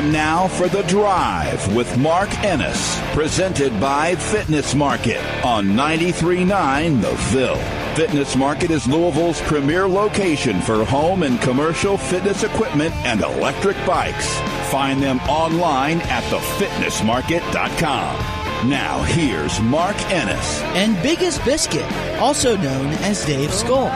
Time 0.00 0.12
now 0.12 0.48
for 0.48 0.66
The 0.66 0.80
Drive 0.84 1.76
with 1.76 1.98
Mark 1.98 2.32
Ennis, 2.42 2.98
presented 3.12 3.78
by 3.78 4.14
Fitness 4.14 4.74
Market 4.74 5.22
on 5.44 5.66
93.9 5.66 7.02
The 7.02 7.14
Ville. 7.14 7.60
Fitness 7.96 8.34
Market 8.34 8.70
is 8.70 8.86
Louisville's 8.86 9.42
premier 9.42 9.86
location 9.86 10.62
for 10.62 10.86
home 10.86 11.22
and 11.22 11.38
commercial 11.42 11.98
fitness 11.98 12.44
equipment 12.44 12.94
and 13.04 13.20
electric 13.20 13.76
bikes. 13.84 14.38
Find 14.70 15.02
them 15.02 15.18
online 15.28 16.00
at 16.02 16.22
thefitnessmarket.com. 16.32 18.70
Now, 18.70 19.02
here's 19.02 19.60
Mark 19.60 20.00
Ennis. 20.10 20.62
and 20.76 20.96
Biggest 21.02 21.44
Biscuit, 21.44 21.84
also 22.18 22.56
known 22.56 22.86
as 23.04 23.22
Dave 23.26 23.52
Skull. 23.52 23.90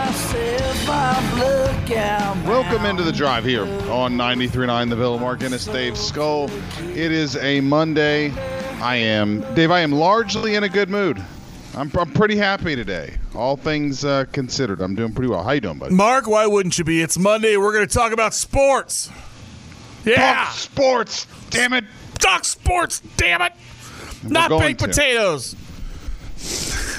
Welcome 2.47 2.85
into 2.87 3.03
the 3.03 3.13
drive 3.13 3.45
here 3.45 3.63
on 3.91 4.17
93.9 4.17 4.91
The 4.91 4.97
Villa 4.97 5.19
Mark 5.19 5.43
Ennis, 5.43 5.65
Dave 5.65 5.97
Skull. 5.97 6.51
It 6.81 7.11
is 7.11 7.37
a 7.37 7.61
Monday. 7.61 8.31
I 8.81 8.97
am, 8.97 9.41
Dave, 9.55 9.71
I 9.71 9.81
am 9.81 9.93
largely 9.93 10.55
in 10.55 10.65
a 10.65 10.69
good 10.69 10.91
mood. 10.91 11.25
I'm, 11.75 11.91
I'm 11.99 12.13
pretty 12.13 12.37
happy 12.37 12.77
today. 12.77 13.15
All 13.35 13.57
things 13.57 14.05
uh, 14.05 14.27
considered, 14.33 14.81
I'm 14.81 14.95
doing 14.95 15.13
pretty 15.13 15.31
well. 15.31 15.43
How 15.43 15.53
you 15.53 15.61
doing, 15.61 15.79
buddy? 15.79 15.95
Mark, 15.95 16.27
why 16.27 16.47
wouldn't 16.47 16.79
you 16.79 16.85
be? 16.85 17.01
It's 17.03 17.19
Monday. 17.19 17.57
We're 17.57 17.73
going 17.73 17.89
to 17.89 17.95
talk 17.95 18.13
about 18.13 18.35
sports. 18.35 19.11
Yeah. 20.05 20.45
Talk 20.45 20.53
sports, 20.55 21.27
damn 21.51 21.73
it. 21.73 21.85
Talk 22.19 22.45
sports, 22.45 23.01
damn 23.17 23.43
it. 23.43 23.53
Not 24.23 24.51
baked 24.51 24.81
to. 24.81 24.89
potatoes. 24.89 25.57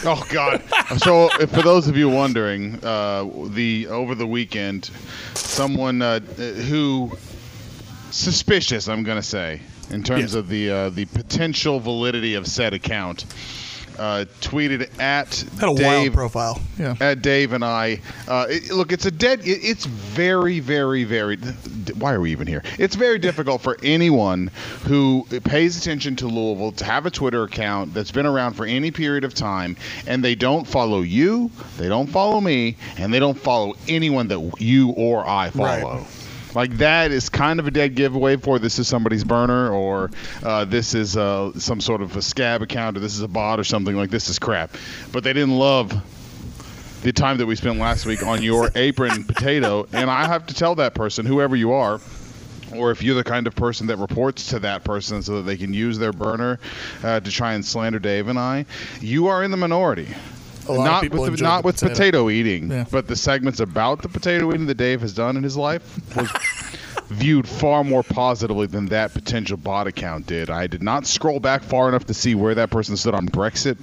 Oh 0.08 0.24
God! 0.30 0.62
so, 0.98 1.30
for 1.30 1.62
those 1.62 1.88
of 1.88 1.98
you 1.98 2.10
wondering, 2.10 2.84
uh, 2.84 3.28
the 3.50 3.88
over 3.88 4.14
the 4.16 4.28
weekend, 4.28 4.90
someone 5.34 6.02
uh, 6.02 6.20
who 6.20 7.12
suspicious, 8.12 8.88
I'm 8.88 9.04
going 9.04 9.18
to 9.18 9.24
say, 9.28 9.62
in 9.90 10.04
terms 10.04 10.22
Yes. 10.22 10.34
of 10.36 10.48
the 10.48 10.70
uh, 10.70 10.90
the 10.90 11.06
potential 11.06 11.80
validity 11.80 12.36
of 12.36 12.48
said 12.48 12.74
account, 12.74 13.26
uh, 13.98 14.26
tweeted 14.42 14.90
at 15.00 15.36
Had 15.60 15.64
a 15.64 15.72
wild 15.72 15.78
Dave 15.78 16.14
profile. 16.14 16.62
Yeah. 16.78 16.96
at 17.00 17.22
Dave 17.22 17.54
and 17.54 17.64
I. 17.64 18.02
Uh, 18.28 18.48
it, 18.50 18.72
look, 18.72 18.92
it's 18.92 19.06
a 19.06 19.12
dead. 19.12 19.42
It, 19.42 19.60
it's 19.64 19.86
very, 19.86 20.60
very, 20.60 21.04
very. 21.04 21.38
Why 21.98 22.14
are 22.14 22.22
we 22.22 22.32
even 22.32 22.48
here? 22.48 22.64
It's 22.80 22.96
very 22.96 23.20
difficult 23.20 23.62
for 23.62 23.78
anyone 23.84 24.50
who 24.84 25.26
pays 25.44 25.78
attention 25.78 26.16
to 26.18 26.28
Louisville 26.28 26.72
to 26.74 26.86
have 26.86 27.06
a 27.06 27.12
Twitter 27.12 27.44
account 27.44 27.94
that's 27.94 28.12
been 28.12 28.26
around 28.26 28.54
for 28.54 28.66
any 28.66 28.92
period 28.92 29.24
of 29.24 29.34
time, 29.34 29.78
and 30.08 30.24
they 30.24 30.36
don't 30.36 30.66
follow 30.68 31.02
you, 31.02 31.52
they 31.78 31.88
don't 31.88 32.08
follow 32.08 32.42
me, 32.42 32.78
and 32.98 33.14
they 33.14 33.20
don't 33.20 33.38
follow 33.38 33.76
anyone 33.88 34.28
that 34.28 34.56
you 34.60 34.90
or 34.92 35.28
I 35.28 35.50
follow. 35.50 35.98
Right. 36.00 36.25
Like 36.56 36.78
that 36.78 37.12
is 37.12 37.30
kind 37.30 37.60
of 37.60 37.68
a 37.68 37.72
dead 37.72 37.96
giveaway 37.96 38.38
for 38.38 38.60
this 38.60 38.80
is 38.80 38.88
somebody's 38.88 39.24
burner 39.24 39.70
or 39.70 40.10
uh, 40.42 40.66
this 40.66 40.96
is 40.96 41.18
uh, 41.18 41.52
some 41.60 41.82
sort 41.82 42.02
of 42.02 42.16
a 42.16 42.22
scab 42.22 42.62
account 42.62 42.96
or 42.96 43.02
this 43.02 43.14
is 43.14 43.22
a 43.22 43.28
bot 43.28 43.60
or 43.60 43.66
something 43.66 43.96
like 43.96 44.10
this 44.10 44.30
is 44.30 44.40
crap. 44.40 44.76
But 45.12 45.24
they 45.24 45.34
didn't 45.34 45.58
love 45.58 45.94
the 47.04 47.12
time 47.14 47.38
that 47.38 47.46
we 47.46 47.56
spent 47.56 47.78
last 47.78 48.06
week 48.06 48.24
on 48.26 48.42
your 48.42 48.72
apron 48.76 49.26
potato, 49.26 49.88
and 49.94 50.10
I 50.10 50.26
have 50.26 50.48
to 50.48 50.56
tell 50.56 50.76
that 50.76 50.96
person, 50.96 51.26
whoever 51.26 51.56
you 51.56 51.74
are, 51.74 52.00
or 52.74 52.90
if 52.90 53.04
you're 53.04 53.16
the 53.16 53.24
kind 53.24 53.46
of 53.46 53.56
person 53.56 53.88
that 53.88 53.98
reports 53.98 54.48
to 54.48 54.60
that 54.60 54.84
person 54.84 55.22
so 55.22 55.36
that 55.36 55.44
they 55.44 55.58
can 55.58 55.74
use 55.74 56.00
their 56.00 56.14
burner 56.14 56.60
uh, 57.04 57.20
to 57.20 57.30
try 57.30 57.54
and 57.54 57.64
slander 57.64 58.00
Dave 58.00 58.28
and 58.28 58.40
I, 58.40 58.66
you 59.02 59.28
are 59.28 59.44
in 59.44 59.52
the 59.52 59.58
minority. 59.58 60.08
A 60.68 60.72
lot 60.74 61.04
of 61.06 61.12
not 61.12 61.20
with, 61.20 61.38
the, 61.38 61.44
not 61.44 61.64
with 61.64 61.76
potato. 61.76 61.94
potato, 61.94 62.30
eating, 62.30 62.72
Yeah. 62.72 62.86
but 62.92 63.08
the 63.08 63.16
segments 63.16 63.60
about 63.60 64.02
the 64.02 64.10
potato 64.10 64.50
eating 64.54 64.66
that 64.68 64.76
Dave 64.76 65.02
has 65.02 65.14
done 65.14 65.38
in 65.38 65.44
his 65.44 65.56
life 65.58 66.00
was 66.16 66.30
viewed 67.10 67.48
far 67.48 67.84
more 67.84 68.02
positively 68.04 68.66
than 68.66 68.88
that 68.88 69.14
potential 69.14 69.58
bot 69.58 69.86
account 69.88 70.26
did. 70.26 70.50
I 70.50 70.66
did 70.68 70.82
not 70.82 71.06
scroll 71.06 71.40
back 71.40 71.62
far 71.64 71.88
enough 71.88 72.06
to 72.06 72.14
see 72.16 72.34
where 72.34 72.56
that 72.56 72.72
person 72.72 72.98
stood 72.98 73.14
on 73.14 73.28
Brexit, 73.28 73.78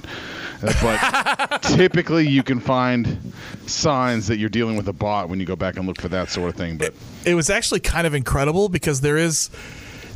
uh, 0.62 0.72
but 0.82 1.62
typically 1.76 2.26
you 2.26 2.42
can 2.42 2.59
find 2.59 3.32
signs 3.66 4.26
that 4.26 4.38
you're 4.38 4.48
dealing 4.48 4.76
with 4.76 4.88
a 4.88 4.92
bot 4.92 5.28
when 5.28 5.38
you 5.38 5.47
go 5.47 5.54
back 5.56 5.76
and 5.76 5.87
look 5.87 6.00
for 6.00 6.09
that 6.09 6.31
sort 6.31 6.48
of 6.50 6.56
thing. 6.56 6.78
But 6.78 6.94
It 7.25 7.34
was 7.34 7.48
actually 7.48 7.81
kind 7.81 8.06
of 8.09 8.15
incredible 8.15 8.69
because 8.69 9.03
there 9.03 9.16
is 9.16 9.50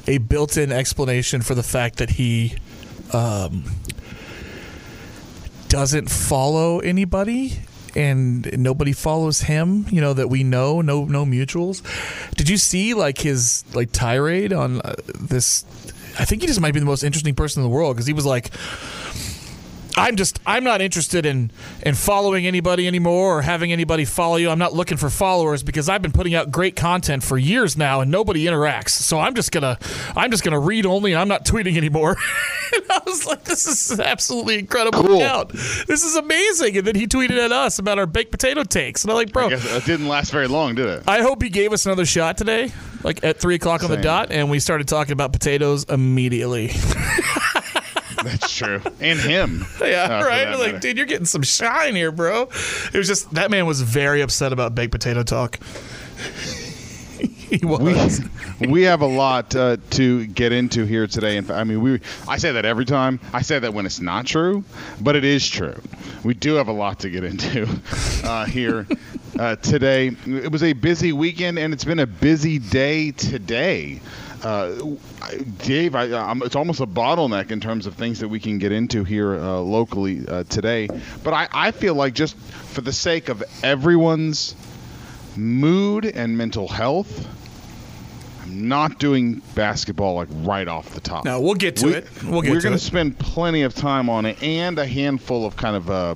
a 0.09 0.19
built 0.19 0.57
in 0.57 0.73
explanation 0.73 1.43
for 1.43 1.55
the 1.55 1.63
fact 1.63 1.99
that 1.99 2.11
he 2.11 2.55
um, 3.13 3.65
doesn't 5.77 6.11
follow 6.11 6.79
anybody 6.79 7.53
and 7.95 8.51
nobody 8.59 8.95
follows 8.95 9.43
him 9.43 9.85
you 9.91 10.01
know 10.01 10.15
that 10.15 10.29
we 10.29 10.43
know 10.43 10.81
no 10.81 11.05
no 11.05 11.27
mutuals 11.27 11.83
did 12.35 12.49
you 12.49 12.57
see 12.57 12.95
like 12.95 13.19
his 13.19 13.63
like 13.75 13.93
tirade 13.93 14.55
on 14.55 14.81
uh, 14.81 14.95
this 15.21 15.67
i 16.19 16.25
think 16.25 16.41
he 16.41 16.49
just 16.49 16.63
might 16.63 16.73
be 16.73 16.81
the 16.81 16.87
most 16.87 17.03
interesting 17.03 17.35
person 17.35 17.63
in 17.63 17.69
the 17.69 17.75
world 17.77 17.95
because 17.95 18.07
he 18.07 18.15
was 18.15 18.25
like 18.25 18.51
I'm 19.99 20.17
just 20.17 20.41
I'm 20.45 20.63
not 20.63 20.83
interested 20.83 21.25
in 21.25 21.51
in 21.83 21.95
following 21.95 22.47
anybody 22.47 22.87
anymore 22.87 23.39
or 23.39 23.43
having 23.43 23.73
anybody 23.73 24.05
follow 24.05 24.37
you. 24.37 24.51
I'm 24.51 24.59
not 24.59 24.75
looking 24.75 24.99
for 24.99 25.09
followers 25.09 25.63
because 25.63 25.89
I've 25.89 26.03
been 26.03 26.13
putting 26.13 26.35
out 26.35 26.51
great 26.51 26.77
content 26.77 27.23
for 27.25 27.39
years 27.39 27.79
now 27.79 28.03
and 28.03 28.11
nobody 28.11 28.45
interacts. 28.45 28.91
So 28.91 29.19
I'm 29.19 29.35
just 29.35 29.53
gonna 29.53 29.79
I'm 30.15 30.31
just 30.31 30.45
gonna 30.45 30.61
read 30.61 30.85
only 30.85 31.13
and 31.13 31.21
I'm 31.21 31.29
not 31.29 31.47
tweeting 31.47 31.79
anymore. 31.79 32.17
I 32.73 33.01
was 33.17 33.27
like, 33.27 33.45
this 33.45 33.67
is 33.67 33.99
absolutely 33.99 34.59
incredible 34.59 35.03
Cool. 35.03 35.17
account. 35.23 35.51
This 35.87 36.05
is 36.05 36.17
amazing. 36.17 36.77
And 36.79 36.87
then 36.87 36.95
he 36.95 37.07
tweeted 37.07 37.39
at 37.39 37.53
us 37.53 37.79
about 37.79 37.99
our 37.99 38.07
baked 38.07 38.31
potato 38.31 38.63
takes. 38.65 39.03
And 39.05 39.11
I'm 39.11 39.17
like, 39.17 39.33
bro, 39.33 39.49
it 39.51 39.85
didn't 39.85 40.09
last 40.09 40.31
very 40.33 40.47
long, 40.49 40.75
did 40.75 40.87
it? 40.87 41.03
I 41.07 41.23
hope 41.23 41.43
he 41.43 41.49
gave 41.51 41.73
us 41.73 41.87
another 41.87 42.05
shot 42.07 42.37
today, 42.39 42.73
like 43.03 43.25
at 43.25 43.39
three 43.39 43.55
o'clock 43.55 43.83
on 43.85 43.91
the 43.91 43.97
dot, 43.97 44.31
and 44.31 44.51
we 44.51 44.59
started 44.59 44.89
talking 44.89 45.13
about 45.13 45.33
potatoes 45.33 45.85
immediately. 45.85 46.69
That's 48.23 48.57
true. 48.57 48.81
And 49.01 49.19
him. 49.21 49.65
Yeah, 49.81 50.05
uh, 50.21 50.25
right. 50.25 50.49
Like, 50.51 50.59
matter. 50.73 50.79
dude, 50.79 50.97
you're 50.97 51.07
getting 51.07 51.27
some 51.27 51.43
shine 51.43 51.95
here, 51.95 52.11
bro. 52.11 52.43
It 52.93 52.95
was 52.99 53.07
just 53.07 53.33
that 53.35 53.51
man 53.51 53.67
was 53.67 53.83
very 53.83 54.21
upset 54.21 54.53
about 54.53 54.75
baked 54.75 54.91
potato 54.93 55.23
talk. 55.23 55.59
he 57.51 57.65
was. 57.65 58.21
we 58.61 58.67
we 58.69 58.83
have 58.83 59.03
a 59.03 59.07
lot 59.07 59.55
uh, 59.55 59.77
to 59.91 60.27
get 60.27 60.51
into 60.51 60.85
here 60.85 61.07
today. 61.07 61.37
In 61.37 61.45
fact, 61.45 61.61
I 61.61 61.65
mean, 61.65 61.81
we 61.81 62.01
I 62.27 62.39
say 62.39 62.51
that 62.53 62.65
every 62.65 62.85
time. 62.85 63.21
I 63.33 63.43
say 63.43 63.59
that 63.61 63.73
when 63.73 63.87
it's 63.87 64.01
not 64.01 64.27
true, 64.27 64.65
but 65.01 65.15
it 65.15 65.25
is 65.25 65.49
true. 65.49 65.81
We 66.25 66.35
do 66.35 66.55
have 66.55 66.67
a 66.67 66.73
lot 66.73 66.99
to 67.01 67.11
get 67.11 67.23
into 67.23 67.69
uh, 68.25 68.47
here 68.47 68.87
uh, 69.39 69.57
today. 69.57 70.09
It 70.27 70.51
was 70.51 70.65
a 70.65 70.73
busy 70.73 71.13
weekend, 71.13 71.59
and 71.61 71.73
it's 71.73 71.85
been 71.85 72.01
a 72.01 72.07
busy 72.07 72.59
day 72.59 73.13
today. 73.13 74.01
Uh, 74.43 74.97
Dave, 75.59 75.95
I, 75.95 76.13
I'm, 76.13 76.43
it's 76.43 76.57
almost 76.57 76.81
a 76.81 76.87
bottleneck 76.87 77.53
in 77.53 77.61
terms 77.61 77.87
of 77.87 77.95
things 77.95 78.19
that 78.21 78.29
we 78.29 78.41
can 78.41 78.59
get 78.59 78.73
into 78.73 79.05
here 79.05 79.37
uh, 79.37 79.59
locally 79.59 80.27
uh, 80.27 80.45
today. 80.45 80.89
But 81.23 81.33
I, 81.33 81.49
I 81.53 81.71
feel 81.71 81.95
like 81.95 82.15
just 82.15 82.37
for 82.37 82.81
the 82.81 82.93
sake 82.93 83.29
of 83.29 83.43
everyone's 83.63 84.57
mood 85.37 86.07
and 86.07 86.37
mental 86.37 86.69
health, 86.69 87.27
I'm 88.47 88.69
not 88.69 88.99
doing 89.01 89.43
basketball 89.55 90.15
like 90.15 90.29
right 90.31 90.69
off 90.69 90.91
the 90.91 91.01
top. 91.01 91.25
No, 91.25 91.41
we'll 91.41 91.55
get 91.55 91.77
to 91.77 91.87
We- 91.87 91.93
it. 91.95 92.07
We'll 92.25 92.43
get 92.43 92.51
we're 92.53 92.59
to 92.61 92.65
gonna 92.65 92.77
it. 92.77 92.81
spend 92.81 93.19
plenty 93.19 93.63
of 93.63 93.75
time 93.75 94.09
on 94.09 94.25
it 94.25 94.41
and 94.43 94.79
a 94.79 94.87
handful 94.87 95.45
of 95.45 95.57
kind 95.57 95.75
of 95.77 95.91
uh, 95.91 96.15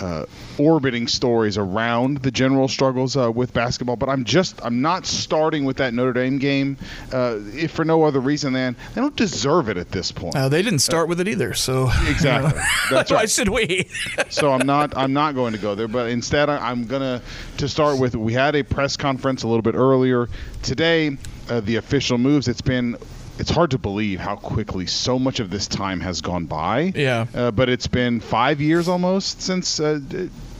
uh, 0.00 0.26
orbiting 0.58 1.06
stories 1.08 1.58
around 1.58 2.18
the 2.18 2.30
general 2.30 2.68
struggles 2.68 3.16
uh, 3.16 3.30
with 3.30 3.52
basketball. 3.52 3.96
But 3.96 4.08
I'm 4.08 4.24
just 4.24 4.64
I'm 4.64 4.80
not 4.80 5.06
starting 5.06 5.64
with 5.64 5.78
that 5.78 5.94
Notre 5.94 6.12
Dame 6.12 6.38
game, 6.38 6.76
uh, 7.12 7.38
if 7.54 7.72
for 7.72 7.84
no 7.84 8.04
other 8.04 8.20
reason 8.20 8.52
than 8.52 8.76
they 8.94 9.00
don't 9.00 9.16
deserve 9.16 9.68
it 9.68 9.76
at 9.76 9.90
this 9.90 10.12
point. 10.12 10.36
Uh, 10.36 10.48
they 10.48 10.62
didn't 10.62 10.80
start 10.80 11.08
with 11.08 11.20
it 11.20 11.28
either, 11.28 11.54
so 11.54 11.90
exactly. 12.08 12.60
That's 12.90 13.10
why 13.10 13.18
right. 13.18 13.30
should 13.30 13.48
we? 13.48 13.88
so 14.28 14.52
I'm 14.52 14.66
not 14.66 14.96
I'm 14.96 15.12
not 15.12 15.34
going 15.34 15.52
to 15.52 15.58
go 15.58 15.74
there. 15.74 15.88
But 15.88 16.10
instead, 16.10 16.48
I'm 16.48 16.86
gonna 16.86 17.22
to 17.58 17.68
start 17.68 17.98
with. 17.98 18.14
We 18.14 18.32
had 18.32 18.54
a 18.56 18.62
press 18.62 18.96
conference 18.96 19.42
a 19.42 19.48
little 19.48 19.62
bit 19.62 19.74
earlier 19.74 20.28
today. 20.62 21.16
Uh, 21.48 21.60
the 21.60 21.76
official 21.76 22.18
moves. 22.18 22.48
It's 22.48 22.60
been. 22.60 22.96
It's 23.38 23.50
hard 23.50 23.70
to 23.70 23.78
believe 23.78 24.18
how 24.18 24.36
quickly 24.36 24.86
so 24.86 25.18
much 25.18 25.40
of 25.40 25.50
this 25.50 25.68
time 25.68 26.00
has 26.00 26.20
gone 26.20 26.46
by. 26.46 26.92
Yeah. 26.94 27.26
Uh, 27.34 27.50
but 27.50 27.68
it's 27.68 27.86
been 27.86 28.20
five 28.20 28.60
years 28.60 28.88
almost 28.88 29.42
since 29.42 29.78
uh, 29.78 30.00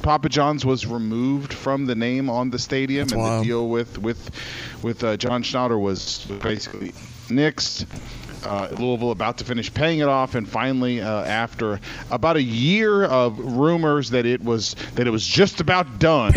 Papa 0.03 0.29
John's 0.29 0.65
was 0.65 0.87
removed 0.87 1.53
from 1.53 1.87
the 1.87 1.95
name 1.95 2.31
on 2.31 2.51
the 2.51 2.59
stadium, 2.59 3.09
and 3.11 3.21
wild. 3.21 3.43
the 3.43 3.49
deal 3.49 3.69
with 3.69 3.99
with 3.99 4.31
with 4.83 5.03
uh, 5.03 5.17
John 5.17 5.43
Schnatter 5.43 5.81
was 5.81 6.25
basically 6.43 6.93
nixed. 7.29 7.87
Uh, 8.45 8.69
Louisville 8.79 9.11
about 9.11 9.39
to 9.39 9.45
finish 9.45 9.73
paying 9.73 10.01
it 10.01 10.09
off, 10.09 10.35
and 10.35 10.49
finally, 10.49 11.01
uh, 11.01 11.23
after 11.25 11.81
about 12.11 12.37
a 12.37 12.43
year 12.43 13.05
of 13.05 13.39
rumors 13.39 14.11
that 14.11 14.27
it 14.27 14.43
was 14.43 14.75
that 14.95 15.07
it 15.07 15.11
was 15.11 15.27
just 15.27 15.61
about 15.61 15.99
done, 15.99 16.33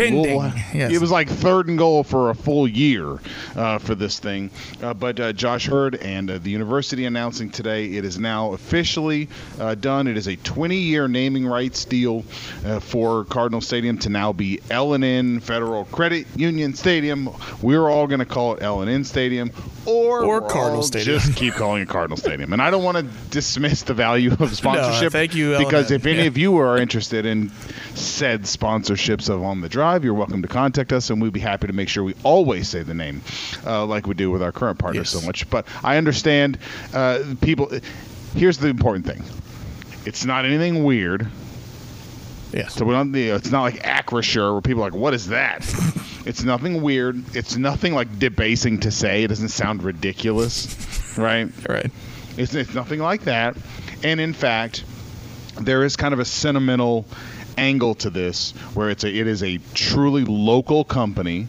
yes. 0.74 0.92
it 0.92 1.00
was 1.00 1.10
like 1.10 1.28
third 1.28 1.68
and 1.68 1.78
goal 1.78 2.02
for 2.04 2.30
a 2.30 2.34
full 2.34 2.66
year 2.66 3.18
uh, 3.56 3.78
for 3.78 3.94
this 3.94 4.18
thing. 4.18 4.50
Uh, 4.82 4.94
but 4.94 5.18
uh, 5.20 5.32
Josh 5.32 5.68
Heird 5.68 5.96
and 5.96 6.30
uh, 6.30 6.38
the 6.38 6.50
university 6.50 7.04
announcing 7.04 7.50
today 7.50 7.86
it 7.92 8.04
is 8.04 8.18
now 8.18 8.52
officially 8.52 9.28
uh, 9.58 9.74
done. 9.74 10.06
It 10.06 10.16
is 10.16 10.26
a 10.26 10.36
20-year 10.36 11.08
naming 11.08 11.46
rights 11.46 11.84
deal 11.84 12.24
uh, 12.64 12.80
for 12.80 13.24
Cardinal 13.24 13.60
Stadium 13.60 13.98
to 13.98 14.08
now 14.08 14.32
be 14.32 14.60
L&N 14.70 15.40
Federal 15.40 15.84
Credit 15.86 16.26
Union 16.36 16.74
Stadium. 16.74 17.30
We're 17.60 17.88
all 17.88 18.06
going 18.06 18.20
to 18.20 18.26
call 18.26 18.54
it 18.54 18.62
L&N 18.62 19.04
Stadium, 19.04 19.50
or 19.86 20.24
Or 20.24 20.40
Cardinal 20.48 20.82
Stadium. 20.82 21.18
Just 21.18 21.36
keep 21.36 21.54
calling 21.54 21.82
it 21.82 21.88
Cardinal 21.88 22.16
Stadium. 22.16 22.52
And 22.52 22.62
I 22.62 22.70
don't 22.70 22.84
want 22.84 22.98
to 22.98 23.02
dismiss 23.30 23.82
the 23.82 23.94
value 23.94 24.32
of 24.38 24.54
sponsorship. 24.56 25.12
thank 25.12 25.34
you, 25.34 25.56
because 25.58 25.90
if 25.90 26.06
any 26.06 26.18
Yeah. 26.22 26.24
of 26.26 26.38
you 26.38 26.56
are 26.58 26.78
interested 26.78 27.26
in 27.26 27.50
said 27.94 28.42
sponsorships 28.42 29.28
of 29.28 29.42
On 29.42 29.60
the 29.60 29.68
Drive, 29.68 30.04
you're 30.04 30.14
welcome 30.14 30.42
to 30.42 30.48
contact 30.48 30.92
us, 30.92 31.10
and 31.10 31.20
we'd 31.20 31.32
be 31.32 31.40
happy 31.40 31.66
to 31.66 31.72
make 31.72 31.88
sure 31.88 32.04
we 32.04 32.14
always 32.22 32.68
say 32.68 32.82
the 32.82 32.94
name, 32.94 33.22
uh, 33.66 33.84
like 33.84 34.06
we 34.06 34.14
do 34.14 34.30
with 34.30 34.42
our 34.42 34.52
current 34.52 34.78
partners 34.78 35.12
Yes. 35.12 35.20
so 35.22 35.26
much. 35.26 35.48
But 35.50 35.66
I 35.82 35.96
understand 35.96 36.58
uh, 36.94 37.22
people. 37.40 37.70
Here's 38.34 38.58
the 38.58 38.68
important 38.68 39.04
thing: 39.06 39.22
it's 40.06 40.24
not 40.24 40.44
anything 40.44 40.84
weird. 40.84 41.26
Yes. 42.52 42.74
So 42.74 42.84
we 42.84 42.92
don't. 42.92 43.14
You 43.14 43.28
know, 43.28 43.36
it's 43.36 43.50
not 43.50 43.62
like 43.62 43.82
Acrisure 43.82 44.52
where 44.52 44.60
people 44.60 44.82
are 44.82 44.90
like, 44.90 44.98
"What 44.98 45.14
is 45.14 45.28
that?" 45.28 45.60
it's 46.26 46.42
nothing 46.42 46.82
weird. 46.82 47.36
It's 47.36 47.56
nothing 47.56 47.94
like 47.94 48.18
debasing 48.18 48.80
to 48.80 48.90
say. 48.90 49.24
It 49.24 49.28
doesn't 49.28 49.48
sound 49.48 49.82
ridiculous, 49.82 51.16
right? 51.18 51.48
Right. 51.68 51.90
It's, 52.36 52.54
it's 52.54 52.74
nothing 52.74 53.00
like 53.00 53.22
that. 53.24 53.56
And 54.02 54.20
in 54.20 54.32
fact, 54.32 54.84
there 55.60 55.84
is 55.84 55.96
kind 55.96 56.14
of 56.14 56.20
a 56.20 56.24
sentimental 56.24 57.06
angle 57.58 57.94
to 57.94 58.10
this 58.10 58.52
where 58.74 58.88
it's 58.90 59.04
a 59.04 59.12
it 59.12 59.26
is 59.26 59.42
a 59.42 59.58
truly 59.74 60.24
local 60.24 60.84
company 60.84 61.46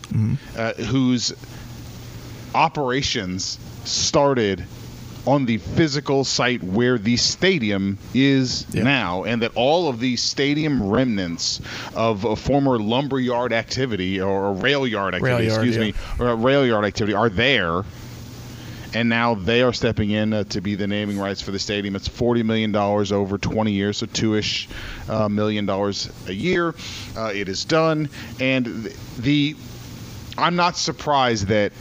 uh, 0.57 0.73
whose 0.73 1.33
operations 2.53 3.57
started 3.85 4.65
on 5.25 5.45
the 5.45 5.57
physical 5.57 6.23
site 6.23 6.61
where 6.63 6.97
the 6.97 7.15
stadium 7.17 7.97
is 8.13 8.65
Yeah. 8.73 8.83
now, 8.83 9.23
and 9.23 9.41
that 9.41 9.51
all 9.55 9.87
of 9.87 9.99
these 9.99 10.21
stadium 10.21 10.83
remnants 10.89 11.61
of 11.95 12.25
a 12.25 12.35
former 12.35 12.77
lumberyard 12.77 13.53
activity 13.53 14.19
or 14.19 14.47
a 14.47 14.51
rail 14.51 14.85
yard 14.85 15.15
activity, 15.15 15.47
Rail 15.47 15.53
yard, 15.53 15.67
excuse 15.67 15.75
yeah. 15.77 15.91
me, 15.91 15.93
or 16.19 16.29
a 16.31 16.35
rail 16.35 16.65
yard 16.65 16.85
activity 16.85 17.13
are 17.13 17.29
there 17.29 17.83
and 18.95 19.09
now 19.09 19.33
they 19.33 19.63
are 19.63 19.73
stepping 19.73 20.11
in 20.11 20.33
uh, 20.33 20.43
to 20.43 20.61
be 20.61 20.75
the 20.75 20.85
naming 20.85 21.17
rights 21.17 21.41
for 21.41 21.49
the 21.49 21.57
stadium. 21.57 21.95
It's 21.95 22.07
forty 22.07 22.43
million 22.43 22.71
dollars 22.71 23.11
over 23.11 23.39
twenty 23.39 23.71
years, 23.71 23.97
so 23.97 24.05
two-ish 24.05 24.69
uh, 25.09 25.27
million 25.29 25.65
dollars 25.65 26.11
a 26.27 26.31
year. 26.31 26.75
Uh, 27.17 27.31
it 27.33 27.49
is 27.49 27.65
done, 27.65 28.07
and 28.39 28.65
th- 28.65 28.95
the 29.17 29.55
I'm 30.37 30.55
not 30.55 30.77
surprised 30.77 31.47
that 31.47 31.71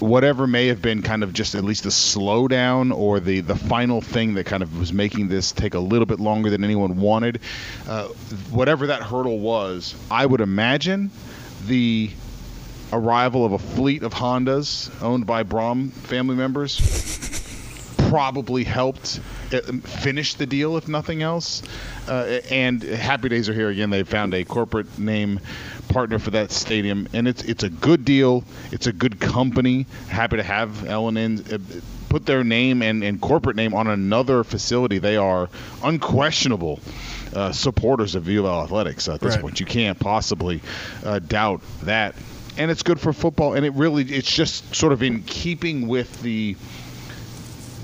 whatever 0.00 0.46
may 0.46 0.66
have 0.66 0.82
been 0.82 1.02
kind 1.02 1.22
of 1.22 1.32
just 1.32 1.54
at 1.54 1.64
least 1.64 1.84
the 1.84 1.90
slowdown 1.90 2.94
or 2.94 3.20
the 3.20 3.40
the 3.40 3.56
final 3.56 4.00
thing 4.00 4.34
that 4.34 4.44
kind 4.44 4.62
of 4.62 4.78
was 4.78 4.92
making 4.92 5.28
this 5.28 5.52
take 5.52 5.74
a 5.74 5.78
little 5.78 6.06
bit 6.06 6.20
longer 6.20 6.50
than 6.50 6.64
anyone 6.64 6.98
wanted, 7.00 7.40
uh, 7.88 8.06
whatever 8.50 8.88
that 8.88 9.02
hurdle 9.02 9.38
was, 9.38 9.94
I 10.10 10.26
would 10.26 10.40
imagine 10.40 11.10
the 11.66 12.10
arrival 12.92 13.44
of 13.44 13.52
a 13.52 13.58
fleet 13.58 14.02
of 14.02 14.14
Hondas 14.14 14.90
owned 15.02 15.26
by 15.26 15.42
Brohm 15.42 15.90
family 15.90 16.36
members 16.36 17.35
probably 18.08 18.64
helped 18.64 19.20
uh, 19.52 19.60
finish 19.82 20.34
the 20.34 20.46
deal, 20.46 20.76
if 20.76 20.88
nothing 20.88 21.22
else. 21.22 21.62
Uh, 22.08 22.40
and 22.50 22.82
Happy 22.82 23.28
Days 23.28 23.48
are 23.48 23.54
here 23.54 23.68
again. 23.68 23.90
They 23.90 24.02
found 24.04 24.34
a 24.34 24.44
corporate 24.44 24.98
name 24.98 25.40
partner 25.88 26.18
for 26.18 26.30
that 26.30 26.50
stadium, 26.50 27.08
and 27.12 27.26
it's 27.28 27.42
it's 27.44 27.62
a 27.64 27.68
good 27.70 28.04
deal. 28.04 28.44
It's 28.72 28.86
a 28.86 28.92
good 28.92 29.20
company. 29.20 29.86
Happy 30.08 30.36
to 30.36 30.42
have 30.42 30.86
L&N 30.86 31.44
uh, 31.52 31.58
put 32.08 32.26
their 32.26 32.44
name 32.44 32.82
and, 32.82 33.02
and 33.02 33.20
corporate 33.20 33.56
name 33.56 33.74
on 33.74 33.86
another 33.88 34.44
facility. 34.44 34.98
They 34.98 35.16
are 35.16 35.48
unquestionable. 35.82 36.80
Uh, 37.34 37.52
supporters 37.52 38.14
of 38.14 38.28
U 38.28 38.40
of 38.40 38.46
L 38.46 38.62
athletics 38.62 39.08
at 39.08 39.20
this 39.20 39.34
Right. 39.34 39.42
point. 39.42 39.60
You 39.60 39.66
can't 39.66 39.98
possibly 39.98 40.62
uh, 41.04 41.18
doubt 41.18 41.60
that. 41.82 42.14
And 42.56 42.70
it's 42.70 42.82
good 42.82 42.98
for 43.00 43.12
football, 43.12 43.52
and 43.54 43.66
it 43.66 43.74
really 43.74 44.04
it's 44.04 44.32
just 44.32 44.74
sort 44.74 44.92
of 44.94 45.02
in 45.02 45.22
keeping 45.24 45.88
with 45.88 46.22
the 46.22 46.56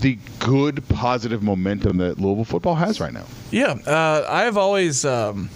the 0.02 0.18
good 0.40 0.86
positive 0.88 1.42
momentum 1.42 1.98
that 1.98 2.18
Louisville 2.18 2.44
football 2.44 2.74
has 2.74 3.00
right 3.00 3.12
now. 3.12 3.24
Yeah, 3.50 3.78
uh, 3.86 4.26
I've 4.28 4.56
always 4.56 5.04
um, 5.04 5.48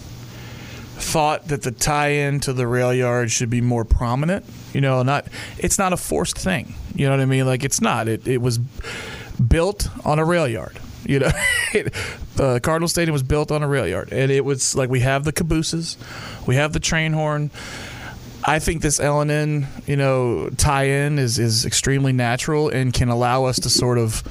thought 0.97 1.49
that 1.49 1.63
the 1.63 1.73
tie-in 1.73 2.41
to 2.41 2.53
the 2.53 2.67
rail 2.67 2.95
yard 2.95 3.31
should 3.31 3.51
be 3.51 3.61
more 3.61 3.85
prominent. 3.85 4.47
You 4.73 4.81
know, 4.81 5.03
not 5.03 5.27
it's 5.59 5.79
not 5.79 5.93
a 5.93 5.97
forced 5.97 6.39
thing. 6.39 6.75
You 6.95 7.07
know 7.07 7.13
what 7.13 7.21
I 7.21 7.27
mean? 7.27 7.45
Like 7.45 7.65
it's 7.65 7.81
not. 7.81 8.09
It 8.09 8.27
it 8.27 8.41
was 8.41 8.59
built 8.59 9.89
on 10.05 10.19
a 10.19 10.25
rail 10.25 10.49
yard. 10.49 10.79
You 11.05 11.21
know, 11.21 11.31
it, 11.75 11.95
uh, 12.39 12.59
Cardinal 12.63 12.89
Stadium 12.89 13.13
was 13.13 13.23
built 13.23 13.51
on 13.51 13.63
a 13.63 13.69
rail 13.69 13.87
yard, 13.87 14.13
and 14.13 14.31
it 14.31 14.45
was 14.45 14.75
like 14.77 14.91
we 14.91 15.01
have 15.01 15.25
the 15.25 15.33
cabooses, 15.33 15.97
we 16.47 16.55
have 16.57 16.73
the 16.73 16.81
train 16.81 17.13
horn. 17.13 17.51
I 18.49 18.61
think 18.61 18.81
this 18.81 19.01
L&N, 19.01 19.67
you 19.87 19.97
know, 19.97 20.49
tie-in 20.51 21.19
is 21.19 21.39
is 21.39 21.65
extremely 21.67 22.13
natural 22.13 22.69
and 22.69 22.93
can 22.93 23.09
allow 23.09 23.45
us 23.45 23.59
to 23.61 23.69
sort 23.69 23.99
of 23.99 24.23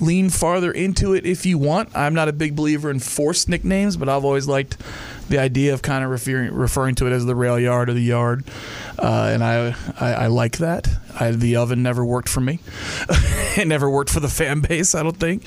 lean 0.00 0.30
farther 0.30 0.72
into 0.72 1.14
it 1.14 1.26
if 1.26 1.44
you 1.46 1.58
want. 1.58 1.94
I'm 1.94 2.14
not 2.14 2.28
a 2.28 2.32
big 2.32 2.56
believer 2.56 2.90
in 2.90 2.98
forced 2.98 3.50
nicknames, 3.50 3.96
but 3.96 4.08
I've 4.08 4.24
always 4.24 4.48
liked 4.48 4.78
the 5.28 5.38
idea 5.38 5.74
of 5.74 5.82
kind 5.82 6.02
of 6.02 6.10
referring 6.10 6.52
referring 6.52 6.94
to 6.96 7.06
it 7.06 7.12
as 7.12 7.24
the 7.24 7.34
rail 7.34 7.58
yard 7.58 7.90
or 7.90 7.94
the 7.94 8.02
yard, 8.02 8.44
uh, 8.98 9.30
and 9.32 9.44
I, 9.44 9.74
I 10.00 10.12
I 10.14 10.26
like 10.28 10.58
that. 10.58 10.88
I, 11.20 11.30
the 11.30 11.56
oven 11.56 11.82
never 11.82 12.04
worked 12.04 12.30
for 12.30 12.40
me. 12.40 12.58
it 13.56 13.68
never 13.68 13.88
worked 13.88 14.10
for 14.10 14.20
the 14.20 14.28
fan 14.28 14.60
base. 14.60 14.94
I 14.94 15.02
don't 15.02 15.16
think, 15.16 15.44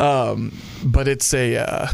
um, 0.00 0.52
but 0.84 1.08
it's 1.08 1.32
a. 1.32 1.56
Uh, 1.56 1.86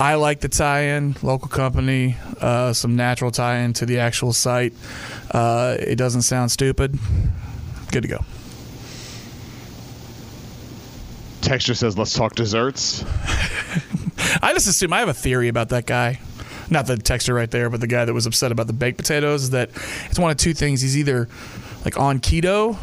I 0.00 0.14
like 0.14 0.38
the 0.40 0.48
tie-in, 0.48 1.16
local 1.22 1.48
company, 1.48 2.16
uh, 2.40 2.72
some 2.72 2.94
natural 2.94 3.32
tie-in 3.32 3.72
to 3.74 3.86
the 3.86 3.98
actual 3.98 4.32
site. 4.32 4.72
Uh, 5.30 5.76
it 5.80 5.96
doesn't 5.96 6.22
sound 6.22 6.52
stupid. 6.52 6.96
Good 7.90 8.02
to 8.02 8.08
go. 8.08 8.24
Texture 11.40 11.74
says, 11.74 11.98
"Let's 11.98 12.12
talk 12.12 12.36
desserts." 12.36 13.04
I 14.42 14.52
just 14.52 14.68
assume 14.68 14.92
I 14.92 15.00
have 15.00 15.08
a 15.08 15.14
theory 15.14 15.48
about 15.48 15.70
that 15.70 15.86
guy. 15.86 16.20
Not 16.70 16.86
the 16.86 16.96
texture 16.96 17.34
right 17.34 17.50
there, 17.50 17.68
but 17.70 17.80
the 17.80 17.86
guy 17.86 18.04
that 18.04 18.12
was 18.12 18.26
upset 18.26 18.52
about 18.52 18.66
the 18.66 18.72
baked 18.72 18.98
potatoes. 18.98 19.44
Is 19.44 19.50
that 19.50 19.70
it's 20.10 20.18
one 20.18 20.30
of 20.30 20.36
two 20.36 20.54
things. 20.54 20.80
He's 20.80 20.96
either 20.96 21.28
like 21.84 21.98
on 21.98 22.20
keto, 22.20 22.76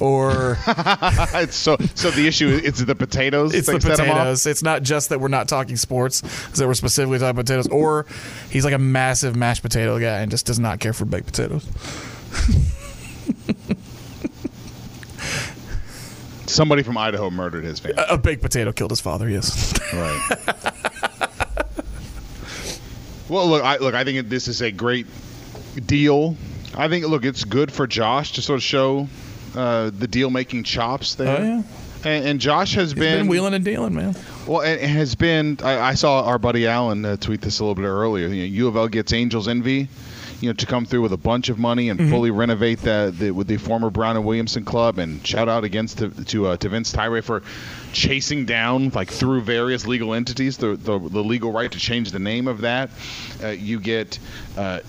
or 0.00 0.56
it's 0.66 1.56
so 1.56 1.76
so 1.94 2.10
the 2.10 2.26
issue 2.26 2.48
is 2.48 2.62
it's 2.64 2.84
the 2.84 2.94
potatoes. 2.94 3.54
it's 3.54 3.66
the 3.66 3.74
that 3.74 3.82
set 3.82 3.98
him 4.00 4.10
off? 4.10 4.16
potatoes. 4.16 4.46
It's 4.46 4.62
not 4.62 4.82
just 4.82 5.10
that 5.10 5.20
we're 5.20 5.28
not 5.28 5.46
talking 5.48 5.76
sports, 5.76 6.22
it's 6.22 6.58
that 6.58 6.66
we're 6.66 6.74
specifically 6.74 7.18
talking 7.18 7.36
potatoes. 7.36 7.68
Or 7.68 8.06
he's 8.50 8.64
like 8.64 8.74
a 8.74 8.78
massive 8.78 9.36
mashed 9.36 9.62
potato 9.62 9.98
guy 9.98 10.20
and 10.20 10.30
just 10.30 10.46
does 10.46 10.58
not 10.58 10.80
care 10.80 10.92
for 10.92 11.04
baked 11.04 11.26
potatoes. 11.26 11.66
Somebody 16.46 16.82
from 16.82 16.98
Idaho 16.98 17.30
murdered 17.30 17.62
his 17.64 17.78
family. 17.78 18.02
A, 18.02 18.14
a 18.14 18.18
baked 18.18 18.42
potato 18.42 18.72
killed 18.72 18.90
his 18.90 19.00
father. 19.00 19.28
Yes. 19.28 19.72
Right. 19.92 20.20
well, 23.28 23.46
look, 23.46 23.62
I 23.62 23.76
look. 23.76 23.94
I 23.94 24.02
think 24.02 24.28
this 24.28 24.48
is 24.48 24.60
a 24.60 24.72
great 24.72 25.06
deal. 25.86 26.36
I 26.74 26.88
think 26.88 27.06
look, 27.06 27.24
it's 27.24 27.44
good 27.44 27.70
for 27.72 27.86
Josh 27.86 28.32
to 28.32 28.42
sort 28.42 28.56
of 28.56 28.64
show 28.64 29.08
uh, 29.54 29.90
the 29.90 30.08
deal 30.08 30.30
making 30.30 30.64
chops 30.64 31.14
there. 31.14 31.38
Oh, 31.38 31.42
yeah. 31.42 31.62
And, 32.02 32.24
and 32.24 32.40
Josh 32.40 32.74
has 32.76 32.94
been, 32.94 33.20
been 33.20 33.28
wheeling 33.28 33.52
and 33.52 33.62
dealing, 33.64 33.94
man. 33.94 34.16
Well, 34.46 34.62
it 34.62 34.80
has 34.80 35.14
been. 35.14 35.58
I, 35.62 35.78
I 35.80 35.94
saw 35.94 36.24
our 36.24 36.38
buddy 36.38 36.66
Allen 36.66 37.04
uh, 37.04 37.16
tweet 37.16 37.42
this 37.42 37.60
a 37.60 37.62
little 37.62 37.74
bit 37.74 37.84
earlier. 37.84 38.28
You 38.28 38.40
know, 38.40 38.46
U 38.46 38.68
of 38.68 38.76
L 38.76 38.88
gets 38.88 39.12
Angel's 39.12 39.48
Envy, 39.48 39.88
you 40.40 40.48
know, 40.48 40.54
to 40.54 40.64
come 40.64 40.86
through 40.86 41.02
with 41.02 41.12
a 41.12 41.18
bunch 41.18 41.50
of 41.50 41.58
money 41.58 41.90
and 41.90 42.08
fully 42.08 42.30
renovate 42.30 42.78
the, 42.80 43.14
the 43.14 43.32
with 43.32 43.48
the 43.48 43.58
former 43.58 43.90
Brown 43.90 44.16
and 44.16 44.24
Williamson 44.24 44.64
club. 44.64 44.98
And 44.98 45.26
shout 45.26 45.50
out 45.50 45.64
against 45.64 45.98
to 45.98 46.08
to, 46.08 46.46
uh, 46.46 46.56
to 46.56 46.70
Vince 46.70 46.90
Tyra 46.90 47.22
for 47.22 47.42
chasing 47.92 48.46
down 48.46 48.88
like 48.90 49.10
through 49.10 49.42
various 49.42 49.86
legal 49.86 50.14
entities 50.14 50.56
the 50.56 50.76
the, 50.76 50.98
the 50.98 51.22
legal 51.22 51.52
right 51.52 51.70
to 51.70 51.78
change 51.78 52.12
the 52.12 52.18
name 52.18 52.48
of 52.48 52.62
that. 52.62 52.88
Uh, 53.42 53.48
you 53.48 53.78
get. 53.78 54.18
Uh, 54.56 54.80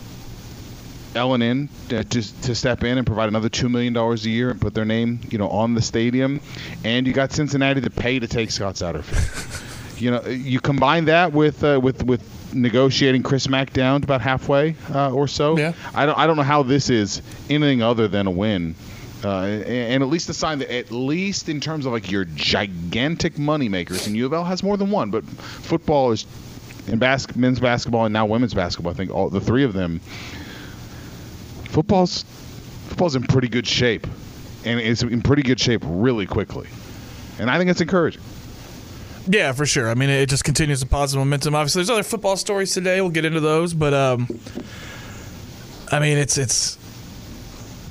In 1.13 1.67
uh, 1.91 2.03
to, 2.03 2.03
to 2.03 2.55
step 2.55 2.85
in 2.85 2.97
and 2.97 3.05
provide 3.05 3.27
another 3.27 3.49
two 3.49 3.67
million 3.67 3.91
dollars 3.91 4.25
a 4.25 4.29
year 4.29 4.49
and 4.49 4.61
put 4.61 4.73
their 4.73 4.85
name, 4.85 5.19
you 5.29 5.37
know, 5.37 5.49
on 5.49 5.73
the 5.73 5.81
stadium, 5.81 6.39
and 6.85 7.05
you 7.05 7.11
got 7.11 7.33
Cincinnati 7.33 7.81
to 7.81 7.89
pay 7.89 8.17
to 8.17 8.27
take 8.27 8.49
Scott 8.49 8.75
Satterfield. 8.75 9.99
you 10.01 10.09
know, 10.09 10.21
you 10.25 10.61
combine 10.61 11.05
that 11.05 11.33
with 11.33 11.65
uh, 11.65 11.79
with 11.83 12.03
with 12.03 12.23
negotiating 12.53 13.23
Chris 13.23 13.49
Mack 13.49 13.73
down 13.73 14.01
to 14.01 14.05
about 14.05 14.21
halfway 14.21 14.75
uh, 14.93 15.11
or 15.11 15.27
so. 15.27 15.57
Yeah. 15.57 15.73
I 15.93 16.05
don't 16.05 16.17
I 16.17 16.27
don't 16.27 16.37
know 16.37 16.43
how 16.43 16.63
this 16.63 16.89
is 16.89 17.21
anything 17.49 17.81
other 17.81 18.07
than 18.07 18.25
a 18.27 18.31
win. 18.31 18.75
Uh, 19.23 19.41
and, 19.41 19.63
and 19.63 20.03
at 20.03 20.09
least 20.09 20.29
a 20.29 20.33
sign 20.33 20.59
that 20.59 20.73
at 20.73 20.91
least 20.91 21.49
in 21.49 21.59
terms 21.59 21.85
of 21.85 21.91
like 21.91 22.09
your 22.09 22.23
gigantic 22.25 23.37
money 23.37 23.67
makers, 23.67 24.07
and 24.07 24.15
U 24.15 24.25
of 24.25 24.33
L 24.33 24.45
has 24.45 24.63
more 24.63 24.77
than 24.77 24.89
one, 24.89 25.11
but 25.11 25.25
football 25.25 26.11
is 26.11 26.25
in 26.87 26.97
bas- 26.97 27.35
men's 27.35 27.59
basketball 27.59 28.05
and 28.05 28.13
now 28.13 28.25
women's 28.25 28.53
basketball. 28.53 28.91
I 28.91 28.95
think 28.95 29.11
all 29.11 29.29
the 29.29 29.41
three 29.41 29.63
of 29.63 29.73
them 29.73 30.01
football's 31.71 32.23
football's 32.89 33.15
in 33.15 33.23
pretty 33.23 33.47
good 33.47 33.65
shape, 33.65 34.05
and 34.65 34.79
it's 34.79 35.01
in 35.01 35.21
pretty 35.21 35.41
good 35.43 35.59
shape 35.59 35.81
really 35.85 36.25
quickly, 36.25 36.67
and 37.39 37.49
I 37.49 37.57
think 37.57 37.71
it's 37.71 37.81
encouraging. 37.81 38.21
Yeah, 39.27 39.51
for 39.53 39.65
sure. 39.65 39.89
I 39.89 39.93
mean, 39.93 40.09
it 40.09 40.29
just 40.29 40.43
continues 40.43 40.79
the 40.79 40.87
positive 40.87 41.19
momentum. 41.19 41.55
Obviously, 41.55 41.79
there's 41.79 41.89
other 41.89 42.03
football 42.03 42.35
stories 42.37 42.73
today. 42.73 43.01
We'll 43.01 43.11
get 43.11 43.23
into 43.23 43.39
those, 43.39 43.73
but 43.73 43.93
um, 43.93 44.27
I 45.91 45.99
mean, 45.99 46.17
it's 46.17 46.37
it's 46.37 46.77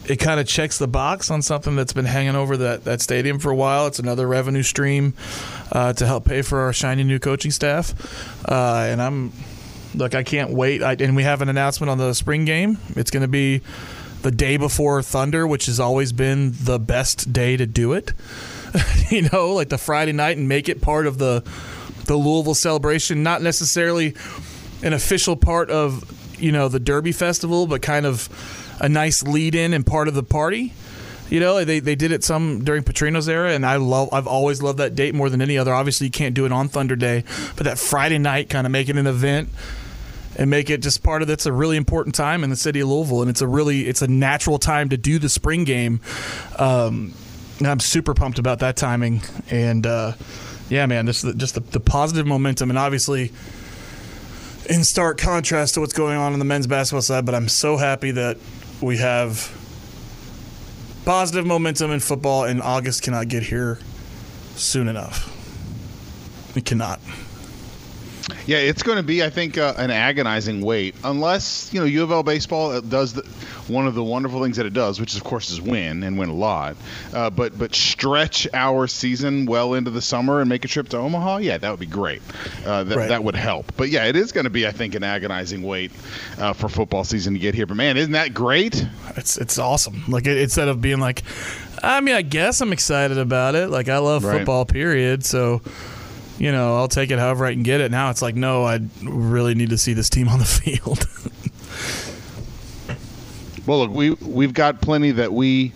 it 0.07 0.17
kind 0.17 0.41
of 0.41 0.47
checks 0.47 0.79
the 0.79 0.89
box 0.89 1.31
on 1.31 1.41
something 1.41 1.77
that's 1.77 1.93
been 1.93 2.05
hanging 2.05 2.35
over 2.35 2.57
that 2.57 2.85
that 2.85 3.01
stadium 3.01 3.39
for 3.39 3.51
a 3.51 3.57
while. 3.57 3.87
It's 3.87 3.99
another 3.99 4.27
revenue 4.27 4.63
stream 4.63 5.15
uh, 5.71 5.93
to 5.95 6.07
help 6.07 6.25
pay 6.25 6.43
for 6.43 6.61
our 6.61 6.73
shiny 6.73 7.05
new 7.05 7.19
coaching 7.19 7.53
staff, 7.53 7.95
uh, 8.47 8.87
and 8.89 9.01
I'm 9.01 9.33
look. 9.95 10.15
I 10.15 10.23
can't 10.23 10.51
wait. 10.51 10.83
I, 10.83 10.93
and 10.95 11.17
we 11.17 11.23
have 11.23 11.43
an 11.43 11.49
announcement 11.49 11.91
on 11.91 11.99
the 11.99 12.15
spring 12.15 12.45
game. 12.45 12.79
It's 12.97 13.11
going 13.11 13.23
to 13.23 13.29
be 13.29 13.63
the 14.23 14.31
day 14.31 14.57
before 14.57 15.03
Thunder, 15.03 15.47
which 15.47 15.67
has 15.67 15.81
always 15.81 16.13
been 16.13 16.53
the 16.53 16.79
best 16.79 17.33
day 17.33 17.57
to 17.57 17.67
do 17.67 17.93
it. 17.93 18.13
you 19.11 19.29
know, 19.33 19.55
like 19.55 19.69
the 19.69 19.79
Friday 19.79 20.13
night 20.13 20.37
and 20.37 20.49
make 20.49 20.69
it 20.69 20.81
part 20.81 21.07
of 21.07 21.19
the 21.19 21.43
the 22.07 22.17
Louisville 22.17 22.55
celebration, 22.55 23.23
not 23.23 23.41
necessarily 23.41 24.15
an 24.83 24.93
official 24.93 25.37
part 25.37 25.71
of, 25.71 26.03
you 26.43 26.51
know, 26.51 26.69
the 26.69 26.81
Derby 26.81 27.13
Festival, 27.13 27.67
but 27.67 27.83
kind 27.83 28.05
of 28.05 28.29
a 28.81 28.89
nice 28.89 29.23
lead 29.23 29.55
in 29.55 29.73
and 29.73 29.87
part 29.87 30.09
of 30.09 30.15
the 30.15 30.23
party. 30.23 30.73
You 31.29 31.39
know, 31.39 31.65
they, 31.65 31.79
they 31.79 31.95
did 31.95 32.11
it 32.11 32.25
some 32.25 32.65
during 32.65 32.83
Petrino's 32.83 33.29
era, 33.29 33.53
and 33.53 33.65
I 33.65 33.77
love 33.77 34.09
I've 34.13 34.27
always 34.27 34.61
loved 34.61 34.79
that 34.79 34.97
date 34.97 35.15
more 35.15 35.31
than 35.31 35.41
any 35.41 35.57
other. 35.57 35.73
Obviously, 35.73 36.09
you 36.09 36.11
can't 36.11 36.35
do 36.35 36.45
it 36.45 36.51
on 36.51 36.69
Thunder 36.69 36.97
Day, 36.97 37.23
but 37.55 37.65
that 37.65 37.79
Friday 37.79 38.19
night 38.19 38.51
kind 38.51 38.67
of 38.67 38.73
make 38.73 38.89
it 38.89 38.97
an 38.97 39.07
event 39.07 39.49
and 40.37 40.51
make 40.51 40.71
it 40.71 40.79
just 40.83 41.03
part 41.03 41.23
of 41.23 41.29
that's 41.29 41.47
a 41.47 41.53
really 41.53 41.77
important 41.77 42.15
time 42.15 42.45
in 42.45 42.51
the 42.51 42.57
city 42.57 42.81
of 42.81 42.89
Louisville, 42.89 43.23
and 43.23 43.31
it's 43.31 43.41
a 43.41 43.47
really 43.47 43.87
it's 43.89 44.03
a 44.03 44.09
natural 44.09 44.59
time 44.59 44.89
to 44.91 44.97
do 44.97 45.19
the 45.19 45.29
spring 45.29 45.65
game. 45.65 46.01
Um, 46.59 47.15
I'm 47.63 47.81
super 47.81 48.15
pumped 48.15 48.39
about 48.39 48.61
that 48.61 48.77
timing, 48.77 49.23
and 49.51 49.87
uh, 49.87 50.13
yeah, 50.69 50.87
man, 50.87 51.07
this 51.07 51.23
just 51.23 51.55
the, 51.55 51.61
the 51.61 51.81
positive 51.81 52.27
momentum, 52.27 52.71
and 52.71 52.79
obviously 52.79 53.33
in 54.69 54.85
stark 54.85 55.19
contrast 55.19 55.75
to 55.75 55.81
what's 55.81 55.93
going 55.93 56.17
on 56.17 56.33
on 56.33 56.39
the 56.39 56.45
men's 56.45 56.67
basketball 56.67 57.03
side. 57.03 57.27
But 57.27 57.35
I'm 57.35 57.49
so 57.49 57.77
happy 57.77 58.13
that 58.13 58.39
we 58.81 58.99
have 58.99 59.53
positive 61.05 61.45
momentum 61.45 61.91
in 61.91 62.01
football, 62.01 62.45
and 62.45 62.63
August 62.63 63.03
cannot 63.03 63.29
get 63.29 63.43
here 63.43 63.79
soon 64.55 64.89
enough. 64.89 65.37
It 66.57 66.65
cannot. 66.65 67.01
Yeah, 68.47 68.59
it's 68.59 68.83
going 68.83 68.97
to 68.97 69.03
be, 69.03 69.23
I 69.23 69.31
think, 69.31 69.59
uh, 69.59 69.75
an 69.77 69.91
agonizing 69.91 70.61
wait, 70.61 70.95
unless 71.05 71.73
you 71.73 71.81
know 71.81 71.87
U 71.87 72.03
of 72.03 72.11
L 72.11 72.23
baseball 72.23 72.71
uh, 72.73 72.81
does 72.81 73.13
the, 73.13 73.23
one 73.69 73.87
of 73.87 73.95
the 73.95 74.03
wonderful 74.03 74.43
things 74.43 74.57
that 74.57 74.67
it 74.67 74.73
does, 74.73 74.99
which 75.01 75.15
of 75.17 75.23
course 75.25 75.51
is 75.51 75.61
win 75.61 76.03
and 76.03 76.19
win 76.19 76.29
a 76.29 76.35
lot. 76.35 76.77
Uh, 77.15 77.31
but 77.31 77.57
but 77.59 77.75
stretch 77.75 78.49
our 78.53 78.87
season 78.87 79.47
well 79.47 79.75
into 79.75 79.91
the 79.91 80.03
summer 80.03 80.41
and 80.41 80.49
make 80.49 80.65
a 80.65 80.69
trip 80.69 80.89
to 80.91 80.97
Omaha. 80.99 81.39
Yeah, 81.39 81.59
that 81.59 81.71
would 81.71 81.81
be 81.81 81.87
great. 81.87 82.23
Uh, 82.65 82.85
that 82.85 82.97
Right. 82.97 83.09
that 83.09 83.23
would 83.25 83.37
help. 83.37 83.73
But 83.77 83.89
yeah, 83.91 84.07
it 84.07 84.17
is 84.17 84.33
going 84.33 84.45
to 84.45 84.51
be, 84.51 84.67
I 84.67 84.73
think, 84.73 84.95
an 84.95 85.05
agonizing 85.05 85.63
wait 85.63 85.93
uh, 86.39 86.53
for 86.53 86.69
football 86.69 87.05
season 87.05 87.35
to 87.35 87.39
get 87.39 87.55
here. 87.55 87.67
But 87.67 87.77
man, 87.77 87.97
isn't 87.97 88.13
that 88.13 88.35
great? 88.35 88.85
It's 89.17 89.37
it's 89.39 89.59
awesome. 89.59 90.03
Like 90.09 90.27
it, 90.27 90.39
instead 90.39 90.69
of 90.69 90.81
being 90.81 90.99
like, 91.01 91.23
I 91.83 92.01
mean, 92.01 92.15
I 92.15 92.23
guess 92.23 92.61
I'm 92.61 92.73
excited 92.73 93.19
about 93.19 93.55
it. 93.55 93.69
Like 93.71 93.89
I 93.89 93.99
love 93.99 94.25
Right. 94.25 94.39
football, 94.39 94.65
period. 94.67 95.25
So, 95.25 95.63
you 96.41 96.51
know, 96.51 96.77
I'll 96.77 96.89
take 96.89 97.11
it 97.13 97.19
however 97.21 97.45
I 97.45 97.53
can 97.53 97.63
get 97.63 97.81
it. 97.81 97.91
Now 97.93 98.11
it's 98.11 98.23
like, 98.23 98.35
no, 98.35 98.65
I 98.65 98.81
really 99.03 99.55
need 99.55 99.71
to 99.71 99.79
see 99.79 99.93
this 99.93 100.09
team 100.11 100.27
on 100.27 100.39
the 100.41 100.45
field. 100.47 101.07
Well, 103.67 103.81
look, 103.81 103.91
we 103.91 104.11
we've 104.11 104.55
got 104.55 104.81
plenty 104.81 105.13
that 105.13 105.33
we 105.33 105.73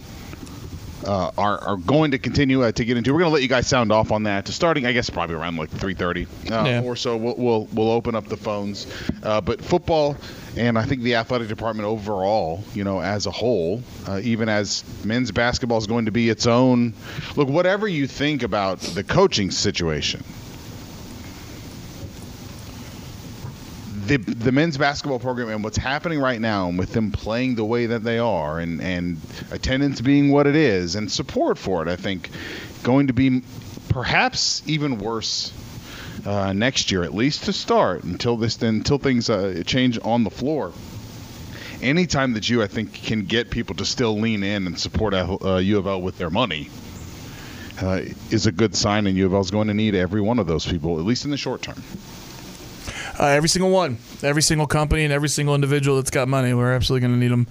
uh, 1.06 1.30
are 1.36 1.58
are 1.58 1.76
going 1.76 2.12
to 2.12 2.18
continue 2.18 2.64
uh, 2.64 2.72
to 2.72 2.84
get 2.84 2.96
into. 2.96 3.12
We're 3.12 3.20
going 3.20 3.30
to 3.30 3.34
let 3.34 3.42
you 3.42 3.48
guys 3.48 3.66
sound 3.66 3.92
off 3.92 4.10
on 4.10 4.22
that. 4.24 4.46
To 4.46 4.52
starting, 4.52 4.86
I 4.86 4.92
guess, 4.92 5.10
probably 5.10 5.36
around 5.36 5.56
like 5.56 5.70
3:30 5.70 6.26
uh, 6.50 6.64
Yeah. 6.64 6.80
or 6.82 6.96
so. 6.96 7.16
We'll, 7.16 7.36
we'll 7.36 7.68
we'll 7.74 7.90
open 7.90 8.14
up 8.14 8.26
the 8.26 8.38
phones. 8.38 8.86
Uh, 9.22 9.40
but 9.42 9.62
football 9.62 10.16
and 10.56 10.78
I 10.78 10.84
think 10.84 11.02
the 11.02 11.16
athletic 11.16 11.48
department 11.48 11.86
overall, 11.86 12.64
you 12.74 12.84
know, 12.84 13.00
as 13.00 13.26
a 13.26 13.30
whole, 13.30 13.82
uh, 14.08 14.20
even 14.24 14.48
as 14.48 14.82
men's 15.04 15.30
basketball 15.30 15.78
is 15.78 15.86
going 15.86 16.06
to 16.06 16.12
be 16.12 16.30
its 16.30 16.46
own. 16.46 16.94
Look, 17.36 17.48
whatever 17.48 17.86
you 17.86 18.06
think 18.06 18.42
about 18.42 18.78
the 18.80 19.04
coaching 19.04 19.50
situation. 19.50 20.24
The 24.06 24.18
the 24.18 24.52
men's 24.52 24.76
basketball 24.76 25.18
program 25.18 25.48
and 25.48 25.64
what's 25.64 25.78
happening 25.78 26.18
right 26.18 26.40
now 26.40 26.68
and 26.68 26.78
with 26.78 26.92
them 26.92 27.10
playing 27.10 27.54
the 27.54 27.64
way 27.64 27.86
that 27.86 28.04
they 28.04 28.18
are 28.18 28.58
and 28.58 28.80
and 28.82 29.18
attendance 29.50 30.00
being 30.00 30.30
what 30.30 30.46
it 30.46 30.56
is 30.56 30.94
and 30.94 31.10
support 31.10 31.56
for 31.56 31.82
it 31.82 31.88
I 31.88 31.96
think 31.96 32.28
going 32.82 33.06
to 33.06 33.12
be 33.12 33.42
perhaps 33.88 34.62
even 34.66 34.98
worse 34.98 35.52
uh, 36.26 36.52
next 36.52 36.90
year 36.90 37.02
at 37.02 37.14
least 37.14 37.44
to 37.44 37.52
start 37.52 38.04
until 38.04 38.36
this 38.36 38.60
until 38.62 38.98
things 38.98 39.30
uh, 39.30 39.62
change 39.66 39.98
on 40.02 40.24
the 40.24 40.30
floor. 40.30 40.72
Anytime 41.82 42.32
that 42.34 42.48
you 42.48 42.62
I 42.62 42.66
think 42.66 42.92
can 42.94 43.24
get 43.24 43.50
people 43.50 43.76
to 43.76 43.84
still 43.84 44.18
lean 44.18 44.42
in 44.42 44.66
and 44.66 44.78
support 44.78 45.14
uh, 45.14 45.56
U 45.56 45.78
of 45.78 45.86
L 45.86 46.00
with 46.00 46.18
their 46.18 46.30
money 46.30 46.70
uh, 47.80 48.02
is 48.30 48.46
a 48.46 48.52
good 48.52 48.74
sign 48.74 49.06
and 49.06 49.16
U 49.16 49.26
of 49.26 49.34
L 49.34 49.40
is 49.40 49.50
going 49.50 49.68
to 49.68 49.74
need 49.74 49.94
every 49.94 50.20
one 50.20 50.38
of 50.38 50.46
those 50.46 50.66
people 50.66 50.98
at 50.98 51.04
least 51.04 51.24
in 51.24 51.30
the 51.30 51.36
short 51.36 51.62
term 51.62 51.82
Uh, 53.18 53.26
every 53.26 53.48
single 53.48 53.70
one, 53.70 53.98
every 54.22 54.42
single 54.42 54.66
company, 54.66 55.04
and 55.04 55.12
every 55.12 55.28
single 55.28 55.54
individual 55.54 55.96
that's 55.96 56.10
got 56.10 56.28
money, 56.28 56.52
we're 56.52 56.72
absolutely 56.72 57.06
going 57.06 57.20
to 57.20 57.20
need 57.20 57.32
them. 57.32 57.46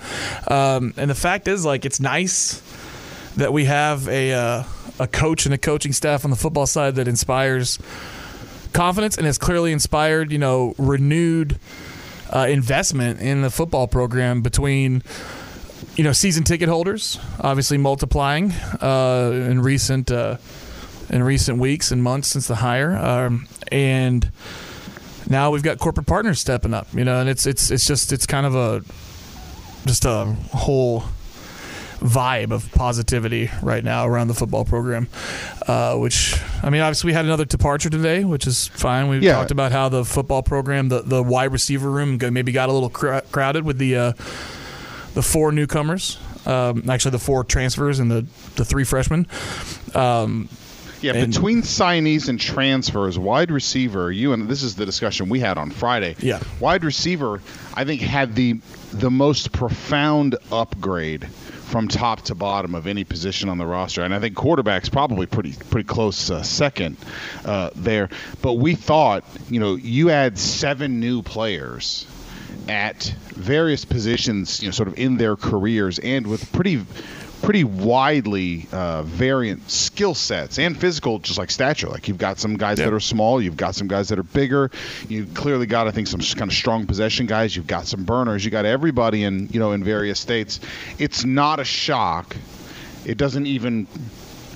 Um, 0.47 0.93
and 0.97 1.09
the 1.09 1.15
fact 1.15 1.47
is, 1.47 1.63
like, 1.63 1.85
it's 1.85 1.99
nice 1.99 2.61
that 3.37 3.53
we 3.53 3.65
have 3.65 4.07
a 4.07 4.33
uh, 4.33 4.63
a 4.99 5.07
coach 5.07 5.45
and 5.45 5.53
a 5.53 5.57
coaching 5.57 5.93
staff 5.93 6.23
on 6.25 6.31
the 6.31 6.37
football 6.37 6.67
side 6.67 6.95
that 6.95 7.07
inspires 7.07 7.79
confidence 8.73 9.17
and 9.17 9.25
has 9.25 9.37
clearly 9.37 9.71
inspired, 9.71 10.31
you 10.31 10.37
know, 10.37 10.75
renewed 10.77 11.57
uh, 12.31 12.47
investment 12.49 13.21
in 13.21 13.41
the 13.41 13.49
football 13.49 13.87
program 13.87 14.41
between. 14.41 15.03
You 15.95 16.03
know, 16.03 16.13
season 16.13 16.43
ticket 16.43 16.69
holders 16.69 17.19
obviously 17.39 17.77
multiplying 17.77 18.51
uh, 18.81 19.31
in 19.33 19.61
recent 19.61 20.09
uh, 20.09 20.37
in 21.09 21.21
recent 21.21 21.59
weeks 21.59 21.91
and 21.91 22.01
months 22.01 22.29
since 22.29 22.47
the 22.47 22.55
hire, 22.55 22.95
um, 22.97 23.47
and 23.71 24.31
now 25.29 25.51
we've 25.51 25.63
got 25.63 25.79
corporate 25.79 26.07
partners 26.07 26.39
stepping 26.39 26.73
up, 26.73 26.87
you 26.93 27.03
know, 27.03 27.19
and 27.19 27.29
it's 27.29 27.45
it's 27.45 27.71
it's 27.71 27.85
just 27.85 28.11
it's 28.11 28.25
kind 28.25 28.45
of 28.45 28.55
a 28.55 28.81
just 29.85 30.05
a 30.05 30.25
whole 30.53 31.03
vibe 31.99 32.51
of 32.51 32.69
positivity 32.73 33.49
right 33.61 33.83
now 33.83 34.05
around 34.05 34.27
the 34.27 34.33
football 34.33 34.65
program. 34.65 35.07
Uh, 35.67 35.95
which 35.95 36.35
I 36.61 36.69
mean, 36.69 36.81
obviously 36.81 37.09
we 37.09 37.13
had 37.13 37.25
another 37.25 37.45
departure 37.45 37.89
today, 37.89 38.23
which 38.25 38.45
is 38.47 38.67
fine. 38.67 39.07
We 39.07 39.19
Yeah. 39.19 39.33
talked 39.35 39.51
about 39.51 39.71
how 39.71 39.89
the 39.89 40.03
football 40.03 40.43
program, 40.43 40.89
the 40.89 41.01
the 41.01 41.23
wide 41.23 41.51
receiver 41.51 41.89
room, 41.89 42.17
maybe 42.31 42.51
got 42.51 42.69
a 42.69 42.73
little 42.73 42.89
cr- 42.89 43.19
crowded 43.31 43.63
with 43.63 43.77
the 43.77 43.95
uh, 43.95 44.11
the 45.13 45.21
four 45.21 45.51
newcomers. 45.51 46.17
Um, 46.45 46.89
actually, 46.89 47.11
the 47.11 47.19
four 47.19 47.45
transfers 47.45 47.99
and 47.99 48.11
the 48.11 48.25
the 48.55 48.65
three 48.65 48.83
freshmen. 48.83 49.27
Um, 49.95 50.49
Yeah, 51.03 51.13
And- 51.13 51.33
between 51.33 51.61
signees 51.61 52.29
and 52.29 52.39
transfers, 52.39 53.19
wide 53.19 53.51
receiver, 53.51 54.11
you 54.11 54.31
and 54.33 54.47
this 54.47 54.63
is 54.63 54.75
the 54.75 54.85
discussion 54.85 55.27
we 55.29 55.39
had 55.41 55.57
on 55.57 55.69
Friday. 55.69 56.15
Yeah. 56.19 56.39
Wide 56.59 56.83
receiver, 56.83 57.41
I 57.73 57.83
think 57.85 58.01
had 58.01 58.35
the 58.35 58.59
the 58.93 59.11
most 59.11 59.51
profound 59.51 60.35
upgrade 60.51 61.27
from 61.27 61.87
top 61.87 62.21
to 62.21 62.35
bottom 62.35 62.75
of 62.75 62.85
any 62.85 63.03
position 63.03 63.49
on 63.49 63.57
the 63.57 63.65
roster, 63.65 64.03
and 64.03 64.13
I 64.13 64.19
think 64.19 64.35
quarterback's 64.35 64.89
probably 64.89 65.25
pretty 65.25 65.55
pretty 65.69 65.87
close 65.87 66.29
uh, 66.29 66.41
second 66.43 66.97
uh, 67.43 67.71
there. 67.75 68.09
But 68.41 68.53
we 68.53 68.75
thought, 68.75 69.23
you 69.49 69.59
know, 69.59 69.75
you 69.75 70.09
add 70.11 70.37
seven 70.37 70.99
new 70.99 71.21
players 71.21 72.05
at 72.69 73.03
various 73.31 73.83
positions, 73.83 74.61
you 74.61 74.67
know, 74.67 74.71
sort 74.71 74.87
of 74.87 74.97
in 74.97 75.17
their 75.17 75.35
careers, 75.35 75.99
and 75.99 76.27
with 76.27 76.49
pretty 76.53 76.85
pretty 77.43 77.65
widely 77.65 78.65
uh, 78.71 79.03
variant 79.03 79.69
skill 79.69 80.15
sets 80.15 80.57
and 80.57 80.79
physical, 80.79 81.19
just 81.19 81.37
like 81.37 81.51
stature. 81.51 81.89
Like 81.89 82.07
you've 82.07 82.17
got 82.17 82.39
some 82.39 82.55
guys 82.55 82.77
that 82.77 82.93
are 82.93 83.01
small, 83.01 83.41
you've 83.41 83.57
got 83.57 83.75
some 83.75 83.89
guys 83.89 84.07
that 84.09 84.17
are 84.17 84.23
bigger. 84.23 84.71
You 85.09 85.25
clearly 85.25 85.65
got, 85.65 85.85
I 85.85 85.91
think, 85.91 86.07
some 86.07 86.21
kind 86.21 86.49
of 86.49 86.53
strong 86.53 86.87
possession 86.87 87.25
guys. 87.25 87.53
You've 87.53 87.67
got 87.67 87.85
some 87.85 88.05
burners. 88.05 88.45
You 88.45 88.49
got 88.49 88.65
everybody 88.65 89.25
in, 89.25 89.49
you 89.49 89.59
know, 89.59 89.73
in 89.73 89.83
various 89.83 90.21
states. 90.21 90.61
It's 90.97 91.25
not 91.25 91.59
a 91.59 91.65
shock. 91.65 92.35
It 93.05 93.17
doesn't 93.17 93.45
even 93.45 93.87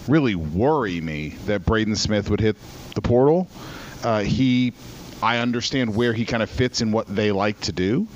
really 0.08 0.36
worry 0.36 1.02
me 1.02 1.30
that 1.46 1.66
Braden 1.66 1.98
Smith 1.98 2.30
would 2.30 2.40
hit 2.40 2.56
the 2.96 3.02
portal. 3.02 3.50
Uh, 4.02 4.22
he, 4.22 4.72
I 5.22 5.40
understand 5.40 5.94
where 5.94 6.14
he 6.14 6.24
kind 6.24 6.42
of 6.42 6.50
fits 6.50 6.80
in 6.80 6.94
what 6.94 7.14
they 7.14 7.34
like 7.34 7.60
to 7.62 7.74
do 7.74 8.08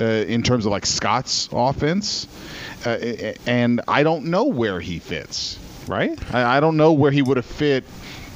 uh, 0.00 0.04
in 0.04 0.42
terms 0.42 0.66
of 0.66 0.72
like 0.72 0.86
Scott's 0.86 1.48
offense, 1.52 2.26
uh, 2.86 3.34
and 3.46 3.80
I 3.88 4.02
don't 4.02 4.26
know 4.26 4.44
where 4.44 4.80
he 4.80 4.98
fits. 4.98 5.58
Right? 5.86 6.18
I, 6.34 6.58
I 6.58 6.60
don't 6.60 6.76
know 6.76 6.92
where 6.92 7.10
he 7.10 7.22
would 7.22 7.38
have 7.38 7.46
fit 7.46 7.82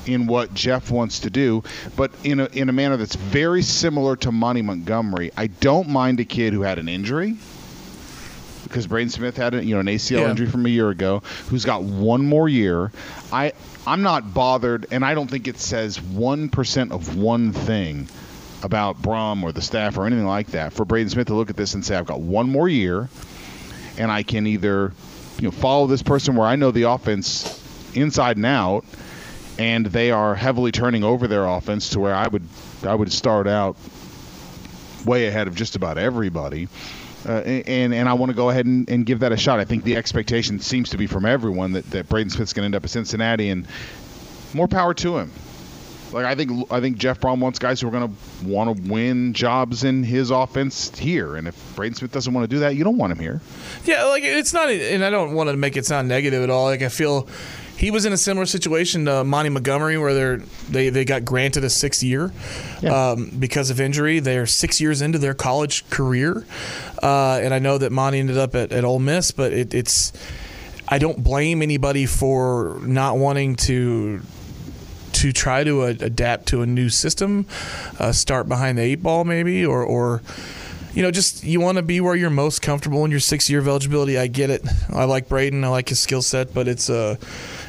in 0.07 0.27
what 0.27 0.53
Jeff 0.55 0.91
wants 0.91 1.21
to 1.21 1.31
do, 1.31 1.63
but 1.97 2.11
in 2.25 2.41
a 2.41 2.47
in 2.47 2.69
a 2.69 2.73
manner 2.73 2.97
that's 2.97 3.15
very 3.15 3.63
similar 3.63 4.17
to 4.17 4.33
Monty 4.33 4.63
Montgomery. 4.63 5.31
I 5.37 5.47
don't 5.49 5.89
mind 5.89 6.19
a 6.21 6.25
kid 6.25 6.53
who 6.55 6.63
had 6.63 6.79
an 6.79 6.89
injury 6.89 7.37
because 8.65 8.87
Braden 8.87 9.11
Smith 9.11 9.37
had 9.37 9.55
a, 9.55 9.65
you 9.65 9.75
know 9.75 9.81
an 9.81 9.87
ACL 9.87 10.21
Yeah. 10.21 10.31
injury 10.31 10.47
from 10.47 10.65
a 10.67 10.69
year 10.71 10.89
ago, 10.89 11.23
who's 11.49 11.65
got 11.65 11.83
one 11.83 12.25
more 12.27 12.49
year. 12.49 12.91
I 13.33 13.53
I'm 13.87 14.03
not 14.03 14.33
bothered, 14.33 14.87
and 14.91 15.05
I 15.05 15.15
don't 15.15 15.31
think 15.31 15.47
it 15.47 15.59
says 15.59 16.01
one 16.01 16.49
percent 16.49 16.91
of 16.93 17.17
one 17.19 17.53
thing 17.53 18.09
about 18.63 19.03
Brohm 19.03 19.43
or 19.43 19.53
the 19.53 19.63
staff 19.63 19.99
or 19.99 20.07
anything 20.07 20.27
like 20.27 20.49
that 20.49 20.73
for 20.73 20.85
Braden 20.85 21.11
Smith 21.11 21.27
to 21.29 21.35
look 21.35 21.51
at 21.51 21.57
this 21.57 21.75
and 21.75 21.85
say, 21.85 21.97
I've 21.97 22.07
got 22.07 22.21
one 22.21 22.49
more 22.49 22.69
year, 22.69 23.09
and 23.99 24.11
I 24.11 24.23
can 24.23 24.47
either 24.47 24.93
you 25.39 25.49
know 25.49 25.51
follow 25.51 25.87
this 25.87 26.03
person 26.03 26.37
where 26.37 26.47
I 26.47 26.57
know 26.57 26.71
the 26.71 26.85
offense 26.85 27.61
inside 27.95 28.37
and 28.37 28.47
out, 28.47 28.85
and 29.59 29.87
they 29.87 30.11
are 30.11 30.35
heavily 30.35 30.73
turning 30.73 31.05
over 31.05 31.27
their 31.27 31.47
offense 31.47 31.91
to 31.91 32.01
where 32.01 32.15
I 32.15 32.29
would 32.29 32.47
I 32.85 32.95
would 32.95 33.13
start 33.13 33.47
out 33.47 33.77
way 35.05 35.27
ahead 35.27 35.49
of 35.49 35.55
just 35.55 35.77
about 35.77 35.99
everybody. 35.99 36.69
Uh, 37.25 37.39
and 37.39 37.95
and 37.95 38.09
I 38.09 38.15
want 38.15 38.31
to 38.31 38.37
go 38.37 38.51
ahead 38.51 38.67
and, 38.67 38.89
and 38.91 39.07
give 39.07 39.21
that 39.21 39.31
a 39.31 39.37
shot. 39.37 39.61
I 39.61 39.65
think 39.65 39.85
the 39.85 39.97
expectation 39.97 40.59
seems 40.59 40.91
to 40.91 40.99
be 40.99 41.07
from 41.07 41.25
everyone 41.25 41.73
that, 41.73 41.89
that 41.91 42.09
Braden 42.09 42.31
Smith's 42.31 42.53
going 42.53 42.63
to 42.63 42.67
end 42.67 42.75
up 42.75 42.85
at 42.85 42.91
Cincinnati, 42.91 43.51
and 43.51 43.67
more 44.55 44.67
power 44.69 44.93
to 44.95 45.19
him. 45.19 45.31
Like 46.13 46.27
I 46.27 46.35
think 46.35 46.71
I 46.71 46.81
think 46.81 46.99
Jeff 46.99 47.21
Brohm 47.21 47.41
wants 47.41 47.59
guys 47.59 47.81
who 47.81 47.89
are 47.89 47.91
going 47.91 48.09
to 48.09 48.47
want 48.49 48.77
to 48.77 48.91
win 48.91 49.33
jobs 49.33 49.85
in 49.85 50.03
his 50.05 50.31
offense 50.31 50.97
here, 50.99 51.37
and 51.37 51.49
if 51.49 51.77
Braden 51.77 51.95
Smith 51.97 52.13
doesn't 52.13 52.33
want 52.33 52.45
to 52.49 52.55
do 52.55 52.61
that, 52.61 52.77
you 52.77 52.85
don't 52.85 52.99
want 52.99 53.13
him 53.13 53.19
here. 53.19 53.41
Yeah, 53.85 54.05
like 54.05 54.23
it's 54.23 54.53
not, 54.53 54.69
and 54.71 55.05
I 55.05 55.11
don't 55.11 55.33
want 55.35 55.49
to 55.51 55.57
make 55.57 55.77
it 55.77 55.87
sound 55.87 56.09
negative 56.09 56.43
at 56.43 56.51
all. 56.51 56.65
Like 56.65 56.83
I 56.83 56.89
feel 56.89 57.27
he 57.79 57.91
was 57.91 58.05
in 58.05 58.13
a 58.13 58.17
similar 58.17 58.47
situation 58.47 59.07
to 59.07 59.25
Monty 59.25 59.49
Montgomery, 59.49 59.99
where 59.99 60.15
they're, 60.15 60.37
they 60.71 60.89
they 60.91 61.05
got 61.05 61.25
granted 61.25 61.65
a 61.65 61.71
sixth 61.71 62.03
year 62.03 62.31
Yeah. 62.81 63.11
um, 63.13 63.31
because 63.39 63.71
of 63.71 63.81
injury. 63.81 64.21
They're 64.21 64.47
six 64.47 64.81
years 64.81 65.01
into 65.03 65.19
their 65.19 65.35
college 65.35 65.89
career, 65.91 66.45
uh, 67.03 67.41
and 67.43 67.53
I 67.55 67.59
know 67.59 67.79
that 67.79 67.91
Monty 67.91 68.21
ended 68.21 68.39
up 68.39 68.55
at, 68.55 68.71
at 68.71 68.85
Ole 68.85 68.99
Miss, 68.99 69.31
but 69.31 69.53
it, 69.53 69.73
it's 69.75 70.13
I 70.89 70.99
don't 70.99 71.25
blame 71.25 71.63
anybody 71.63 72.05
for 72.07 72.79
not 72.83 73.17
wanting 73.17 73.57
to 73.57 74.21
to 75.15 75.33
try 75.33 75.65
to 75.65 75.85
adapt 75.85 76.47
to 76.49 76.63
a 76.63 76.67
new 76.67 76.89
system, 76.89 77.47
uh, 77.99 78.13
start 78.13 78.49
behind 78.49 78.79
the 78.79 78.83
eight 78.83 79.03
ball 79.03 79.25
maybe, 79.25 79.65
or 79.65 79.83
or 79.83 80.23
you 80.95 81.03
know 81.03 81.11
just 81.11 81.45
you 81.45 81.61
want 81.61 81.77
to 81.77 81.83
be 81.83 82.01
where 82.01 82.15
you're 82.15 82.31
most 82.31 82.63
comfortable 82.63 83.05
in 83.05 83.11
your 83.11 83.21
six 83.21 83.49
year 83.49 83.61
of 83.61 83.69
eligibility. 83.69 84.19
I 84.19 84.27
get 84.27 84.51
it. 84.51 84.63
I 84.91 85.05
like 85.05 85.29
Braden. 85.29 85.65
I 85.65 85.69
like 85.69 85.89
his 85.89 86.01
skill 86.01 86.23
set, 86.23 86.53
but 86.55 86.69
it's 86.69 86.91
uh, 86.91 87.17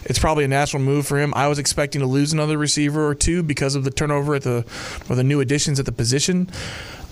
it's 0.06 0.20
probably 0.20 0.44
a 0.44 0.48
natural 0.48 0.82
move 0.82 1.08
for 1.08 1.20
him. 1.20 1.34
I 1.36 1.48
was 1.48 1.60
expecting 1.60 2.02
to 2.02 2.08
lose 2.08 2.34
another 2.34 2.58
receiver 2.58 3.08
or 3.08 3.16
two 3.16 3.44
because 3.44 3.76
of 3.76 3.84
the 3.84 3.92
turnover 3.92 4.36
at 4.36 4.44
the 4.44 4.66
or 5.10 5.16
the 5.16 5.24
new 5.24 5.40
additions 5.40 5.80
at 5.80 5.86
the 5.86 5.92
position. 5.92 6.50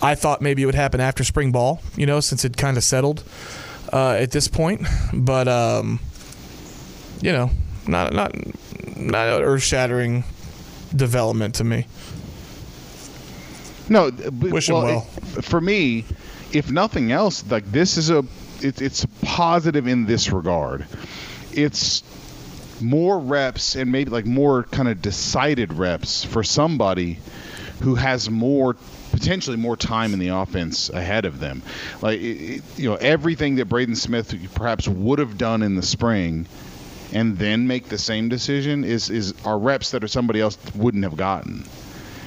I 0.01 0.15
thought 0.15 0.41
maybe 0.41 0.63
it 0.63 0.65
would 0.65 0.75
happen 0.75 0.99
after 0.99 1.23
spring 1.23 1.51
ball, 1.51 1.82
you 1.95 2.06
know, 2.06 2.19
since 2.19 2.43
it 2.43 2.58
kind 2.58 2.75
of 2.75 2.84
settled 2.84 3.23
uh, 3.93 4.13
at 4.13 4.32
this 4.32 4.47
point. 4.47 4.82
But 5.13 5.47
um, 5.47 5.99
you 7.21 7.32
know, 7.32 7.51
not 7.91 8.13
not 8.13 8.34
not 8.97 9.41
earth 9.43 9.62
shattering 9.63 10.23
development 10.95 11.56
to 11.56 11.63
me. 11.63 11.86
No, 13.89 14.10
but- 14.12 14.51
Wish 14.51 14.69
him 14.69 14.75
well. 14.75 15.08
it- 15.38 15.43
for 15.43 15.60
me, 15.60 16.06
if 16.54 16.71
nothing 16.71 17.12
else, 17.12 17.43
like 17.49 17.69
this 17.71 17.97
is 17.97 18.10
a 18.10 18.23
it, 18.62 18.82
it's 18.82 19.06
positive 19.23 19.88
in 19.88 20.06
this 20.06 20.32
regard. 20.32 20.86
It's 21.51 22.04
more 22.80 23.19
reps 23.19 23.75
and 23.75 23.91
maybe 23.91 24.10
like 24.12 24.25
more 24.25 24.63
kind 24.63 24.88
of 24.88 25.01
decided 25.01 25.73
reps 25.73 26.23
for 26.23 26.43
somebody 26.43 27.19
who 27.82 27.95
has 27.95 28.30
more 28.30 28.75
potentially 29.12 29.58
more 29.58 29.75
time 29.75 30.13
in 30.13 30.19
the 30.19 30.30
offense 30.30 30.89
ahead 30.89 31.25
of 31.25 31.39
them. 31.39 31.62
Like 32.01 32.19
it- 32.21 32.62
you 32.77 32.89
know 32.89 32.95
everything 32.95 33.56
that 33.56 33.65
Braden 33.65 33.95
Smith 33.95 34.34
perhaps 34.54 34.88
would 34.88 35.19
have 35.19 35.38
done 35.38 35.63
in 35.63 35.75
the 35.75 35.82
spring 35.82 36.45
and 37.13 37.38
then 37.38 37.67
make 37.67 37.89
the 37.89 37.97
same 37.97 38.30
decision 38.30 38.84
is 38.84 39.10
is 39.10 39.34
are 39.45 39.58
reps 39.58 39.91
that 39.91 40.04
are 40.04 40.08
somebody 40.08 40.39
else 40.41 40.58
wouldn't 40.76 41.04
have 41.04 41.17
gotten. 41.17 41.65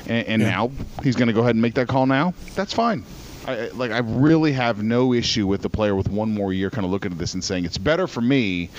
And, 0.07 0.27
and 0.27 0.42
Yeah. 0.42 0.51
now 0.51 0.70
he's 1.03 1.16
going 1.16 1.29
to 1.29 1.33
go 1.35 1.40
ahead 1.40 1.55
and 1.55 1.62
make 1.62 1.75
that 1.75 1.88
call 1.88 2.07
now. 2.07 2.35
That's 2.55 2.73
fine. 2.75 3.05
I, 3.47 3.68
like 3.75 3.90
I 3.90 3.99
really 3.99 4.53
have 4.53 4.83
no 4.83 5.12
issue 5.12 5.47
with 5.47 5.61
the 5.61 5.68
player 5.68 5.94
with 5.94 6.09
one 6.09 6.33
more 6.33 6.51
year, 6.53 6.70
kind 6.70 6.87
of 6.87 6.90
looking 6.90 7.12
at 7.12 7.18
this 7.18 7.35
and 7.35 7.44
saying 7.44 7.66
it's 7.66 7.77
better 7.77 8.07
for 8.07 8.23
me 8.23 8.70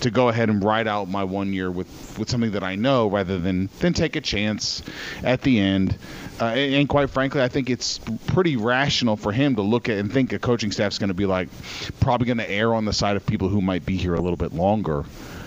to 0.00 0.12
go 0.12 0.28
ahead 0.28 0.48
and 0.48 0.62
ride 0.62 0.86
out 0.86 1.08
my 1.08 1.24
one 1.24 1.52
year 1.52 1.72
with, 1.72 1.88
with 2.16 2.30
something 2.30 2.52
that 2.52 2.62
I 2.62 2.76
know 2.76 3.08
rather 3.08 3.40
than 3.40 3.68
than 3.80 3.94
take 3.94 4.14
a 4.14 4.20
chance 4.20 4.82
at 5.24 5.42
the 5.42 5.58
end. 5.58 5.96
Uh, 6.40 6.44
and, 6.46 6.74
and 6.74 6.88
quite 6.88 7.10
frankly, 7.10 7.42
I 7.42 7.48
think 7.48 7.68
it's 7.68 7.98
pretty 8.28 8.56
rational 8.56 9.16
for 9.16 9.32
him 9.32 9.56
to 9.56 9.62
look 9.62 9.88
at 9.88 9.98
and 9.98 10.12
think 10.12 10.32
a 10.32 10.38
coaching 10.38 10.70
staff's 10.70 10.98
going 10.98 11.08
to 11.08 11.14
be 11.14 11.26
like 11.26 11.48
probably 11.98 12.26
going 12.28 12.38
to 12.38 12.48
err 12.48 12.74
on 12.74 12.84
the 12.84 12.92
side 12.92 13.16
of 13.16 13.26
people 13.26 13.48
who 13.48 13.60
might 13.60 13.84
be 13.84 13.96
here 13.96 14.14
a 14.14 14.20
little 14.20 14.36
bit 14.36 14.52
longer 14.52 15.04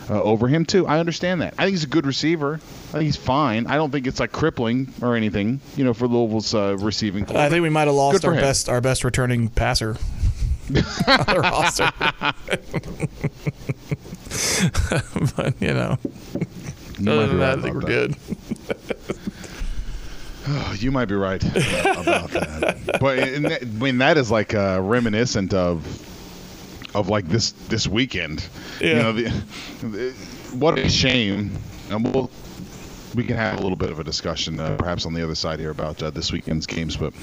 uh, 0.10 0.22
over 0.22 0.48
him 0.48 0.66
too. 0.66 0.86
I 0.88 1.00
understand 1.00 1.42
that. 1.42 1.54
I 1.58 1.64
think 1.64 1.72
he's 1.72 1.84
a 1.84 1.88
good 1.88 2.06
receiver. 2.06 2.56
I 2.90 2.92
think 2.92 3.04
he's 3.04 3.16
fine. 3.16 3.68
I 3.68 3.76
don't 3.76 3.92
think 3.92 4.08
it's 4.08 4.20
like 4.20 4.32
crippling 4.32 4.94
or 5.02 5.16
anything, 5.16 5.60
you 5.76 5.84
know, 5.84 5.94
for 5.94 6.08
Louisville's 6.08 6.54
uh, 6.54 6.78
receiving. 6.80 7.26
core. 7.26 7.38
I 7.38 7.50
think 7.50 7.64
we 7.64 7.70
might 7.70 7.88
have 7.88 7.96
lost 7.96 8.24
our 8.26 8.34
him. 8.34 8.42
best 8.42 8.70
our 8.70 8.82
best 8.82 9.04
returning 9.04 9.50
passer 9.50 9.98
on 11.08 11.38
roster. 11.40 11.92
but 15.36 15.54
you 15.62 15.74
know, 15.74 15.98
You 17.00 17.12
other 17.12 17.28
than 17.28 17.40
that, 17.40 17.58
right 17.58 17.58
I 17.58 17.62
think 17.62 17.74
we're 17.76 17.80
about 17.82 17.88
good. 17.88 18.14
that. 18.14 19.06
You 20.80 20.92
might 20.92 21.06
be 21.06 21.16
right 21.16 21.44
about 21.44 22.30
that. 22.30 22.78
But 23.00 23.16
that, 23.18 23.62
I 23.64 23.66
mean, 23.66 23.98
that 23.98 24.16
is 24.18 24.30
like 24.30 24.54
uh, 24.54 24.80
reminiscent 24.80 25.56
of 25.56 25.84
of 26.96 27.10
like 27.10 27.28
this 27.28 27.52
this 27.68 27.88
weekend. 27.88 28.48
You 28.80 28.96
know, 28.96 29.12
the, 29.12 29.30
the, 29.82 30.12
what 30.58 30.80
a 30.80 30.90
shame. 30.90 31.52
And 31.92 32.12
we'll 32.12 32.32
we 33.14 33.24
can 33.24 33.38
have 33.38 33.60
a 33.60 33.62
little 33.62 33.76
bit 33.76 33.92
of 33.92 34.00
a 34.00 34.04
discussion, 34.04 34.60
uh, 34.60 34.76
perhaps 34.78 35.06
on 35.06 35.14
the 35.14 35.24
other 35.24 35.36
side 35.36 35.60
here, 35.60 35.70
about 35.70 36.02
uh, 36.02 36.10
this 36.10 36.32
weekend's 36.32 36.66
games. 36.66 36.98
But 36.98 37.14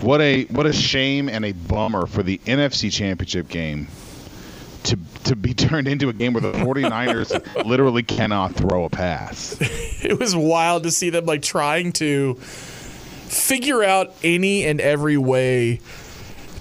what 0.00 0.20
a 0.20 0.44
what 0.44 0.66
a 0.66 0.72
shame 0.72 1.28
and 1.28 1.44
a 1.44 1.52
bummer 1.52 2.06
for 2.06 2.22
the 2.22 2.38
NFC 2.38 2.92
Championship 2.92 3.48
game 3.48 3.88
to 4.84 4.98
to 5.24 5.36
be 5.36 5.52
turned 5.54 5.88
into 5.88 6.08
a 6.08 6.12
game 6.12 6.32
where 6.32 6.40
the 6.40 6.52
49ers 6.64 7.64
literally 7.66 8.04
cannot 8.04 8.54
throw 8.54 8.84
a 8.84 8.90
pass. 8.90 9.58
It 10.02 10.18
was 10.18 10.34
wild 10.34 10.82
to 10.82 10.90
see 10.90 11.10
them 11.10 11.26
like 11.26 11.42
trying 11.42 11.92
to 11.92 12.34
figure 12.34 13.84
out 13.84 14.12
any 14.24 14.64
and 14.64 14.80
every 14.80 15.16
way 15.16 15.78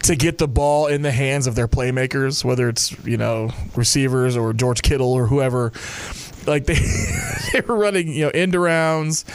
to 0.04 0.16
get 0.16 0.38
the 0.38 0.48
ball 0.48 0.88
in 0.88 1.02
the 1.02 1.12
hands 1.12 1.48
of 1.48 1.56
their 1.56 1.68
playmakers, 1.68 2.44
whether 2.44 2.70
it's 2.70 2.92
you 3.06 3.18
know 3.18 3.52
receivers 3.76 4.36
or 4.38 4.54
George 4.54 4.82
Kittle 4.82 5.12
or 5.14 5.28
whoever. 5.28 5.72
Like 6.46 6.66
they 6.66 6.76
they 7.54 7.62
were 7.62 7.76
running 7.76 8.10
you 8.10 8.26
know 8.26 8.32
end 8.32 8.54
arounds. 8.54 9.26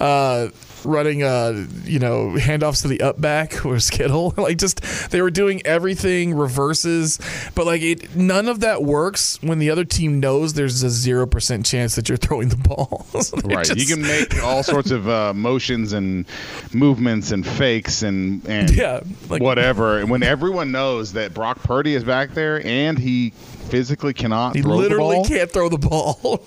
Uh, 0.00 0.50
running 0.84 1.22
uh 1.22 1.66
you 1.84 1.98
know 1.98 2.30
handoffs 2.36 2.82
to 2.82 2.88
the 2.88 3.00
up 3.00 3.20
back 3.20 3.64
or 3.66 3.78
skittle 3.78 4.32
like 4.38 4.56
just 4.58 4.80
they 5.10 5.20
were 5.20 5.30
doing 5.30 5.60
everything 5.64 6.34
reverses 6.34 7.18
but 7.54 7.66
like 7.66 7.82
it 7.82 8.14
none 8.16 8.48
of 8.48 8.60
that 8.60 8.82
works 8.82 9.38
when 9.42 9.58
the 9.58 9.70
other 9.70 9.84
team 9.84 10.20
knows 10.20 10.54
there's 10.54 10.82
a 10.82 10.86
0% 10.86 11.64
chance 11.66 11.94
that 11.96 12.08
you're 12.08 12.16
throwing 12.18 12.48
the 12.48 12.56
ball 12.56 13.06
So 13.20 13.36
Right. 13.44 13.68
you 13.76 13.86
can 13.86 14.02
make 14.02 14.42
all 14.42 14.62
sorts 14.62 14.90
of 14.90 15.08
uh, 15.08 15.34
motions 15.34 15.92
and 15.92 16.24
movements 16.72 17.30
and 17.32 17.46
fakes 17.46 18.02
and, 18.02 18.46
and 18.46 18.70
Yeah, 18.70 19.00
like- 19.28 19.42
whatever. 19.42 19.98
And 19.98 20.10
when 20.10 20.22
everyone 20.22 20.70
knows 20.72 21.12
that 21.14 21.34
Brock 21.34 21.62
Purdy 21.62 21.94
is 21.94 22.04
back 22.04 22.30
there 22.34 22.64
and 22.64 22.98
he 22.98 23.30
physically 23.30 24.12
cannot 24.14 24.54
he 24.56 24.62
throw 24.62 24.76
literally 24.76 25.16
the 25.16 25.20
ball, 25.22 25.24
can't 25.28 25.50
throw 25.50 25.68
the 25.68 25.78
ball 25.78 26.42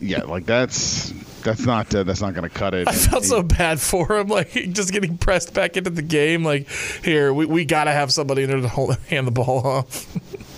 yeah, 0.00 0.22
like 0.24 0.46
that's 0.46 1.12
that's 1.42 1.66
not 1.66 1.94
uh, 1.94 2.02
that's 2.04 2.20
not 2.20 2.34
going 2.34 2.48
to 2.48 2.54
cut 2.54 2.74
it. 2.74 2.88
I 2.88 2.92
felt 2.92 3.24
so 3.24 3.42
bad 3.42 3.80
for 3.80 4.18
him, 4.18 4.28
like 4.28 4.50
just 4.72 4.92
getting 4.92 5.18
pressed 5.18 5.54
back 5.54 5.76
into 5.76 5.90
the 5.90 6.02
game. 6.02 6.44
Like, 6.44 6.68
here 7.04 7.32
we, 7.32 7.46
we 7.46 7.64
got 7.64 7.84
to 7.84 7.92
have 7.92 8.12
somebody 8.12 8.42
in 8.42 8.50
there 8.50 8.60
to 8.60 8.68
hold 8.68 8.96
hand 9.08 9.26
the 9.26 9.32
ball 9.32 9.66
off. 9.66 10.06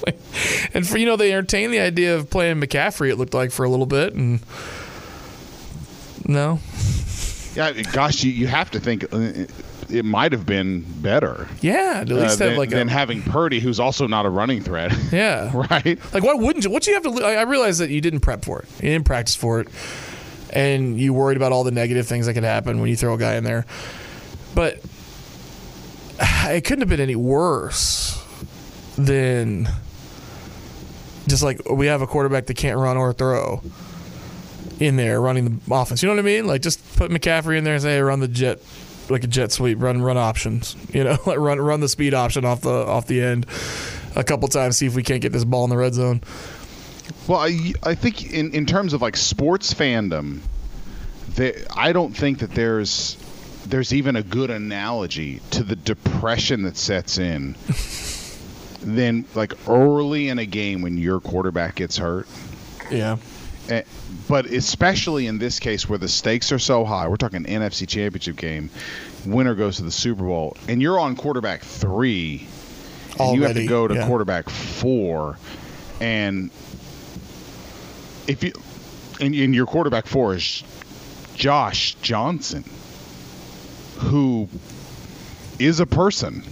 and 0.75 0.87
for 0.87 0.99
you 0.99 1.07
know, 1.07 1.16
they 1.16 1.33
entertained 1.33 1.73
the 1.73 1.81
idea 1.81 2.16
of 2.16 2.31
playing 2.31 2.61
McCaffrey. 2.61 3.11
It 3.11 3.16
looked 3.16 3.35
like 3.35 3.51
for 3.53 3.64
a 3.64 3.68
little 3.68 3.87
bit, 3.87 4.14
and 4.14 4.40
no, 6.27 6.61
Yeah, 7.55 7.73
gosh, 7.92 8.23
you, 8.25 8.33
you 8.33 8.47
have 8.47 8.71
to 8.73 8.81
think 8.81 9.05
uh, 9.12 9.47
it 9.90 10.05
might 10.05 10.33
have 10.33 10.47
been 10.47 10.85
better. 11.03 11.49
yeah, 11.61 11.99
at 12.01 12.09
least 12.09 12.21
uh, 12.21 12.29
have 12.29 12.38
than, 12.38 12.57
like 12.57 12.71
than 12.71 12.88
a 12.88 12.92
having 12.92 13.23
Purdy, 13.23 13.61
who's 13.61 13.79
also 13.81 14.07
not 14.07 14.25
a 14.27 14.31
running 14.31 14.62
threat. 14.62 14.92
yeah. 15.12 15.51
right? 15.71 15.99
Like, 16.14 16.23
why 16.23 16.35
wouldn't 16.35 16.64
you? 16.64 16.71
What 16.71 16.87
you 16.87 16.95
have 16.95 17.03
to? 17.03 17.25
I 17.25 17.35
I 17.35 17.42
realize 17.42 17.79
that 17.79 17.90
you 17.90 18.01
didn't 18.01 18.21
prep 18.21 18.45
for 18.45 18.61
it. 18.61 18.68
You 18.77 18.90
didn't 18.90 19.05
practice 19.05 19.37
for 19.37 19.61
it, 19.61 19.68
and 20.53 20.99
you 21.01 21.12
worried 21.12 21.37
about 21.37 21.53
all 21.53 21.65
the 21.65 21.71
negative 21.71 22.07
things 22.07 22.27
that 22.27 22.35
could 22.35 22.45
happen 22.45 22.81
when 22.81 22.88
you 22.88 22.97
throw 22.97 23.15
a 23.15 23.19
guy 23.19 23.35
in 23.35 23.45
there. 23.45 23.67
But 24.55 24.81
it 26.21 26.65
couldn't 26.65 26.81
have 26.81 26.88
been 26.88 27.01
any 27.01 27.17
worse 27.17 28.19
than 28.97 29.69
just 31.27 31.43
like 31.43 31.61
we 31.71 31.87
have 31.87 32.03
a 32.03 32.07
quarterback 32.07 32.47
that 32.47 32.55
can't 32.55 32.79
run 32.79 32.97
or 32.97 33.12
throw 33.12 33.62
in 34.81 34.97
there 34.97 35.21
running 35.21 35.61
the 35.67 35.75
offense. 35.75 36.03
You 36.03 36.09
know 36.09 36.15
what 36.15 36.21
I 36.21 36.25
mean? 36.25 36.47
Like 36.47 36.62
just 36.62 36.97
put 36.97 37.11
McCaffrey 37.11 37.57
in 37.57 37.65
there 37.65 37.75
and 37.75 37.83
say, 37.83 37.95
hey, 37.97 38.01
run 38.01 38.21
the 38.21 38.29
jet 38.29 38.61
like 39.09 39.25
a 39.25 39.27
jet 39.27 39.53
sweep, 39.53 39.81
run 39.81 40.03
run 40.03 40.17
options. 40.17 40.77
You 40.93 41.05
know, 41.05 41.17
like 41.25 41.38
run 41.38 41.59
run 41.59 41.81
the 41.81 41.88
speed 41.88 42.12
option 42.12 42.45
off 42.45 42.61
the 42.61 42.71
off 42.71 43.07
the 43.07 43.23
end 43.23 43.47
a 44.15 44.23
couple 44.23 44.47
times, 44.49 44.77
see 44.77 44.87
if 44.87 44.95
we 44.95 45.03
can't 45.03 45.23
get 45.23 45.33
this 45.33 45.45
ball 45.45 45.65
in 45.65 45.71
the 45.71 45.77
red 45.77 45.95
zone. 45.95 46.21
Well, 47.29 47.41
I, 47.41 47.73
I 47.83 47.95
think 47.95 48.33
in, 48.33 48.53
in 48.53 48.67
terms 48.67 48.93
of 48.93 49.03
like 49.03 49.17
sports 49.17 49.73
fandom, 49.73 50.41
the, 51.35 51.67
I 51.75 51.93
don't 51.93 52.17
think 52.17 52.41
that 52.41 52.53
there's 52.53 53.17
there's 53.67 53.95
even 53.95 54.17
a 54.17 54.23
good 54.23 54.51
analogy 54.51 55.41
to 55.53 55.62
the 55.62 55.77
depression 55.77 56.62
that 56.62 56.77
sets 56.77 57.19
in. 57.19 57.55
then 58.85 59.25
like 59.35 59.53
early 59.69 60.29
in 60.29 60.38
a 60.38 60.47
game 60.47 60.83
when 60.83 60.97
your 60.99 61.21
quarterback 61.21 61.77
gets 61.77 61.97
hurt. 61.97 62.27
Yeah. 62.91 63.17
Eh, 63.69 63.83
but 64.29 64.47
especially 64.47 65.27
in 65.27 65.38
this 65.38 65.61
case 65.61 65.88
where 65.88 65.99
the 65.99 66.09
stakes 66.09 66.51
are 66.53 66.59
so 66.59 66.85
high, 66.85 67.07
we're 67.09 67.17
talking 67.17 67.45
NFC 67.45 67.87
Championship 67.87 68.37
game, 68.37 68.71
winner 69.25 69.55
goes 69.55 69.77
to 69.77 69.83
the 69.85 69.93
Super 69.93 70.25
Bowl, 70.25 70.57
and 70.69 70.83
you're 70.83 70.99
on 70.99 71.15
quarterback 71.15 71.62
three, 71.62 72.47
and 73.21 73.37
you 73.37 73.45
have 73.45 73.55
to 73.55 73.67
go 73.67 73.87
to 73.87 73.95
yeah. 73.95 74.07
quarterback 74.07 74.51
four, 74.51 75.38
and 76.01 76.51
if 78.27 78.43
you 78.45 78.53
and, 79.21 79.35
and 79.35 79.55
your 79.55 79.67
quarterback 79.67 80.07
four 80.07 80.35
is 80.35 80.63
Josh 81.35 81.95
Johnson, 82.03 82.65
who 83.99 84.49
is 85.59 85.81
a 85.81 85.87
person, 85.87 86.43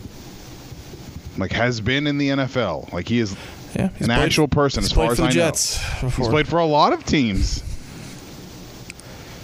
like 1.38 1.52
has 1.52 1.80
been 1.80 2.06
in 2.06 2.18
the 2.18 2.28
NFL, 2.30 2.92
like 2.92 3.08
he 3.08 3.18
is 3.18 3.34
Yeah. 3.74 3.82
an 3.84 3.90
played- 4.06 4.10
actual 4.10 4.48
person 4.48 4.84
as 4.84 4.92
far 4.92 5.06
played 5.06 5.12
as 5.12 5.16
for 5.18 5.22
the 5.22 5.28
I 5.28 5.32
Jets 5.32 5.78
know. 5.78 6.08
before. 6.08 6.24
He's 6.24 6.30
played 6.30 6.48
for 6.48 6.58
a 6.58 6.66
lot 6.66 6.92
of 6.92 7.04
teams. 7.04 7.62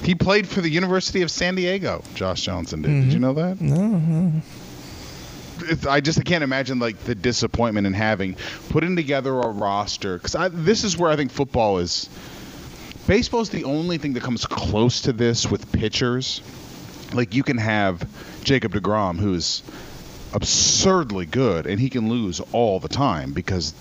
He 0.02 0.14
played 0.14 0.46
for 0.46 0.60
the 0.60 0.68
University 0.70 1.22
of 1.22 1.30
San 1.30 1.54
Diego. 1.56 2.02
Josh 2.14 2.42
Johnson 2.42 2.82
did. 2.82 3.04
Did 3.04 3.12
you 3.12 3.18
know 3.18 3.32
that? 3.34 3.56
Mm-hmm. 3.56 3.68
No, 3.74 3.88
no. 3.98 4.42
It's, 5.68 5.86
I 5.86 6.00
just 6.00 6.18
I 6.18 6.22
can't 6.22 6.44
imagine 6.44 6.78
like 6.78 6.98
the 7.00 7.14
disappointment 7.14 7.86
in 7.86 7.92
having 7.92 8.36
putting 8.70 8.96
together 8.96 9.32
a 9.32 9.48
roster 9.48 10.18
because 10.18 10.36
this 10.52 10.84
is 10.84 10.96
where 10.96 11.10
I 11.10 11.16
think 11.16 11.32
football 11.32 11.78
is. 11.78 12.08
Baseball 13.06 13.40
is 13.40 13.50
the 13.50 13.64
only 13.64 13.98
thing 13.98 14.14
that 14.14 14.22
comes 14.24 14.46
close 14.46 15.02
to 15.02 15.12
this 15.12 15.48
with 15.48 15.70
pitchers. 15.70 16.42
Like 17.12 17.34
you 17.34 17.44
can 17.44 17.58
have 17.58 18.04
Jacob 18.42 18.72
Degrom, 18.72 19.18
who's 19.18 19.62
absurdly 20.32 21.24
good, 21.24 21.66
and 21.66 21.78
he 21.78 21.88
can 21.88 22.08
lose 22.08 22.40
all 22.52 22.80
the 22.80 22.88
time 22.88 23.32
because 23.32 23.74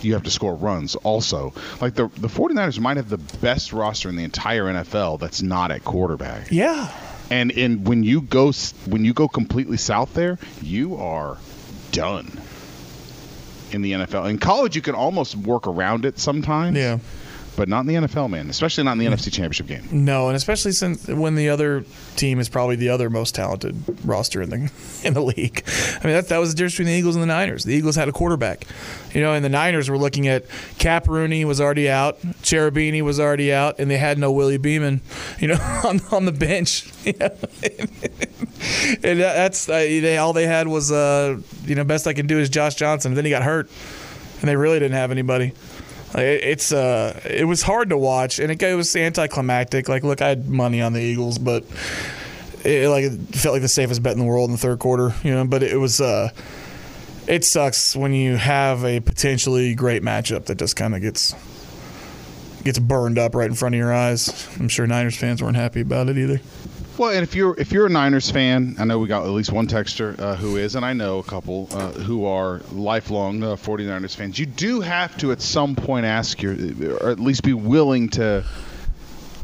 you 0.00 0.14
have 0.14 0.22
to 0.24 0.30
score 0.30 0.54
runs 0.54 0.96
also. 0.96 1.52
Like 1.80 1.94
the 1.94 2.08
the 2.08 2.28
49ers 2.28 2.78
might 2.78 2.96
have 2.96 3.08
the 3.08 3.18
best 3.18 3.72
roster 3.72 4.08
in 4.08 4.16
the 4.16 4.24
entire 4.24 4.64
NFL 4.64 5.20
that's 5.20 5.42
not 5.42 5.70
at 5.70 5.84
quarterback. 5.84 6.50
Yeah. 6.50 6.92
And 7.30 7.50
in 7.50 7.84
when 7.84 8.02
you 8.02 8.20
go 8.20 8.52
when 8.86 9.04
you 9.04 9.12
go 9.14 9.28
completely 9.28 9.76
south 9.76 10.14
there, 10.14 10.38
you 10.62 10.96
are 10.96 11.38
done 11.92 12.40
in 13.72 13.82
the 13.82 13.92
NFL. 13.92 14.30
In 14.30 14.38
college, 14.38 14.76
you 14.76 14.82
can 14.82 14.94
almost 14.94 15.34
work 15.34 15.66
around 15.66 16.04
it 16.04 16.18
sometimes. 16.18 16.76
Yeah. 16.76 16.98
But 17.56 17.68
not 17.68 17.80
in 17.80 17.86
the 17.86 17.94
NFL, 17.94 18.30
man. 18.30 18.50
Especially 18.50 18.82
not 18.84 18.92
in 18.92 18.98
the 18.98 19.06
NFC 19.06 19.32
Championship 19.32 19.66
game. 19.66 19.86
No, 19.92 20.28
and 20.28 20.36
especially 20.36 20.72
since 20.72 21.06
when 21.06 21.36
the 21.36 21.48
other 21.48 21.84
team 22.16 22.40
is 22.40 22.48
probably 22.48 22.76
the 22.76 22.88
other 22.88 23.08
most 23.10 23.34
talented 23.34 23.76
roster 24.04 24.42
in 24.42 24.50
the 24.50 24.72
in 25.04 25.14
the 25.14 25.22
league. 25.22 25.62
I 25.66 26.06
mean, 26.06 26.14
that 26.14 26.28
that 26.28 26.38
was 26.38 26.50
the 26.50 26.56
difference 26.56 26.74
between 26.74 26.88
the 26.88 26.94
Eagles 26.94 27.14
and 27.16 27.22
the 27.22 27.26
Niners. 27.26 27.64
The 27.64 27.74
Eagles 27.74 27.96
had 27.96 28.08
a 28.08 28.12
quarterback, 28.12 28.66
you 29.12 29.20
know, 29.20 29.32
and 29.34 29.44
the 29.44 29.48
Niners 29.48 29.88
were 29.88 29.98
looking 29.98 30.26
at 30.26 30.44
Cap 30.78 31.06
Rooney 31.08 31.44
was 31.44 31.60
already 31.60 31.88
out, 31.88 32.20
Cherubini 32.42 33.02
was 33.02 33.20
already 33.20 33.52
out, 33.52 33.78
and 33.78 33.90
they 33.90 33.98
had 33.98 34.18
no 34.18 34.32
Willie 34.32 34.58
Beamen, 34.58 35.00
you 35.38 35.48
know, 35.48 35.58
on 35.84 36.00
on 36.10 36.24
the 36.24 36.32
bench. 36.32 36.90
And 39.02 39.20
that's 39.20 39.66
they 39.66 40.16
all 40.16 40.32
they 40.32 40.46
had 40.46 40.68
was 40.68 40.90
uh, 40.90 41.38
you 41.64 41.74
know, 41.74 41.84
best 41.84 42.06
I 42.06 42.14
can 42.14 42.26
do 42.26 42.38
is 42.38 42.48
Josh 42.48 42.74
Johnson. 42.76 43.14
then 43.14 43.24
he 43.24 43.30
got 43.30 43.42
hurt, 43.42 43.68
and 44.40 44.48
they 44.48 44.56
really 44.56 44.78
didn't 44.78 44.96
have 44.96 45.10
anybody. 45.10 45.52
It's 46.14 46.72
uh, 46.72 47.20
it 47.24 47.44
was 47.44 47.62
hard 47.62 47.90
to 47.90 47.98
watch, 47.98 48.38
and 48.38 48.50
it, 48.52 48.62
it 48.62 48.74
was 48.74 48.94
anticlimactic. 48.94 49.88
Like, 49.88 50.04
look, 50.04 50.22
I 50.22 50.28
had 50.28 50.48
money 50.48 50.80
on 50.80 50.92
the 50.92 51.00
Eagles, 51.00 51.38
but 51.38 51.64
it 52.64 52.88
like 52.88 53.04
it 53.04 53.18
felt 53.34 53.54
like 53.54 53.62
the 53.62 53.68
safest 53.68 54.02
bet 54.02 54.12
in 54.12 54.18
the 54.18 54.24
world 54.24 54.48
in 54.48 54.52
the 54.52 54.60
third 54.60 54.78
quarter, 54.78 55.14
you 55.22 55.32
know. 55.32 55.44
But 55.44 55.62
it 55.62 55.76
was 55.76 56.00
uh, 56.00 56.30
it 57.26 57.44
sucks 57.44 57.96
when 57.96 58.12
you 58.12 58.36
have 58.36 58.84
a 58.84 59.00
potentially 59.00 59.74
great 59.74 60.02
matchup 60.02 60.46
that 60.46 60.58
just 60.58 60.76
kind 60.76 60.94
of 60.94 61.02
gets 61.02 61.34
gets 62.62 62.78
burned 62.78 63.18
up 63.18 63.34
right 63.34 63.48
in 63.48 63.54
front 63.54 63.74
of 63.74 63.78
your 63.78 63.92
eyes. 63.92 64.48
I'm 64.58 64.68
sure 64.68 64.86
Niners 64.86 65.16
fans 65.16 65.42
weren't 65.42 65.56
happy 65.56 65.80
about 65.80 66.08
it 66.08 66.16
either. 66.16 66.40
Well, 66.96 67.10
and 67.10 67.24
if 67.24 67.34
you're 67.34 67.58
if 67.58 67.72
you're 67.72 67.86
a 67.86 67.90
Niners 67.90 68.30
fan, 68.30 68.76
I 68.78 68.84
know 68.84 69.00
we 69.00 69.08
got 69.08 69.24
at 69.24 69.30
least 69.30 69.50
one 69.50 69.66
texter 69.66 70.16
uh, 70.16 70.36
who 70.36 70.56
is, 70.56 70.76
and 70.76 70.84
I 70.84 70.92
know 70.92 71.18
a 71.18 71.24
couple 71.24 71.66
uh, 71.72 71.90
who 71.90 72.26
are 72.26 72.60
lifelong 72.70 73.42
uh, 73.42 73.56
49ers 73.56 74.14
fans. 74.14 74.38
You 74.38 74.46
do 74.46 74.80
have 74.80 75.16
to 75.16 75.32
at 75.32 75.42
some 75.42 75.74
point 75.74 76.06
ask 76.06 76.40
your, 76.40 76.54
or 77.00 77.10
at 77.10 77.18
least 77.18 77.42
be 77.42 77.52
willing 77.52 78.10
to 78.10 78.44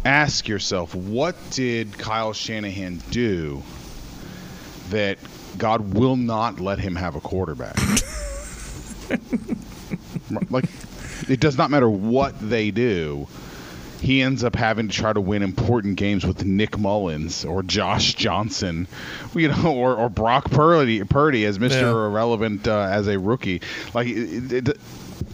ask 0.04 0.46
yourself, 0.46 0.94
what 0.94 1.34
did 1.50 1.98
Kyle 1.98 2.32
Shanahan 2.32 3.02
do 3.10 3.64
that 4.90 5.18
God 5.58 5.94
will 5.94 6.16
not 6.16 6.60
let 6.60 6.78
him 6.78 6.94
have 6.94 7.16
a 7.16 7.20
quarterback? 7.20 7.76
like, 10.50 10.66
it 11.28 11.40
does 11.40 11.58
not 11.58 11.72
matter 11.72 11.90
what 11.90 12.38
they 12.38 12.70
do 12.70 13.26
he 14.00 14.22
ends 14.22 14.42
up 14.44 14.56
having 14.56 14.88
to 14.88 14.94
try 14.94 15.12
to 15.12 15.20
win 15.20 15.42
important 15.42 15.96
games 15.96 16.24
with 16.24 16.44
Nick 16.44 16.78
Mullens 16.78 17.44
or 17.44 17.62
Josh 17.62 18.14
Johnson, 18.14 18.88
you 19.34 19.48
know, 19.48 19.74
or, 19.76 19.94
or 19.94 20.08
Brock 20.08 20.50
Purdy, 20.50 21.04
Purdy 21.04 21.44
as 21.44 21.58
Mr. 21.58 21.82
Yeah. 21.82 21.90
Irrelevant 21.90 22.66
uh, 22.66 22.88
as 22.90 23.08
a 23.08 23.18
rookie. 23.18 23.60
Like 23.94 24.08
it, 24.08 24.68
it, 24.68 24.80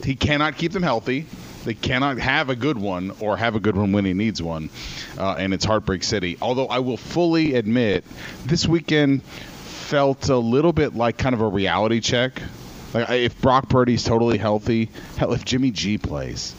he 0.05 0.17
cannot 0.17 0.57
keep 0.57 0.73
them 0.73 0.83
healthy. 0.83 1.27
They 1.65 1.75
cannot 1.75 2.19
have 2.19 2.49
a 2.49 2.57
good 2.57 2.79
one 2.79 3.13
or 3.21 3.37
have 3.37 3.57
a 3.57 3.61
good 3.61 3.77
one 3.77 3.93
when 3.93 4.05
he 4.05 4.13
needs 4.15 4.41
one, 4.41 4.71
uh, 5.19 5.35
and 5.39 5.53
it's 5.53 5.65
Heartbreak 5.65 6.05
City. 6.05 6.39
Although 6.41 6.69
I 6.69 6.79
will 6.79 6.97
fully 6.97 7.55
admit, 7.55 8.05
this 8.45 8.69
weekend 8.69 9.23
felt 9.25 10.29
a 10.29 10.37
little 10.37 10.73
bit 10.73 10.95
like 10.95 11.19
kind 11.19 11.35
of 11.35 11.41
a 11.41 11.49
reality 11.49 12.01
check. 12.01 12.41
Like 12.95 13.11
if 13.11 13.41
Brock 13.41 13.69
Purdy's 13.69 14.05
totally 14.05 14.39
healthy, 14.39 14.91
hell, 15.17 15.33
if 15.33 15.45
Jimmy 15.45 15.73
G 15.73 15.99
plays, 15.99 16.55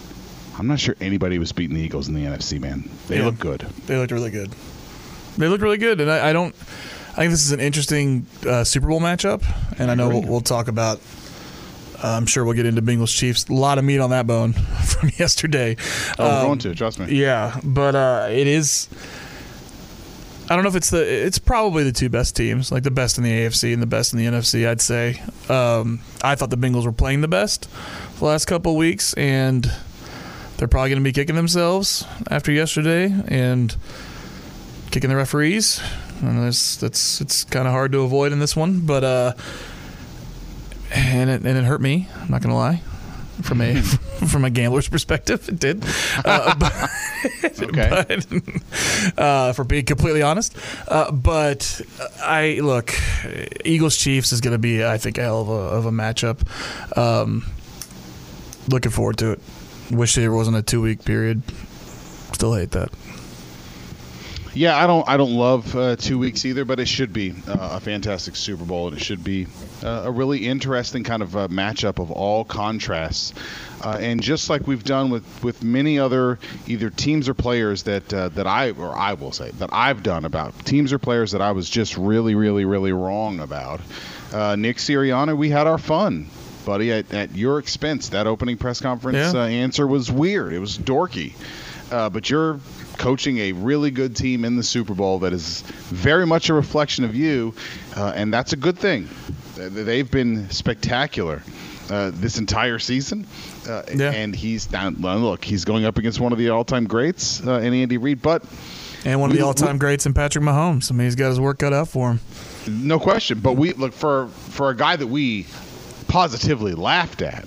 I'm 0.60 0.67
not 0.67 0.80
sure 0.80 0.96
anybody 1.00 1.38
was 1.39 1.52
beating 1.52 1.76
the 1.76 1.82
Eagles 1.82 2.08
in 2.08 2.13
the 2.15 2.26
NFC, 2.26 2.60
man. 2.60 2.89
They 3.08 3.17
Yeah. 3.20 3.26
look 3.26 3.39
good. 3.39 3.62
They 3.86 3.96
looked 3.98 4.12
really 4.12 4.32
good. 4.32 4.52
They 5.38 5.48
looked 5.48 5.62
really 5.63 5.78
good, 5.78 6.02
and 6.02 6.10
I, 6.12 6.30
I 6.30 6.34
don't. 6.34 6.56
I 7.13 7.22
think 7.22 7.32
this 7.32 7.43
is 7.43 7.52
an 7.52 7.60
interesting 7.60 8.26
uh, 8.48 8.63
Super 8.63 8.88
Bowl 8.88 9.00
matchup, 9.00 9.43
and 9.80 9.89
I, 9.91 9.96
know 9.96 10.10
we'll, 10.10 10.22
we'll 10.24 10.41
talk 10.41 10.67
about. 10.67 11.00
Uh, 12.04 12.10
I'm 12.10 12.26
sure 12.28 12.43
we'll 12.46 12.54
get 12.56 12.65
into 12.67 12.82
Bengals 12.82 13.15
Chiefs. 13.15 13.48
A 13.50 13.54
lot 13.54 13.78
of 13.80 13.84
meat 13.84 14.00
on 14.00 14.12
that 14.12 14.28
bone 14.28 14.54
from 14.86 15.10
yesterday. 15.17 15.76
Oh, 16.20 16.26
we're 16.28 16.39
Um, 16.41 16.46
going 16.48 16.60
to, 16.60 16.76
trust 16.76 17.00
me. 17.00 17.08
Yeah, 17.15 17.60
but 17.63 17.96
uh, 17.96 18.28
it 18.32 18.46
is. 18.48 18.88
I 20.50 20.56
don't 20.56 20.63
know 20.63 20.70
if 20.70 20.76
it's 20.76 20.89
the. 20.91 21.02
It's 21.26 21.39
probably 21.39 21.84
the 21.84 21.91
two 21.91 22.10
best 22.10 22.36
teams, 22.36 22.72
like 22.72 22.84
the 22.84 22.91
best 22.91 23.17
in 23.17 23.24
the 23.24 23.32
AFC 23.32 23.74
and 23.74 23.82
the 23.82 23.86
best 23.88 24.13
in 24.13 24.20
the 24.20 24.26
NFC. 24.26 24.67
I'd 24.67 24.80
say. 24.82 25.22
Um, 25.50 26.00
I 26.24 26.36
thought 26.36 26.50
the 26.52 26.58
Bengals 26.58 26.86
were 26.86 26.91
playing 26.91 27.22
the 27.22 27.28
best 27.28 27.67
the 28.20 28.26
last 28.26 28.46
couple 28.46 28.72
of 28.72 28.78
weeks, 28.78 29.13
and 29.15 29.70
they're 30.58 30.67
probably 30.67 30.89
going 30.89 31.02
to 31.02 31.04
be 31.04 31.13
kicking 31.13 31.36
themselves 31.36 32.06
after 32.30 32.52
yesterday 32.52 33.13
and 33.28 33.76
kicking 34.91 35.10
the 35.10 35.15
referees. 35.15 35.82
And 36.22 36.43
that's 36.43 36.78
that's 36.78 37.22
it's 37.22 37.43
kind 37.43 37.67
of 37.67 37.74
hard 37.74 37.91
to 37.91 38.00
avoid 38.02 38.32
in 38.32 38.39
this 38.39 38.56
one, 38.56 38.82
but 38.86 39.04
uh, 39.04 39.34
and 40.91 41.30
it 41.30 41.46
and 41.46 41.58
it 41.58 41.63
hurt 41.63 41.82
me. 41.82 42.08
I'm 42.15 42.30
not 42.32 42.41
going 42.41 42.50
to 42.50 42.56
lie 42.56 42.82
from 43.43 43.62
a 43.62 43.76
from 44.28 44.43
a 44.46 44.50
gambler's 44.50 44.88
perspective. 44.89 45.48
It 45.48 45.60
did. 45.60 45.84
Uh, 46.26 46.56
but, 46.60 46.89
Okay. 47.62 47.89
but, 47.89 49.17
uh, 49.17 49.54
for 49.54 49.63
being 49.63 49.86
completely 49.86 50.22
honest, 50.22 50.56
uh, 50.88 51.12
but 51.12 51.82
I 52.22 52.60
look, 52.63 52.93
Eagles 53.65 53.96
Chiefs 53.98 54.32
is 54.32 54.41
going 54.41 54.54
to 54.54 54.58
be, 54.60 54.84
I 54.86 54.98
think, 54.98 55.17
a 55.17 55.22
hell 55.22 55.41
of 55.41 55.50
a, 55.50 55.52
of 55.52 55.86
a 55.86 55.91
matchup. 55.91 56.39
Um, 56.98 57.46
looking 58.70 58.91
forward 58.91 59.17
to 59.20 59.32
it. 59.34 59.41
Wish 59.91 60.15
there 60.15 60.32
wasn't 60.32 60.58
a 60.58 60.62
two 60.62 60.82
week 60.82 61.06
period. 61.06 61.41
Still 62.34 62.54
hate 62.54 62.71
that. 62.71 62.91
Yeah, 64.58 64.76
I 64.76 64.88
don't. 64.88 65.08
I 65.08 65.17
don't 65.17 65.36
love 65.36 65.76
uh, 65.76 65.95
two 65.97 66.17
weeks 66.17 66.43
either, 66.43 66.65
but 66.65 66.80
it 66.80 66.88
should 66.88 67.13
be 67.13 67.32
uh, 67.47 67.73
a 67.73 67.80
fantastic 67.80 68.36
Super 68.36 68.65
Bowl, 68.65 68.88
and 68.88 68.97
it 68.97 69.04
should 69.04 69.23
be 69.23 69.45
uh, 69.84 70.04
a 70.06 70.12
really 70.12 70.47
interesting 70.47 71.04
kind 71.04 71.21
of 71.21 71.38
uh, 71.38 71.47
matchup 71.47 72.02
of 72.02 72.10
all 72.10 72.43
contrasts. 72.43 73.36
Uh, 73.84 74.00
and 74.02 74.19
just 74.19 74.50
like 74.50 74.65
we've 74.65 74.84
done 74.84 75.12
with, 75.12 75.43
with 75.43 75.63
many 75.63 76.00
other 76.00 76.39
either 76.65 76.89
teams 76.89 77.30
or 77.30 77.36
players 77.36 77.84
that 77.84 78.12
uh, 78.12 78.30
that 78.30 78.47
I 78.47 78.71
or 78.71 78.97
I 78.97 79.13
will 79.13 79.32
say 79.32 79.52
that 79.52 79.69
I've 79.71 80.02
done 80.02 80.26
about 80.26 80.58
teams 80.65 80.91
or 80.91 80.97
players 80.97 81.34
that 81.34 81.41
I 81.41 81.52
was 81.52 81.69
just 81.69 81.95
really, 81.95 82.34
really, 82.34 82.65
really 82.65 82.91
wrong 82.91 83.39
about. 83.39 83.80
Nick 84.58 84.78
Sirianni, 84.78 85.38
we 85.38 85.52
had 85.52 85.67
our 85.67 85.78
fun, 85.78 86.30
buddy, 86.67 86.91
at, 86.91 87.12
at 87.13 87.34
your 87.36 87.58
expense. 87.60 88.10
That 88.10 88.27
opening 88.27 88.58
press 88.58 88.82
conference 88.82 89.34
Yeah. 89.34 89.41
uh, 89.41 89.45
answer 89.47 89.88
was 89.88 90.12
weird. 90.12 90.51
It 90.53 90.60
was 90.60 90.77
dorky. 90.77 91.34
Uh, 91.89 92.10
but 92.10 92.30
you're 92.30 92.60
coaching 92.97 93.38
a 93.38 93.53
really 93.53 93.89
good 93.91 94.13
team 94.15 94.43
in 94.43 94.58
the 94.58 94.63
Super 94.63 94.93
Bowl 94.93 95.19
that 95.19 95.32
is 95.32 95.62
very 95.88 96.25
much 96.27 96.49
a 96.49 96.53
reflection 96.53 97.06
of 97.06 97.15
you, 97.15 97.53
uh, 97.95 98.12
and 98.13 98.34
that's 98.34 98.51
a 98.51 98.58
good 98.58 98.77
thing. 98.77 99.08
They've 99.56 100.10
been 100.12 100.49
spectacular 100.49 101.41
uh, 101.89 102.12
this 102.13 102.38
entire 102.38 102.77
season, 102.80 103.25
uh, 103.69 103.84
Yeah. 103.95 104.12
and 104.12 104.36
he's 104.36 104.65
down. 104.65 104.95
Look, 104.99 105.45
he's 105.45 105.63
going 105.63 105.86
up 105.86 105.97
against 105.97 106.19
one 106.19 106.34
of 106.34 106.38
the 106.38 106.49
all-time 106.49 106.86
greats 106.88 107.41
uh, 107.47 107.60
in 107.62 107.73
Andy 107.73 107.97
Reid, 107.97 108.21
but 108.21 108.43
And 109.06 109.21
one 109.21 109.30
of 109.30 109.36
We- 109.36 109.39
the 109.39 109.45
all 109.45 109.53
time 109.53 109.77
greats 109.77 110.06
in 110.06 110.13
Patrick 110.13 110.43
Mahomes. 110.43 110.91
I 110.91 110.95
mean, 110.95 111.06
he's 111.08 111.15
got 111.15 111.30
his 111.30 111.39
work 111.39 111.60
cut 111.60 111.71
out 111.71 111.88
for 111.88 112.10
him. 112.12 112.19
no 112.67 112.99
question. 112.99 113.39
But 113.39 113.53
we 113.53 113.71
look 113.71 113.93
for 113.93 114.27
for 114.49 114.69
a 114.71 114.75
guy 114.75 114.97
that 114.97 115.08
we 115.08 115.45
positively 116.08 116.74
laughed 116.74 117.22
at. 117.22 117.46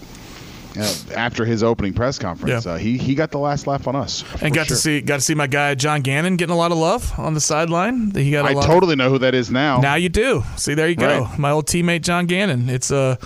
Uh, 0.79 0.95
after 1.17 1.45
his 1.45 1.65
opening 1.65 1.93
press 1.93 2.17
conference, 2.17 2.65
Yeah. 2.65 2.73
uh, 2.75 2.79
he 2.79 2.97
he 2.97 3.17
got 3.17 3.33
the 3.33 3.39
last 3.41 3.67
laugh 3.67 3.89
on 3.89 3.97
us, 3.97 4.23
And 4.41 4.55
got 4.55 4.69
sure. 4.69 4.77
to 4.77 4.81
see 4.81 5.01
got 5.01 5.17
to 5.17 5.21
see 5.21 5.35
my 5.35 5.49
guy 5.49 5.75
John 5.75 6.01
Gannon 6.01 6.37
getting 6.37 6.55
a 6.55 6.57
lot 6.57 6.71
of 6.71 6.79
love 6.79 7.13
on 7.19 7.35
the 7.35 7.41
sideline. 7.41 8.13
He 8.15 8.31
got 8.31 8.45
a 8.45 8.57
I 8.57 8.65
totally 8.65 8.95
know 8.95 9.11
who 9.11 9.19
that 9.19 9.35
is 9.35 9.51
now. 9.51 9.81
Now 9.81 9.97
you 9.97 10.09
do. 10.09 10.45
See, 10.57 10.75
there 10.75 10.89
you 10.89 10.95
go. 10.95 11.23
Right. 11.23 11.39
My 11.41 11.51
old 11.51 11.67
teammate 11.67 12.03
John 12.03 12.27
Gannon. 12.27 12.69
It's 12.71 12.93
uh 12.93 13.17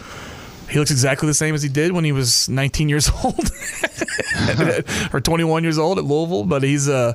he 0.71 0.79
looks 0.79 0.91
exactly 0.91 1.27
the 1.27 1.35
same 1.35 1.55
as 1.55 1.63
he 1.63 1.69
did 1.69 1.93
when 1.93 2.03
he 2.05 2.13
was 2.13 2.49
19 2.49 2.89
years 2.89 3.11
old 3.25 3.39
or 5.13 5.21
21 5.21 5.63
years 5.65 5.77
old 5.79 5.99
at 5.99 6.05
Louisville. 6.05 6.45
But 6.45 6.63
he's 6.63 6.89
uh 6.89 7.13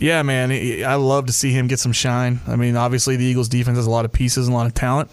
yeah, 0.00 0.22
man. 0.22 0.48
He, 0.50 0.84
I 0.84 0.94
love 0.94 1.26
to 1.26 1.34
see 1.34 1.52
him 1.52 1.66
get 1.66 1.80
some 1.80 1.92
shine. 1.92 2.40
I 2.46 2.56
mean, 2.56 2.76
obviously 2.76 3.16
the 3.16 3.26
Eagles 3.26 3.48
defense 3.50 3.76
has 3.76 3.86
a 3.86 3.90
lot 3.90 4.06
of 4.06 4.12
pieces 4.12 4.46
and 4.46 4.54
a 4.54 4.56
lot 4.56 4.66
of 4.66 4.72
talent. 4.72 5.10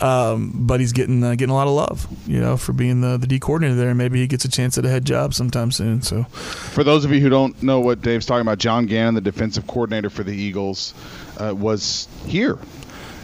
Um, 0.00 0.52
but 0.54 0.80
he's 0.80 0.92
getting 0.92 1.22
uh, 1.24 1.30
getting 1.36 1.50
a 1.50 1.54
lot 1.54 1.66
of 1.66 1.72
love, 1.74 2.06
you 2.26 2.40
know, 2.40 2.56
for 2.56 2.72
being 2.72 3.00
the 3.00 3.16
the 3.16 3.26
D 3.26 3.38
coordinator 3.38 3.74
there. 3.74 3.88
And 3.90 3.98
maybe 3.98 4.20
he 4.20 4.26
gets 4.26 4.44
a 4.44 4.48
chance 4.50 4.76
at 4.78 4.84
a 4.84 4.88
head 4.88 5.04
job 5.04 5.34
sometime 5.34 5.70
soon. 5.70 6.02
So 6.02 6.24
For 6.24 6.84
those 6.84 7.04
of 7.04 7.12
you 7.12 7.20
who 7.20 7.28
don't 7.28 7.60
know 7.62 7.80
what 7.80 8.02
Dave's 8.02 8.26
talking 8.26 8.42
about, 8.42 8.58
John 8.58 8.86
Gannon, 8.86 9.14
the 9.14 9.20
defensive 9.20 9.66
coordinator 9.66 10.10
for 10.10 10.22
the 10.22 10.32
Eagles, 10.34 10.94
uh, 11.38 11.54
was 11.54 12.08
here. 12.26 12.58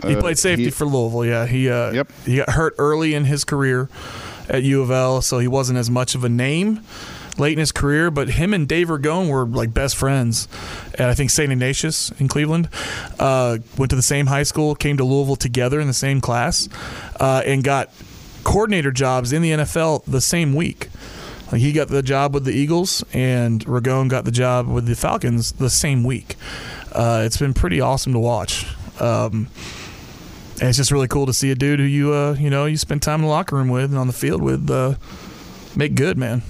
He 0.06 0.16
Uh, 0.16 0.20
played 0.20 0.38
safety 0.38 0.64
he- 0.64 0.70
for 0.70 0.84
Louisville. 0.86 1.24
Yeah, 1.24 1.46
he 1.46 1.68
uh, 1.70 1.92
Yep. 1.92 2.08
he 2.26 2.36
got 2.36 2.50
hurt 2.50 2.74
early 2.78 3.14
in 3.14 3.24
his 3.26 3.44
career 3.44 3.88
at 4.48 4.62
U 4.64 4.82
of 4.82 4.90
L, 4.90 5.22
so 5.22 5.38
he 5.38 5.46
wasn't 5.48 5.78
as 5.78 5.88
much 5.90 6.14
of 6.14 6.24
a 6.24 6.28
name 6.28 6.80
late 7.38 7.52
in 7.52 7.58
his 7.58 7.72
career. 7.72 8.10
But 8.10 8.30
him 8.30 8.54
and 8.54 8.68
Dave 8.68 8.88
Ragone 8.88 9.30
were 9.30 9.46
like 9.46 9.72
best 9.72 9.96
friends 9.96 10.48
at 10.94 11.08
I 11.08 11.14
think 11.14 11.30
St. 11.30 11.50
Ignatius 11.50 12.10
in 12.18 12.28
Cleveland. 12.28 12.68
Uh, 13.18 13.58
went 13.76 13.90
to 13.90 13.96
the 13.96 14.02
same 14.02 14.26
high 14.26 14.42
school, 14.42 14.74
came 14.74 14.96
to 14.96 15.04
Louisville 15.04 15.36
together 15.36 15.80
in 15.80 15.86
the 15.86 15.92
same 15.94 16.20
class, 16.20 16.68
uh, 17.20 17.42
and 17.44 17.64
got 17.64 17.90
coordinator 18.44 18.90
jobs 18.90 19.32
in 19.32 19.42
the 19.42 19.50
NFL 19.52 20.04
the 20.04 20.20
same 20.20 20.54
week. 20.54 20.88
Like 21.50 21.60
he 21.60 21.72
got 21.72 21.88
the 21.88 22.02
job 22.02 22.32
with 22.32 22.44
the 22.44 22.52
Eagles, 22.52 23.04
and 23.12 23.64
Ragone 23.66 24.08
got 24.08 24.24
the 24.24 24.30
job 24.30 24.66
with 24.68 24.86
the 24.86 24.96
Falcons 24.96 25.52
the 25.52 25.68
same 25.68 26.02
week. 26.02 26.36
Uh, 26.90 27.22
it's 27.26 27.36
been 27.36 27.52
pretty 27.54 27.80
awesome 27.80 28.14
to 28.14 28.18
watch. 28.18 28.66
Um, 29.00 29.48
and 30.60 30.68
it's 30.68 30.78
just 30.78 30.90
really 30.90 31.08
cool 31.08 31.26
to 31.26 31.32
see 31.32 31.50
a 31.50 31.54
dude 31.54 31.80
who 31.80 31.84
you 31.84 32.12
uh, 32.12 32.36
you 32.38 32.48
know 32.48 32.66
you 32.66 32.76
spend 32.76 33.02
time 33.02 33.20
in 33.20 33.22
the 33.22 33.28
locker 33.28 33.56
room 33.56 33.68
with 33.68 33.90
and 33.90 33.98
on 33.98 34.06
the 34.06 34.12
field 34.12 34.40
with 34.40 34.70
uh, 34.70 34.94
make 35.76 35.94
good, 35.94 36.16
man. 36.16 36.42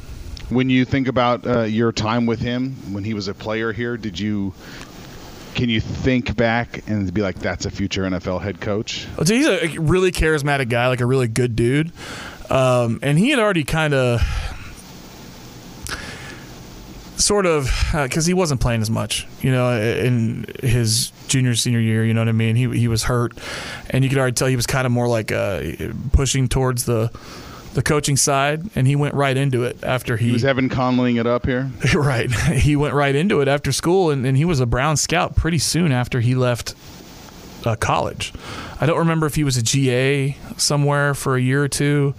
When 0.52 0.68
you 0.68 0.84
think 0.84 1.08
about 1.08 1.46
uh, 1.46 1.62
your 1.62 1.92
time 1.92 2.26
with 2.26 2.40
him 2.40 2.74
when 2.92 3.04
he 3.04 3.14
was 3.14 3.28
a 3.28 3.34
player 3.34 3.72
here, 3.72 3.96
did 3.96 4.18
you 4.18 4.52
can 5.54 5.68
you 5.68 5.80
think 5.80 6.36
back 6.36 6.88
and 6.88 7.12
be 7.12 7.22
like, 7.22 7.38
"That's 7.38 7.66
a 7.66 7.70
future 7.70 8.02
NFL 8.02 8.40
head 8.40 8.60
coach"? 8.60 9.06
So 9.24 9.34
he's 9.34 9.46
a 9.46 9.78
really 9.78 10.12
charismatic 10.12 10.68
guy, 10.68 10.88
like 10.88 11.00
a 11.00 11.06
really 11.06 11.28
good 11.28 11.56
dude. 11.56 11.92
Um, 12.50 13.00
and 13.02 13.18
he 13.18 13.30
had 13.30 13.38
already 13.38 13.64
kind 13.64 13.94
of, 13.94 14.20
sort 17.16 17.46
of, 17.46 17.70
because 17.92 18.26
he 18.26 18.34
wasn't 18.34 18.60
playing 18.60 18.82
as 18.82 18.90
much, 18.90 19.26
you 19.40 19.50
know, 19.50 19.72
in 19.80 20.46
his 20.62 21.12
junior 21.28 21.54
senior 21.54 21.80
year. 21.80 22.04
You 22.04 22.14
know 22.14 22.20
what 22.20 22.28
I 22.28 22.32
mean? 22.32 22.56
He 22.56 22.68
he 22.78 22.88
was 22.88 23.04
hurt, 23.04 23.32
and 23.90 24.04
you 24.04 24.10
could 24.10 24.18
already 24.18 24.34
tell 24.34 24.48
he 24.48 24.56
was 24.56 24.66
kind 24.66 24.86
of 24.86 24.92
more 24.92 25.08
like 25.08 25.32
uh, 25.32 25.62
pushing 26.12 26.48
towards 26.48 26.84
the 26.84 27.10
the 27.74 27.82
coaching 27.82 28.16
side, 28.16 28.62
and 28.74 28.86
he 28.86 28.96
went 28.96 29.14
right 29.14 29.36
into 29.36 29.64
it 29.64 29.82
after 29.82 30.16
He 30.16 30.32
was 30.32 30.44
Evan 30.44 30.68
Conleying 30.68 31.16
it 31.16 31.26
up 31.26 31.46
here. 31.46 31.70
right. 31.94 32.30
He 32.52 32.76
went 32.76 32.94
right 32.94 33.14
into 33.14 33.40
it 33.40 33.48
after 33.48 33.72
school, 33.72 34.10
and, 34.10 34.26
and 34.26 34.36
he 34.36 34.44
was 34.44 34.60
a 34.60 34.66
Brown 34.66 34.96
scout 34.96 35.34
pretty 35.34 35.58
soon 35.58 35.90
after 35.90 36.20
he 36.20 36.34
left 36.34 36.74
uh, 37.64 37.76
college. 37.76 38.32
I 38.80 38.86
don't 38.86 38.98
remember 38.98 39.26
if 39.26 39.34
he 39.34 39.44
was 39.44 39.56
a 39.56 39.62
GA 39.62 40.36
somewhere 40.56 41.14
for 41.14 41.36
a 41.36 41.40
year 41.40 41.62
or 41.62 41.68
two. 41.68 42.14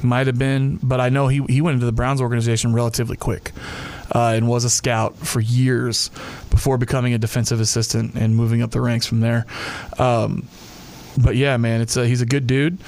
He 0.00 0.06
might 0.06 0.26
have 0.26 0.38
been, 0.38 0.78
but 0.82 1.00
I 1.00 1.08
know 1.08 1.28
he, 1.28 1.42
he 1.48 1.60
went 1.60 1.74
into 1.74 1.86
the 1.86 1.92
Browns 1.92 2.20
organization 2.20 2.72
relatively 2.72 3.16
quick 3.16 3.52
uh, 4.14 4.32
and 4.34 4.48
was 4.48 4.64
a 4.64 4.70
scout 4.70 5.16
for 5.16 5.40
years 5.40 6.10
before 6.50 6.78
becoming 6.78 7.14
a 7.14 7.18
defensive 7.18 7.60
assistant 7.60 8.14
and 8.14 8.34
moving 8.34 8.62
up 8.62 8.70
the 8.70 8.80
ranks 8.80 9.06
from 9.06 9.20
there. 9.20 9.46
Um, 9.98 10.48
but 11.22 11.36
yeah, 11.36 11.56
man, 11.56 11.80
it's 11.80 11.96
a, 11.96 12.06
he's 12.06 12.20
a 12.20 12.26
good 12.26 12.46
dude. 12.46 12.78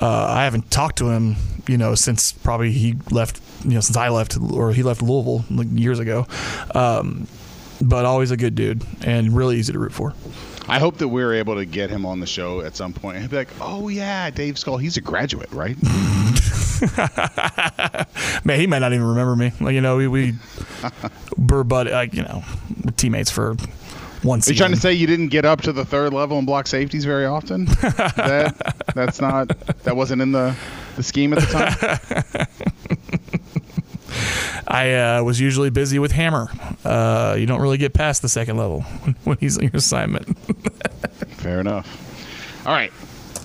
Uh, 0.00 0.26
I 0.28 0.44
haven't 0.44 0.70
talked 0.70 0.98
to 0.98 1.10
him, 1.10 1.36
you 1.66 1.78
know, 1.78 1.94
since 1.94 2.32
probably 2.32 2.72
he 2.72 2.96
left, 3.10 3.40
you 3.64 3.72
know, 3.72 3.80
since 3.80 3.96
I 3.96 4.08
left 4.08 4.38
or 4.38 4.72
he 4.72 4.82
left 4.82 5.02
Louisville 5.02 5.44
like 5.50 5.68
years 5.72 5.98
ago. 5.98 6.26
Um, 6.74 7.26
but 7.82 8.04
always 8.04 8.30
a 8.30 8.36
good 8.36 8.54
dude 8.54 8.84
and 9.02 9.34
really 9.34 9.58
easy 9.58 9.72
to 9.72 9.78
root 9.78 9.92
for. 9.92 10.14
I 10.68 10.78
hope 10.78 10.98
that 10.98 11.08
we're 11.08 11.34
able 11.34 11.56
to 11.56 11.64
get 11.64 11.90
him 11.90 12.06
on 12.06 12.20
the 12.20 12.26
show 12.26 12.60
at 12.60 12.76
some 12.76 12.92
point 12.92 13.16
and 13.16 13.28
be 13.28 13.36
like, 13.36 13.48
"Oh 13.60 13.88
yeah, 13.88 14.30
Dave 14.30 14.58
Skull, 14.58 14.76
he's 14.76 14.96
a 14.96 15.00
graduate, 15.00 15.50
right?" 15.50 15.76
Man, 18.44 18.60
he 18.60 18.66
might 18.66 18.78
not 18.78 18.92
even 18.92 19.06
remember 19.06 19.34
me. 19.34 19.52
Like 19.60 19.74
you 19.74 19.80
know, 19.80 19.96
we 19.96 20.06
we 20.06 20.34
were 21.36 21.64
buddy, 21.64 21.90
like 21.90 22.14
you 22.14 22.22
know, 22.22 22.44
teammates 22.96 23.30
for 23.30 23.56
one 24.22 24.40
Are 24.40 24.50
you 24.50 24.54
trying 24.54 24.72
to 24.72 24.80
say 24.80 24.92
you 24.92 25.06
didn't 25.06 25.28
get 25.28 25.44
up 25.44 25.62
to 25.62 25.72
the 25.72 25.84
third 25.84 26.12
level 26.12 26.38
and 26.38 26.46
block 26.46 26.66
safeties 26.66 27.04
very 27.04 27.26
often? 27.26 27.64
that 28.16 28.76
that's 28.94 29.20
not 29.20 29.48
that 29.84 29.96
wasn't 29.96 30.20
in 30.22 30.32
the 30.32 30.54
the 30.96 31.02
scheme 31.02 31.32
at 31.32 31.40
the 31.40 31.46
time. 31.46 32.46
I 34.66 34.94
uh, 34.94 35.22
was 35.24 35.40
usually 35.40 35.70
busy 35.70 35.98
with 35.98 36.12
Hammer. 36.12 36.48
Uh, 36.84 37.34
you 37.38 37.46
don't 37.46 37.60
really 37.60 37.78
get 37.78 37.92
past 37.92 38.22
the 38.22 38.28
second 38.28 38.56
level 38.56 38.80
when 39.24 39.36
he's 39.38 39.58
on 39.58 39.64
your 39.64 39.72
assignment. 39.74 40.38
Fair 41.38 41.60
enough. 41.60 42.66
All 42.66 42.72
right. 42.72 42.92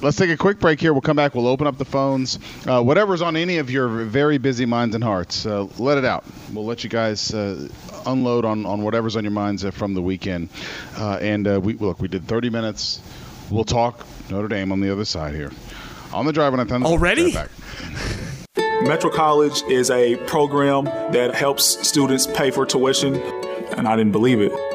Let's 0.01 0.17
take 0.17 0.29
a 0.29 0.37
quick 0.37 0.59
break 0.59 0.79
here. 0.79 0.93
We'll 0.93 1.01
come 1.01 1.15
back. 1.15 1.35
We'll 1.35 1.47
open 1.47 1.67
up 1.67 1.77
the 1.77 1.85
phones. 1.85 2.37
Uh, 2.67 2.83
whatever's 2.83 3.21
on 3.21 3.35
any 3.35 3.57
of 3.57 3.69
your 3.71 3.87
very 3.87 4.37
busy 4.37 4.65
minds 4.65 4.93
and 4.93 5.03
hearts, 5.03 5.45
uh, 5.45 5.67
let 5.77 5.97
it 5.97 6.05
out. 6.05 6.25
We'll 6.53 6.65
let 6.65 6.83
you 6.83 6.89
guys 6.89 7.33
uh, 7.33 7.67
unload 8.05 8.45
on, 8.45 8.65
on 8.65 8.83
whatever's 8.83 9.15
on 9.15 9.23
your 9.23 9.31
minds 9.31 9.65
uh, 9.65 9.71
from 9.71 9.93
the 9.93 10.01
weekend. 10.01 10.49
Uh, 10.97 11.17
and 11.21 11.47
uh, 11.47 11.59
we 11.63 11.73
look, 11.73 11.99
we 11.99 12.07
did 12.07 12.27
30 12.27 12.49
minutes. 12.49 13.01
We'll 13.49 13.63
talk 13.63 14.05
Notre 14.29 14.47
Dame 14.47 14.71
on 14.71 14.81
the 14.81 14.91
other 14.91 15.05
side 15.05 15.33
here. 15.33 15.51
On 16.13 16.25
the 16.25 16.33
drive 16.33 16.53
when 16.53 16.59
I 16.59 16.65
turn 16.65 16.83
Already? 16.83 17.33
Back. 17.33 17.49
Metro 18.83 19.09
College 19.09 19.63
is 19.69 19.89
a 19.89 20.17
program 20.27 20.85
that 20.85 21.33
helps 21.33 21.87
students 21.87 22.27
pay 22.27 22.51
for 22.51 22.65
tuition, 22.65 23.15
and 23.15 23.87
I 23.87 23.95
didn't 23.95 24.11
believe 24.11 24.41
it. 24.41 24.74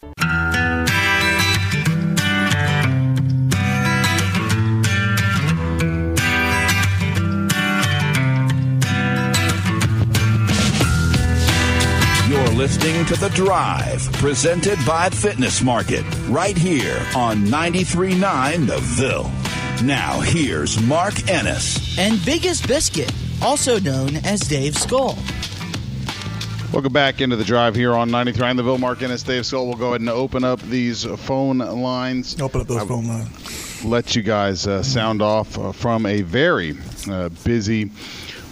listening 12.61 13.03
to 13.07 13.15
The 13.15 13.29
Drive, 13.29 14.03
presented 14.13 14.77
by 14.85 15.09
Fitness 15.09 15.63
Market, 15.63 16.05
right 16.27 16.55
here 16.55 17.03
on 17.15 17.37
93.9 17.47 18.67
The 18.67 18.77
Ville. 18.77 19.31
Now, 19.83 20.19
here's 20.19 20.79
Mark 20.83 21.27
Ennis. 21.27 21.97
And 21.97 22.23
Biggest 22.23 22.67
Biscuit, 22.67 23.11
also 23.41 23.79
known 23.79 24.17
as 24.17 24.41
Dave 24.41 24.77
Skull. 24.77 25.17
Welcome 26.71 26.93
back 26.93 27.19
into 27.19 27.35
the 27.35 27.43
drive 27.43 27.73
here 27.73 27.95
on 27.95 28.11
93 28.11 28.53
the 28.53 28.61
Ville 28.61 28.77
Mark 28.77 29.01
Ennis 29.01 29.23
Dave 29.23 29.43
Skull. 29.47 29.65
We'll 29.65 29.75
go 29.75 29.87
ahead 29.87 30.01
and 30.01 30.09
open 30.11 30.43
up 30.43 30.61
these 30.61 31.03
phone 31.03 31.57
lines. 31.57 32.39
Open 32.39 32.61
up 32.61 32.67
those 32.67 32.83
phone 32.83 33.07
lines. 33.07 33.83
Let 33.83 34.15
you 34.15 34.21
guys 34.21 34.67
uh, 34.67 34.83
sound 34.83 35.23
off 35.23 35.57
uh, 35.57 35.71
from 35.71 36.05
a 36.05 36.21
very 36.21 36.77
uh, 37.09 37.29
busy 37.43 37.89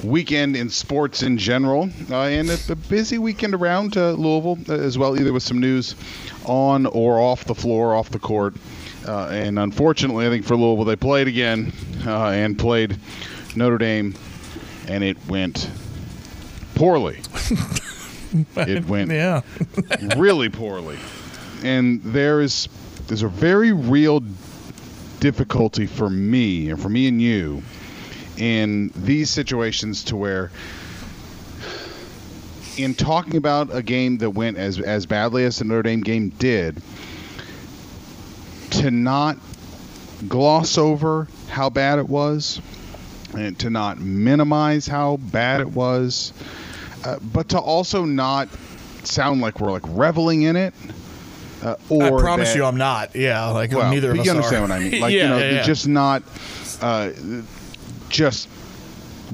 weekend 0.03 0.55
in 0.55 0.69
sports 0.69 1.23
in 1.23 1.37
general, 1.37 1.89
uh, 2.09 2.23
and 2.23 2.49
a, 2.49 2.57
a 2.69 2.75
busy 2.75 3.17
weekend 3.17 3.53
around 3.53 3.97
uh, 3.97 4.11
Louisville 4.11 4.57
uh, 4.69 4.79
as 4.81 4.97
well, 4.97 5.19
either 5.19 5.33
with 5.33 5.43
some 5.43 5.59
news 5.59 5.95
on 6.45 6.85
or 6.85 7.19
off 7.19 7.45
the 7.45 7.55
floor, 7.55 7.95
off 7.95 8.09
the 8.09 8.19
court. 8.19 8.55
Uh, 9.07 9.27
and 9.27 9.57
unfortunately, 9.59 10.25
I 10.27 10.29
think 10.29 10.45
for 10.45 10.55
Louisville, 10.55 10.85
they 10.85 10.95
played 10.95 11.27
again 11.27 11.73
uh, 12.05 12.27
and 12.29 12.57
played 12.57 12.97
Notre 13.55 13.77
Dame, 13.77 14.15
and 14.87 15.03
it 15.03 15.17
went 15.27 15.69
poorly. 16.75 17.19
it 18.55 18.85
went 18.85 19.11
Yeah. 19.11 19.41
really 20.17 20.49
poorly. 20.49 20.97
And 21.63 22.01
there 22.03 22.41
is 22.41 22.69
there's 23.07 23.23
a 23.23 23.27
very 23.27 23.71
real 23.73 24.21
difficulty 25.19 25.85
for 25.87 26.09
me 26.09 26.69
and 26.69 26.81
for 26.81 26.89
me 26.89 27.07
and 27.07 27.21
you 27.21 27.61
in 28.39 28.91
these 28.95 29.29
situations 29.29 30.03
to 30.05 30.15
where 30.15 30.51
in 32.77 32.93
talking 32.95 33.35
about 33.35 33.75
a 33.75 33.83
game 33.83 34.17
that 34.19 34.29
went 34.29 34.57
as 34.57 34.79
as 34.79 35.05
badly 35.05 35.43
as 35.43 35.59
the 35.59 35.65
Notre 35.65 35.83
Dame 35.83 36.01
game 36.01 36.29
did 36.29 36.81
to 38.71 38.89
not 38.91 39.37
gloss 40.27 40.77
over 40.77 41.27
how 41.49 41.69
bad 41.69 41.99
it 41.99 42.07
was 42.07 42.61
and 43.37 43.57
to 43.59 43.69
not 43.69 43.99
minimize 43.99 44.87
how 44.87 45.17
bad 45.17 45.59
it 45.61 45.69
was 45.69 46.33
uh, 47.03 47.17
but 47.33 47.49
to 47.49 47.59
also 47.59 48.05
not 48.05 48.49
sound 49.03 49.41
like 49.41 49.59
we're 49.59 49.71
like 49.71 49.83
reveling 49.87 50.43
in 50.43 50.55
it. 50.55 50.73
Uh, 51.61 51.75
or 51.89 52.03
I 52.19 52.21
promise 52.21 52.49
that- 52.49 52.57
you, 52.57 52.65
I'm 52.65 52.77
not. 52.77 53.15
Yeah, 53.15 53.47
like 53.49 53.71
well, 53.71 53.91
neither 53.91 54.11
of 54.11 54.19
us 54.19 54.25
you 54.25 54.31
understand 54.31 54.65
are. 54.65 54.67
what 54.69 54.71
I 54.71 54.79
mean. 54.79 55.01
Like 55.01 55.13
yeah, 55.13 55.23
you 55.23 55.29
know, 55.29 55.37
yeah, 55.37 55.51
yeah. 55.55 55.63
just 55.63 55.87
not 55.87 56.23
uh, 56.81 57.11
just 58.09 58.47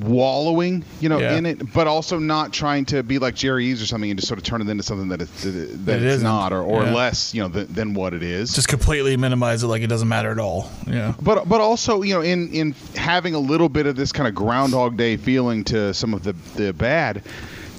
wallowing, 0.02 0.84
you 1.00 1.08
know, 1.08 1.20
Yeah. 1.20 1.38
in 1.38 1.46
it, 1.46 1.72
but 1.74 1.88
also 1.88 2.20
not 2.20 2.52
trying 2.52 2.84
to 2.88 3.02
be 3.02 3.18
like 3.18 3.34
Jerry 3.34 3.68
Eaves 3.68 3.82
or 3.82 3.86
something 3.86 4.10
and 4.12 4.20
just 4.20 4.28
sort 4.28 4.38
of 4.38 4.44
turn 4.44 4.62
it 4.62 4.68
into 4.68 4.84
something 4.84 5.08
that, 5.08 5.22
it, 5.22 5.30
that, 5.38 5.86
that 5.86 6.02
It 6.02 6.04
it's 6.04 6.22
not, 6.22 6.52
or, 6.52 6.62
or 6.62 6.84
Yeah. 6.84 6.94
less, 6.94 7.34
you 7.34 7.42
know, 7.42 7.48
than, 7.48 7.72
than 7.74 7.94
what 7.94 8.14
it 8.14 8.22
is. 8.22 8.54
just 8.54 8.68
completely 8.68 9.16
minimize 9.16 9.64
it 9.64 9.68
like 9.68 9.82
it 9.84 9.88
doesn't 9.88 10.10
matter 10.10 10.32
at 10.32 10.38
all. 10.40 10.70
Yeah. 10.86 11.14
but 11.22 11.48
but 11.48 11.62
also 11.62 12.02
you 12.02 12.14
know 12.14 12.20
in 12.22 12.50
in 12.52 12.76
having 12.98 13.36
a 13.36 13.40
little 13.40 13.70
bit 13.70 13.86
of 13.88 13.96
this 13.96 14.12
kind 14.12 14.28
of 14.28 14.36
groundhog 14.36 14.98
day 14.98 15.16
feeling 15.16 15.64
to 15.66 15.94
some 15.94 16.14
of 16.14 16.24
the 16.24 16.34
the 16.58 16.74
bad 16.74 17.24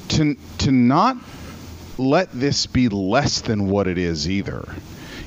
to 0.08 0.36
to 0.58 0.72
not 0.72 1.18
let 1.98 2.32
this 2.32 2.64
be 2.66 2.88
less 2.88 3.42
than 3.42 3.68
what 3.68 3.86
it 3.86 3.98
is 3.98 4.26
either 4.28 4.66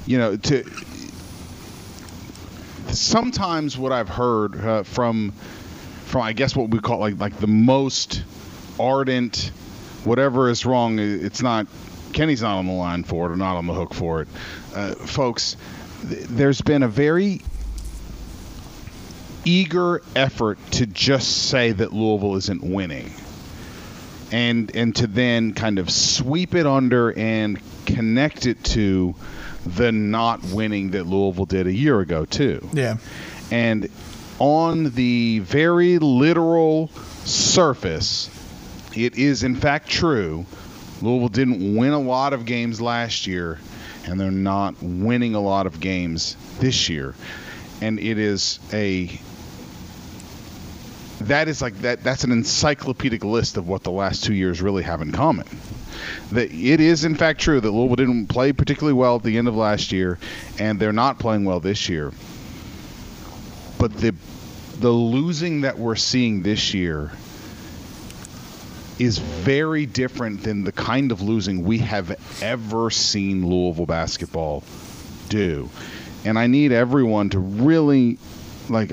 you 0.08 0.18
know 0.18 0.36
to 0.38 0.64
sometimes 2.92 3.78
what 3.78 3.92
i've 3.92 4.10
heard 4.10 4.56
uh, 4.66 4.84
from 4.84 5.32
from 6.10 6.22
i 6.24 6.34
guess 6.34 6.56
what 6.56 6.70
we 6.70 6.80
call 6.80 7.00
like 7.00 7.18
like 7.20 7.38
the 7.38 7.48
most 7.48 8.24
ardent 8.80 9.52
whatever 10.04 10.50
is 10.50 10.66
wrong 10.66 11.00
it's 11.00 11.42
not 11.42 11.68
kenny's 12.14 12.42
not 12.42 12.58
on 12.58 12.66
the 12.66 12.74
line 12.74 13.04
for 13.04 13.30
it 13.30 13.34
or 13.34 13.38
not 13.38 13.56
on 13.58 13.68
the 13.68 13.74
hook 13.74 13.94
for 13.94 14.22
it 14.22 14.28
uh, 14.76 14.94
folks 14.96 15.56
th- 16.10 16.24
there's 16.24 16.62
been 16.62 16.84
a 16.84 16.88
very 16.88 17.42
eager 19.46 20.02
effort 20.16 20.60
to 20.72 20.86
just 20.86 21.50
say 21.50 21.72
that 21.72 21.94
Louisville 21.94 22.36
isn't 22.36 22.64
winning. 22.64 23.12
And 24.32 24.76
and 24.76 24.96
to 24.98 25.08
then 25.08 25.54
kind 25.54 25.80
of 25.80 25.90
sweep 25.90 26.54
it 26.54 26.68
under 26.68 27.18
and 27.18 27.60
connect 27.88 28.46
it 28.46 28.64
to 28.66 29.16
the 29.66 29.92
not 29.92 30.44
winning 30.44 30.92
that 30.92 31.08
Louisville 31.08 31.46
did 31.46 31.66
a 31.66 31.74
year 31.74 32.00
ago 32.00 32.26
too. 32.26 32.68
Yeah. 32.72 32.98
And 33.50 33.90
on 34.40 34.92
the 34.92 35.40
very 35.40 36.00
literal 36.00 36.88
surface, 37.26 38.30
it 38.96 39.18
is 39.18 39.44
in 39.44 39.56
fact 39.56 39.90
true. 39.90 40.46
Louisville 41.02 41.30
didn't 41.30 41.76
win 41.76 41.94
a 41.94 42.00
lot 42.00 42.34
of 42.34 42.46
games 42.46 42.82
last 42.82 43.28
year, 43.28 43.60
and 44.06 44.20
they're 44.20 44.32
not 44.32 44.76
winning 44.82 45.36
a 45.36 45.40
lot 45.40 45.66
of 45.66 45.80
games 45.80 46.36
this 46.60 46.90
year. 46.90 47.14
And 47.82 48.00
it 48.00 48.18
is 48.18 48.60
a 48.74 49.10
that 51.22 51.50
is 51.50 51.62
like 51.62 51.76
that 51.82 52.02
that's 52.02 52.24
an 52.24 52.32
encyclopedic 52.32 53.26
list 53.26 53.58
of 53.58 53.68
what 53.68 53.84
the 53.84 53.92
last 53.92 54.24
two 54.24 54.34
years 54.34 54.62
really 54.62 54.84
have 54.84 55.02
in 55.02 55.12
common. 55.12 55.46
That 56.32 56.52
it 56.52 56.80
is 56.80 57.04
in 57.04 57.16
fact 57.16 57.42
true 57.42 57.60
that 57.60 57.72
Louisville 57.72 57.98
didn't 57.98 58.28
play 58.28 58.54
particularly 58.54 58.94
well 58.94 59.18
at 59.18 59.24
the 59.24 59.38
end 59.38 59.50
of 59.50 59.56
last 59.56 59.92
year, 59.92 60.18
and 60.58 60.80
they're 60.80 60.94
not 60.94 61.20
playing 61.20 61.44
well 61.44 61.60
this 61.60 61.90
year 61.90 62.12
but 63.80 63.94
the 63.96 64.14
the 64.80 64.90
losing 64.92 65.62
that 65.62 65.78
we're 65.78 65.96
seeing 65.96 66.42
this 66.42 66.74
year 66.74 67.12
is 68.98 69.18
very 69.18 69.86
different 69.86 70.44
than 70.44 70.64
the 70.64 70.72
kind 70.72 71.12
of 71.12 71.22
losing 71.22 71.64
we 71.64 71.80
have 71.80 72.18
ever 72.42 72.90
seen 72.90 73.48
Louisville 73.48 73.86
basketball 73.86 74.64
do. 75.30 75.70
And 76.26 76.38
I 76.38 76.48
need 76.48 76.72
everyone 76.72 77.30
to 77.32 77.40
really 77.40 78.18
like 78.70 78.92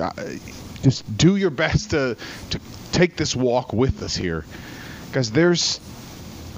just 0.82 1.16
do 1.16 1.36
your 1.36 1.50
best 1.50 1.90
to 1.90 2.16
to 2.50 2.60
take 2.92 3.16
this 3.16 3.34
walk 3.34 3.72
with 3.72 4.02
us 4.02 4.16
here 4.16 4.44
because 5.08 5.30
there's 5.32 5.80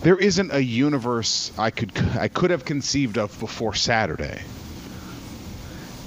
there 0.02 0.16
isn't 0.16 0.52
a 0.52 0.60
universe 0.60 1.50
I 1.58 1.70
could 1.70 1.92
I 2.18 2.28
could 2.28 2.50
have 2.50 2.64
conceived 2.64 3.18
of 3.18 3.38
before 3.40 3.74
Saturday 3.74 4.40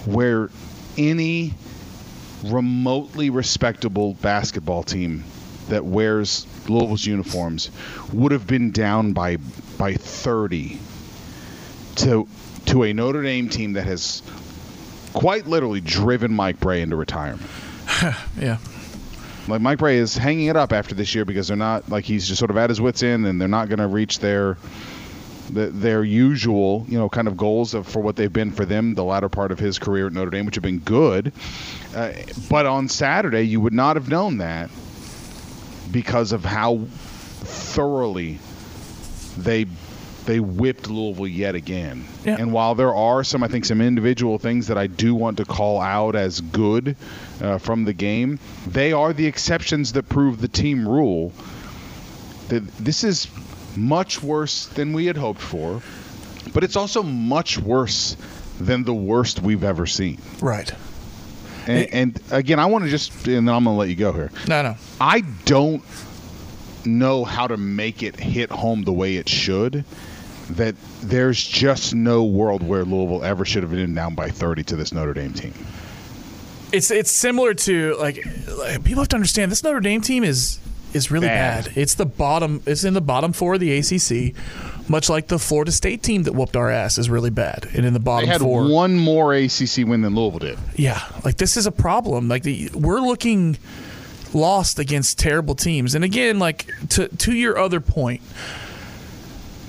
where 0.05 0.49
any 0.97 1.53
remotely 2.43 3.29
respectable 3.29 4.13
basketball 4.15 4.83
team 4.83 5.23
that 5.69 5.85
wears 5.85 6.45
Louisville's 6.67 7.05
uniforms 7.05 7.69
would 8.11 8.31
have 8.31 8.47
been 8.47 8.71
down 8.71 9.13
by 9.13 9.37
by 9.77 9.93
30 9.93 10.79
to 11.97 12.27
to 12.67 12.83
a 12.83 12.93
Notre 12.93 13.23
Dame 13.23 13.49
team 13.49 13.73
that 13.73 13.85
has 13.85 14.21
quite 15.13 15.47
literally 15.47 15.81
driven 15.81 16.33
Mike 16.33 16.59
Brey 16.59 16.81
into 16.81 16.95
retirement. 16.95 17.49
Yeah. 18.39 18.57
Like 19.47 19.61
Mike 19.61 19.79
Brey 19.79 19.97
is 19.97 20.15
hanging 20.15 20.47
it 20.47 20.55
up 20.55 20.71
after 20.71 20.95
this 20.95 21.13
year 21.13 21.25
because 21.25 21.47
they're 21.47 21.57
not 21.57 21.89
like 21.89 22.05
he's 22.05 22.27
just 22.27 22.39
sort 22.39 22.49
of 22.51 22.57
at 22.57 22.69
his 22.69 22.79
wits 22.79 23.03
end 23.03 23.25
and 23.25 23.39
they're 23.39 23.47
not 23.47 23.69
going 23.69 23.79
to 23.79 23.87
reach 23.87 24.19
their 24.19 24.57
the, 25.53 25.67
their 25.67 26.03
usual, 26.03 26.85
you 26.87 26.97
know, 26.97 27.09
kind 27.09 27.27
of 27.27 27.37
goals 27.37 27.73
of, 27.73 27.87
for 27.87 27.99
what 27.99 28.15
they've 28.15 28.31
been 28.31 28.51
for 28.51 28.65
them 28.65 28.95
the 28.95 29.03
latter 29.03 29.29
part 29.29 29.51
of 29.51 29.59
his 29.59 29.79
career 29.79 30.07
at 30.07 30.13
Notre 30.13 30.31
Dame, 30.31 30.45
which 30.45 30.55
have 30.55 30.63
been 30.63 30.79
good. 30.79 31.31
Uh, 31.95 32.13
but 32.49 32.65
on 32.65 32.87
Saturday, 32.87 33.43
you 33.43 33.59
would 33.61 33.73
not 33.73 33.95
have 33.95 34.09
known 34.09 34.37
that 34.37 34.69
because 35.91 36.31
of 36.31 36.45
how 36.45 36.85
thoroughly 37.43 38.39
they 39.37 39.65
they 40.25 40.39
whipped 40.39 40.87
Louisville 40.87 41.27
yet 41.27 41.55
again. 41.55 42.05
Yeah. 42.23 42.37
And 42.37 42.53
while 42.53 42.75
there 42.75 42.93
are 42.93 43.23
some, 43.23 43.43
I 43.43 43.47
think, 43.47 43.65
some 43.65 43.81
individual 43.81 44.37
things 44.37 44.67
that 44.67 44.77
I 44.77 44.85
do 44.85 45.15
want 45.15 45.37
to 45.37 45.45
call 45.45 45.81
out 45.81 46.15
as 46.15 46.39
good 46.41 46.95
uh, 47.41 47.57
from 47.57 47.85
the 47.85 47.93
game, 47.93 48.37
they 48.67 48.93
are 48.93 49.13
the 49.13 49.25
exceptions 49.25 49.93
that 49.93 50.07
prove 50.07 50.39
the 50.39 50.47
team 50.47 50.87
rule. 50.87 51.33
That 52.49 52.67
this 52.77 53.03
is 53.03 53.27
much 53.75 54.21
worse 54.21 54.65
than 54.67 54.93
we 54.93 55.05
had 55.05 55.17
hoped 55.17 55.41
for, 55.41 55.81
but 56.53 56.63
it's 56.63 56.75
also 56.75 57.03
much 57.03 57.57
worse 57.57 58.15
than 58.59 58.83
the 58.83 58.93
worst 58.93 59.41
we've 59.41 59.63
ever 59.63 59.85
seen. 59.85 60.19
Right. 60.39 60.71
And, 61.67 61.93
and 61.93 62.21
again, 62.31 62.59
I 62.59 62.65
want 62.65 62.85
to 62.85 62.89
just, 62.89 63.11
and 63.27 63.47
then 63.47 63.55
I'm 63.55 63.63
going 63.63 63.75
to 63.75 63.79
let 63.79 63.89
you 63.89 63.95
go 63.95 64.11
here. 64.11 64.31
No, 64.47 64.61
no. 64.63 64.75
I 64.99 65.21
don't 65.45 65.83
know 66.85 67.23
how 67.23 67.47
to 67.47 67.57
make 67.57 68.03
it 68.03 68.19
hit 68.19 68.49
home 68.49 68.83
the 68.83 68.93
way 68.93 69.17
it 69.17 69.29
should. 69.29 69.85
That 70.51 70.75
there's 71.01 71.41
just 71.41 71.95
no 71.95 72.23
world 72.23 72.61
where 72.61 72.83
Louisville 72.83 73.23
ever 73.23 73.45
should 73.45 73.63
have 73.63 73.71
been 73.71 73.93
down 73.93 74.15
by 74.15 74.29
30 74.29 74.63
to 74.63 74.75
this 74.75 74.91
Notre 74.91 75.13
Dame 75.13 75.33
team. 75.33 75.53
It's 76.73 76.89
it's 76.89 77.11
similar 77.11 77.53
to 77.53 77.95
like, 77.99 78.25
like 78.57 78.83
people 78.83 79.01
have 79.01 79.09
to 79.09 79.15
understand 79.15 79.51
this 79.51 79.63
Notre 79.63 79.79
Dame 79.79 80.01
team 80.01 80.23
is 80.23 80.59
is 80.93 81.11
really 81.11 81.27
Bad. 81.27 81.65
bad. 81.65 81.77
It's 81.77 81.95
the 81.95 82.05
bottom. 82.05 82.61
It's 82.65 82.83
in 82.83 82.93
the 82.93 83.01
bottom 83.01 83.33
four 83.33 83.55
of 83.55 83.59
the 83.59 83.77
ACC, 83.77 84.35
much 84.89 85.09
like 85.09 85.27
the 85.27 85.39
Florida 85.39 85.71
State 85.71 86.03
team 86.03 86.23
that 86.23 86.33
whooped 86.33 86.55
our 86.55 86.69
ass 86.69 86.97
is 86.97 87.09
really 87.09 87.29
bad. 87.29 87.67
And 87.73 87.85
in 87.85 87.93
the 87.93 87.99
They 87.99 88.03
bottom 88.03 88.29
had 88.29 88.41
four, 88.41 88.67
one 88.69 88.97
more 88.97 89.33
ACC 89.33 89.85
win 89.85 90.01
than 90.01 90.15
Louisville 90.15 90.39
did. 90.39 90.59
Yeah, 90.75 91.01
like 91.23 91.37
this 91.37 91.57
is 91.57 91.65
a 91.65 91.71
problem. 91.71 92.27
Like 92.27 92.43
the 92.43 92.69
we're 92.73 92.99
looking 92.99 93.57
lost 94.33 94.79
against 94.79 95.19
terrible 95.19 95.55
teams. 95.55 95.95
And 95.95 96.03
again, 96.03 96.39
like 96.39 96.67
to 96.89 97.07
to 97.07 97.33
your 97.33 97.57
other 97.57 97.79
point, 97.79 98.21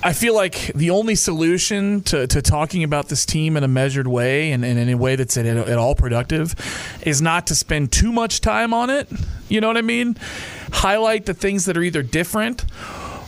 I 0.05 0.11
feel 0.11 0.35
like 0.35 0.71
the 0.75 0.89
only 0.89 1.15
solution 1.15 2.01
to, 2.03 2.27
to 2.27 2.41
talking 2.41 2.83
about 2.83 3.07
this 3.07 3.25
team 3.25 3.55
in 3.55 3.63
a 3.63 3.69
measured 3.69 4.07
way 4.07 4.51
and, 4.51 4.65
and 4.65 4.77
in 4.77 4.89
a 4.89 4.95
way 4.97 5.15
that's 5.15 5.37
at, 5.37 5.45
at 5.45 5.77
all 5.77 5.95
productive 5.95 6.55
is 7.05 7.21
not 7.21 7.47
to 7.47 7.55
spend 7.55 7.93
too 7.93 8.11
much 8.11 8.41
time 8.41 8.73
on 8.73 8.89
it. 8.89 9.09
You 9.47 9.61
know 9.61 9.67
what 9.67 9.77
I 9.77 9.81
mean? 9.81 10.17
Highlight 10.73 11.25
the 11.25 11.33
things 11.33 11.65
that 11.65 11.77
are 11.77 11.83
either 11.83 12.03
different 12.03 12.65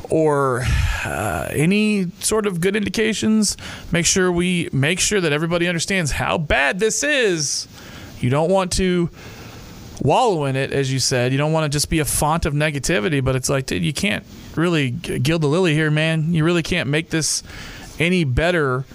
or 0.09 0.63
uh, 1.05 1.47
any 1.51 2.11
sort 2.19 2.45
of 2.47 2.59
good 2.59 2.75
indications. 2.75 3.55
Make 3.91 4.05
sure 4.05 4.31
we 4.31 4.69
make 4.73 4.99
sure 4.99 5.21
that 5.21 5.31
everybody 5.31 5.67
understands 5.67 6.11
how 6.11 6.37
bad 6.37 6.79
this 6.79 7.03
is. 7.03 7.67
You 8.19 8.29
don't 8.29 8.49
want 8.49 8.71
to 8.73 9.09
wallow 10.01 10.45
in 10.45 10.55
it, 10.55 10.71
as 10.71 10.91
you 10.91 10.99
said. 10.99 11.31
You 11.31 11.37
don't 11.37 11.53
want 11.53 11.71
to 11.71 11.75
just 11.75 11.89
be 11.89 11.99
a 11.99 12.05
font 12.05 12.45
of 12.45 12.53
negativity, 12.53 13.23
but 13.23 13.35
it's 13.35 13.49
like, 13.49 13.65
dude, 13.67 13.83
you 13.83 13.93
can't 13.93 14.25
really 14.55 14.91
gild 14.91 15.41
the 15.41 15.47
lily 15.47 15.73
here, 15.73 15.91
man. 15.91 16.33
You 16.33 16.43
really 16.43 16.63
can't 16.63 16.89
make 16.89 17.09
this 17.09 17.43
any 17.99 18.23
better 18.23 18.85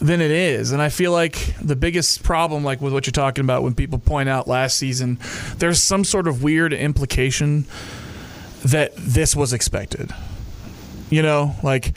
than 0.00 0.20
it 0.20 0.30
is. 0.30 0.72
And 0.72 0.82
I 0.82 0.88
feel 0.88 1.12
like 1.12 1.54
the 1.60 1.76
biggest 1.76 2.22
problem, 2.22 2.64
like 2.64 2.80
with 2.80 2.92
what 2.92 3.06
you're 3.06 3.12
talking 3.12 3.44
about, 3.44 3.62
when 3.62 3.74
people 3.74 3.98
point 3.98 4.28
out 4.28 4.46
last 4.46 4.76
season, 4.76 5.18
there's 5.58 5.82
some 5.82 6.04
sort 6.04 6.28
of 6.28 6.42
weird 6.42 6.72
implication 6.72 7.66
that 8.64 8.94
this 8.96 9.34
was 9.34 9.52
expected. 9.52 10.12
You 11.08 11.22
know, 11.22 11.54
like 11.62 11.94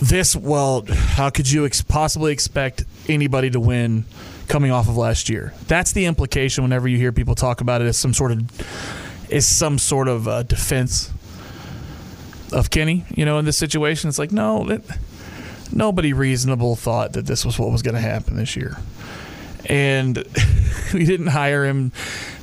this. 0.00 0.34
Well, 0.34 0.84
how 0.88 1.30
could 1.30 1.50
you 1.50 1.66
ex- 1.66 1.82
possibly 1.82 2.32
expect 2.32 2.84
anybody 3.08 3.50
to 3.50 3.60
win 3.60 4.06
coming 4.48 4.70
off 4.70 4.88
of 4.88 4.96
last 4.96 5.28
year? 5.28 5.52
That's 5.66 5.92
the 5.92 6.06
implication 6.06 6.64
whenever 6.64 6.88
you 6.88 6.96
hear 6.96 7.12
people 7.12 7.34
talk 7.34 7.60
about 7.60 7.82
it 7.82 7.86
as 7.86 7.98
some 7.98 8.14
sort 8.14 8.32
of 8.32 9.30
is 9.30 9.46
some 9.46 9.78
sort 9.78 10.08
of 10.08 10.26
uh, 10.26 10.42
defense 10.42 11.12
of 12.52 12.70
Kenny. 12.70 13.04
You 13.14 13.24
know, 13.24 13.38
in 13.38 13.44
this 13.44 13.58
situation, 13.58 14.08
it's 14.08 14.18
like 14.18 14.32
no, 14.32 14.64
that, 14.64 14.82
nobody 15.74 16.12
reasonable 16.12 16.76
thought 16.76 17.12
that 17.14 17.26
this 17.26 17.44
was 17.44 17.58
what 17.58 17.70
was 17.70 17.82
going 17.82 17.94
to 17.94 18.00
happen 18.00 18.36
this 18.36 18.56
year, 18.56 18.76
and 19.66 20.16
we 20.94 21.04
didn't 21.04 21.28
hire 21.28 21.64
him 21.64 21.92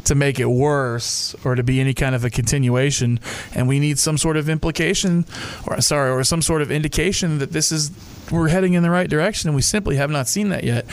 to 0.04 0.16
make 0.16 0.40
it 0.40 0.48
worse 0.48 1.36
or 1.46 1.56
to 1.56 1.64
be 1.64 1.80
any 1.80 1.94
kind 1.94 2.16
of 2.16 2.26
a 2.26 2.30
continuation 2.30 3.20
and 3.54 3.68
we 3.68 3.80
need 3.80 4.00
some 4.00 4.18
sort 4.18 4.36
of 4.36 4.50
implication 4.50 5.24
or 5.68 5.80
sorry 5.80 6.10
or 6.10 6.24
some 6.24 6.42
sort 6.42 6.62
of 6.62 6.72
indication 6.72 7.38
that 7.38 7.52
this 7.52 7.72
is 7.72 7.92
we're 8.32 8.48
heading 8.48 8.74
in 8.74 8.82
the 8.82 8.90
right 8.90 9.10
direction 9.10 9.48
and 9.48 9.56
we 9.56 9.62
simply 9.62 9.98
have 9.98 10.10
not 10.10 10.28
seen 10.28 10.50
that 10.50 10.64
yet. 10.64 10.86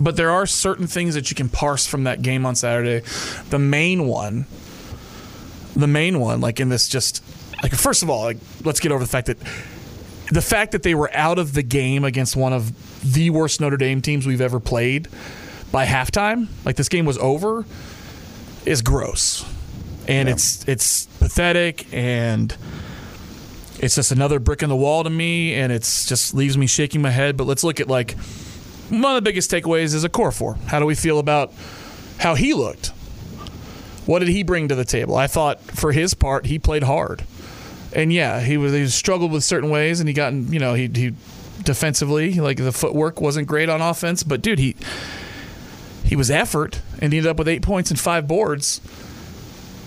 But 0.00 0.16
there 0.16 0.30
are 0.30 0.46
certain 0.46 0.86
things 0.86 1.14
that 1.14 1.30
you 1.30 1.36
can 1.36 1.48
parse 1.48 1.86
from 1.86 2.04
that 2.04 2.22
game 2.22 2.46
on 2.46 2.54
Saturday. 2.54 3.06
The 3.50 3.58
main 3.58 4.06
one 4.06 4.46
the 5.76 5.86
main 5.88 6.20
one 6.20 6.40
like 6.40 6.60
in 6.60 6.68
this 6.68 6.88
just 6.88 7.22
like 7.62 7.72
first 7.72 8.02
of 8.02 8.10
all 8.10 8.22
like 8.22 8.38
let's 8.64 8.80
get 8.80 8.92
over 8.92 9.02
the 9.02 9.10
fact 9.10 9.26
that 9.26 9.38
the 10.30 10.42
fact 10.42 10.72
that 10.72 10.82
they 10.82 10.94
were 10.94 11.10
out 11.14 11.38
of 11.38 11.52
the 11.52 11.62
game 11.62 12.04
against 12.04 12.36
one 12.36 12.52
of 12.52 12.72
the 13.12 13.30
worst 13.30 13.60
Notre 13.60 13.76
Dame 13.76 14.00
teams 14.00 14.26
we've 14.26 14.40
ever 14.40 14.60
played 14.60 15.08
by 15.70 15.86
halftime, 15.86 16.48
like 16.64 16.76
this 16.76 16.88
game 16.88 17.04
was 17.04 17.18
over, 17.18 17.64
is 18.64 18.82
gross. 18.82 19.44
And 20.06 20.28
it's 20.28 20.66
it's 20.68 21.06
pathetic 21.06 21.92
and 21.92 22.54
it's 23.78 23.94
just 23.94 24.12
another 24.12 24.38
brick 24.38 24.62
in 24.62 24.68
the 24.68 24.76
wall 24.76 25.02
to 25.02 25.10
me 25.10 25.54
and 25.54 25.72
it's 25.72 26.06
just 26.06 26.34
leaves 26.34 26.58
me 26.58 26.66
shaking 26.66 27.00
my 27.00 27.10
head. 27.10 27.36
But 27.36 27.46
let's 27.46 27.64
look 27.64 27.80
at 27.80 27.88
like 27.88 28.12
one 28.90 29.04
of 29.04 29.14
the 29.14 29.22
biggest 29.22 29.50
takeaways 29.50 29.94
is 29.94 30.04
Okorafor. 30.04 30.58
How 30.66 30.78
do 30.78 30.86
we 30.86 30.94
feel 30.94 31.18
about 31.18 31.52
how 32.18 32.34
he 32.34 32.52
looked? 32.52 32.88
What 34.06 34.18
did 34.18 34.28
he 34.28 34.42
bring 34.42 34.68
to 34.68 34.74
the 34.74 34.84
table? 34.84 35.16
I 35.16 35.26
thought 35.26 35.60
for 35.62 35.92
his 35.92 36.12
part 36.12 36.46
he 36.46 36.58
played 36.58 36.82
hard 36.82 37.24
and 37.94 38.12
yeah, 38.12 38.40
he 38.40 38.56
was 38.56 38.72
he 38.72 38.86
struggled 38.88 39.32
with 39.32 39.44
certain 39.44 39.70
ways, 39.70 40.00
and 40.00 40.08
he 40.08 40.12
got 40.12 40.32
you 40.32 40.58
know 40.58 40.74
he 40.74 40.88
he 40.88 41.14
defensively 41.62 42.34
like 42.34 42.58
the 42.58 42.72
footwork 42.72 43.20
wasn't 43.20 43.46
great 43.46 43.68
on 43.68 43.80
offense, 43.80 44.22
but 44.22 44.42
dude 44.42 44.58
he 44.58 44.76
he 46.04 46.16
was 46.16 46.30
effort 46.30 46.82
and 47.00 47.12
he 47.12 47.18
ended 47.18 47.30
up 47.30 47.38
with 47.38 47.48
eight 47.48 47.62
points 47.62 47.90
and 47.90 47.98
five 47.98 48.28
boards 48.28 48.80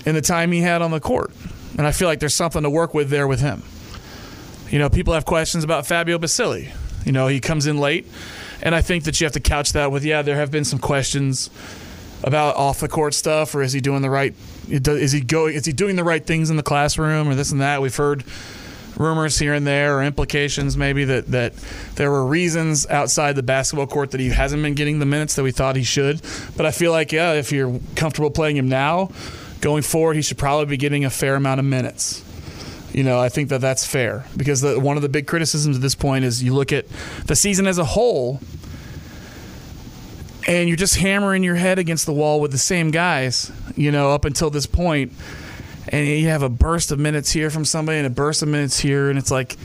in 0.05 0.15
the 0.15 0.21
time 0.21 0.51
he 0.51 0.61
had 0.61 0.81
on 0.81 0.91
the 0.91 0.99
court, 0.99 1.31
and 1.77 1.85
I 1.85 1.91
feel 1.91 2.07
like 2.07 2.19
there's 2.19 2.35
something 2.35 2.63
to 2.63 2.69
work 2.69 2.93
with 2.93 3.09
there 3.09 3.27
with 3.27 3.41
him. 3.41 3.63
You 4.69 4.79
know, 4.79 4.89
people 4.89 5.13
have 5.13 5.25
questions 5.25 5.63
about 5.63 5.85
Fabio 5.85 6.17
Basili. 6.17 6.71
You 7.05 7.11
know, 7.11 7.27
he 7.27 7.39
comes 7.39 7.67
in 7.67 7.77
late, 7.77 8.05
and 8.61 8.75
I 8.75 8.81
think 8.81 9.05
that 9.05 9.19
you 9.19 9.25
have 9.25 9.33
to 9.33 9.39
couch 9.39 9.73
that 9.73 9.91
with 9.91 10.03
yeah, 10.03 10.21
there 10.21 10.35
have 10.35 10.51
been 10.51 10.65
some 10.65 10.79
questions 10.79 11.49
about 12.23 12.55
off 12.55 12.79
the 12.79 12.87
court 12.87 13.13
stuff, 13.13 13.53
or 13.55 13.61
is 13.61 13.73
he 13.73 13.81
doing 13.81 14.01
the 14.01 14.09
right? 14.09 14.33
Is 14.69 15.11
he 15.11 15.21
going? 15.21 15.55
Is 15.55 15.65
he 15.65 15.73
doing 15.73 15.95
the 15.95 16.03
right 16.03 16.25
things 16.25 16.49
in 16.49 16.57
the 16.57 16.63
classroom, 16.63 17.27
or 17.27 17.35
this 17.35 17.51
and 17.51 17.61
that? 17.61 17.81
We've 17.81 17.95
heard 17.95 18.23
rumors 18.97 19.37
here 19.37 19.53
and 19.53 19.65
there, 19.65 19.97
or 19.97 20.03
implications 20.03 20.75
maybe 20.75 21.05
that 21.05 21.27
that 21.27 21.53
there 21.95 22.11
were 22.11 22.25
reasons 22.25 22.87
outside 22.87 23.35
the 23.35 23.43
basketball 23.43 23.87
court 23.87 24.11
that 24.11 24.19
he 24.19 24.29
hasn't 24.29 24.61
been 24.61 24.73
getting 24.73 24.99
the 24.99 25.05
minutes 25.05 25.35
that 25.35 25.43
we 25.43 25.51
thought 25.51 25.75
he 25.75 25.83
should. 25.83 26.21
But 26.55 26.65
I 26.65 26.71
feel 26.71 26.91
like 26.91 27.11
yeah, 27.11 27.33
if 27.33 27.51
you're 27.51 27.79
comfortable 27.95 28.31
playing 28.31 28.57
him 28.57 28.69
now, 28.69 29.11
going 29.61 29.83
forward, 29.83 30.15
he 30.15 30.21
should 30.21 30.37
probably 30.37 30.65
be 30.65 30.77
getting 30.77 31.05
a 31.05 31.09
fair 31.09 31.35
amount 31.35 31.59
of 31.59 31.65
minutes. 31.65 32.23
You 32.93 33.03
know, 33.03 33.19
I 33.19 33.29
think 33.29 33.49
that 33.49 33.61
that's 33.61 33.85
fair 33.85 34.25
because 34.35 34.61
the, 34.61 34.79
one 34.79 34.95
of 34.95 35.03
the 35.03 35.09
big 35.09 35.27
criticisms 35.27 35.75
at 35.75 35.81
this 35.81 35.93
point 35.93 36.25
is 36.25 36.41
you 36.41 36.53
look 36.53 36.71
at 36.71 36.85
the 37.25 37.35
season 37.35 37.67
as 37.67 37.77
a 37.77 37.85
whole 37.85 38.39
and 40.47 40.69
you're 40.69 40.77
just 40.77 40.95
hammering 40.95 41.43
your 41.43 41.55
head 41.55 41.77
against 41.77 42.05
the 42.05 42.13
wall 42.13 42.39
with 42.39 42.51
the 42.51 42.57
same 42.57 42.89
guys, 42.89 43.51
you 43.75 43.91
know, 43.91 44.11
up 44.11 44.23
until 44.23 44.49
this 44.49 44.65
point. 44.65 45.11
And 45.89 46.07
you 46.07 46.29
have 46.29 46.41
a 46.41 46.49
burst 46.49 46.91
of 46.91 46.99
minutes 46.99 47.31
here 47.31 47.49
from 47.49 47.65
somebody 47.65 47.97
and 47.97 48.07
a 48.07 48.09
burst 48.09 48.41
of 48.41 48.47
minutes 48.49 48.79
here. 48.79 49.09
And 49.09 49.19
it's 49.19 49.31
like, 49.31 49.57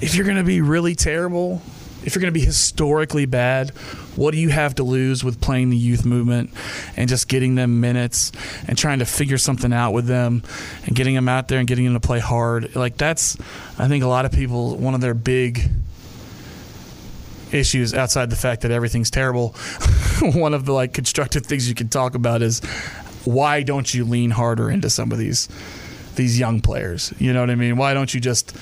if 0.00 0.14
you're 0.14 0.24
going 0.24 0.36
to 0.36 0.44
be 0.44 0.60
really 0.60 0.94
terrible, 0.94 1.62
if 2.04 2.14
you're 2.14 2.20
going 2.20 2.32
to 2.32 2.38
be 2.38 2.44
historically 2.44 3.26
bad, 3.26 3.70
what 4.16 4.32
do 4.32 4.38
you 4.38 4.48
have 4.50 4.74
to 4.76 4.82
lose 4.82 5.24
with 5.24 5.40
playing 5.40 5.70
the 5.70 5.76
youth 5.76 6.04
movement 6.04 6.50
and 6.96 7.08
just 7.08 7.28
getting 7.28 7.54
them 7.54 7.80
minutes 7.80 8.32
and 8.66 8.78
trying 8.78 9.00
to 9.00 9.04
figure 9.04 9.38
something 9.38 9.72
out 9.72 9.92
with 9.92 10.06
them 10.06 10.42
and 10.86 10.94
getting 10.94 11.14
them 11.14 11.28
out 11.28 11.48
there 11.48 11.58
and 11.58 11.68
getting 11.68 11.84
them 11.84 11.94
to 11.94 12.00
play 12.00 12.18
hard? 12.18 12.74
Like, 12.76 12.96
that's, 12.96 13.36
I 13.78 13.88
think, 13.88 14.04
a 14.04 14.08
lot 14.08 14.24
of 14.24 14.32
people, 14.32 14.76
one 14.76 14.94
of 14.94 15.00
their 15.00 15.14
big 15.14 15.70
issues 17.52 17.94
outside 17.94 18.30
the 18.30 18.36
fact 18.36 18.62
that 18.62 18.70
everything's 18.70 19.10
terrible. 19.10 19.50
One 20.22 20.54
of 20.54 20.64
the 20.64 20.72
like 20.72 20.92
constructive 20.92 21.46
things 21.46 21.68
you 21.68 21.74
can 21.74 21.88
talk 21.88 22.14
about 22.14 22.42
is 22.42 22.60
why 23.24 23.62
don't 23.62 23.92
you 23.92 24.04
lean 24.04 24.30
harder 24.30 24.70
into 24.70 24.90
some 24.90 25.12
of 25.12 25.18
these 25.18 25.48
these 26.16 26.38
young 26.38 26.60
players? 26.60 27.12
You 27.18 27.32
know 27.32 27.40
what 27.40 27.50
I 27.50 27.54
mean? 27.54 27.76
Why 27.76 27.94
don't 27.94 28.12
you 28.12 28.20
just 28.20 28.56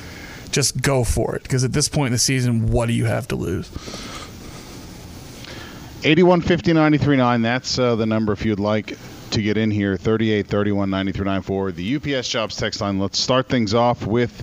just 0.51 0.81
go 0.81 1.05
for 1.05 1.37
it? 1.37 1.43
Because 1.43 1.65
at 1.65 1.73
this 1.73 1.89
point 1.89 2.09
in 2.09 2.13
the 2.13 2.19
season, 2.19 2.71
what 2.71 2.87
do 2.87 2.93
you 2.93 3.05
have 3.07 3.29
to 3.29 3.37
lose? 3.37 3.71
81 6.05 6.43
50 6.43 6.73
93 6.73 7.17
9. 7.17 7.43
That's 7.43 7.79
uh, 7.79 7.97
the 7.97 8.07
number 8.07 8.33
if 8.33 8.45
you'd 8.45 8.61
like 8.61 8.97
to 9.31 9.43
get 9.43 9.57
in 9.57 9.71
here. 9.71 9.97
38 9.97 10.47
31 10.47 10.91
93 10.91 11.25
94. 11.25 11.73
The 11.73 11.97
UPS 11.97 12.29
Jobs 12.29 12.57
text 12.57 12.81
line. 12.81 12.99
Let's 12.99 13.19
start 13.19 13.49
things 13.49 13.75
off 13.75 14.07
with 14.07 14.43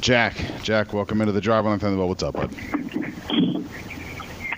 Jack. 0.00 0.36
Jack, 0.62 0.92
welcome 0.92 1.20
into 1.20 1.32
the 1.32 1.40
drive 1.40 1.66
on 1.66 1.80
Thunderball. 1.80 2.08
What's 2.08 2.22
up, 2.22 2.34
bud? 2.34 3.11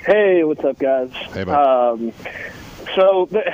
Hey, 0.04 0.44
what's 0.44 0.62
up, 0.64 0.78
guys? 0.78 1.10
Hey, 1.12 1.44
bud. 1.44 1.54
Um, 1.94 2.12
so 2.94 3.26
th- 3.26 3.46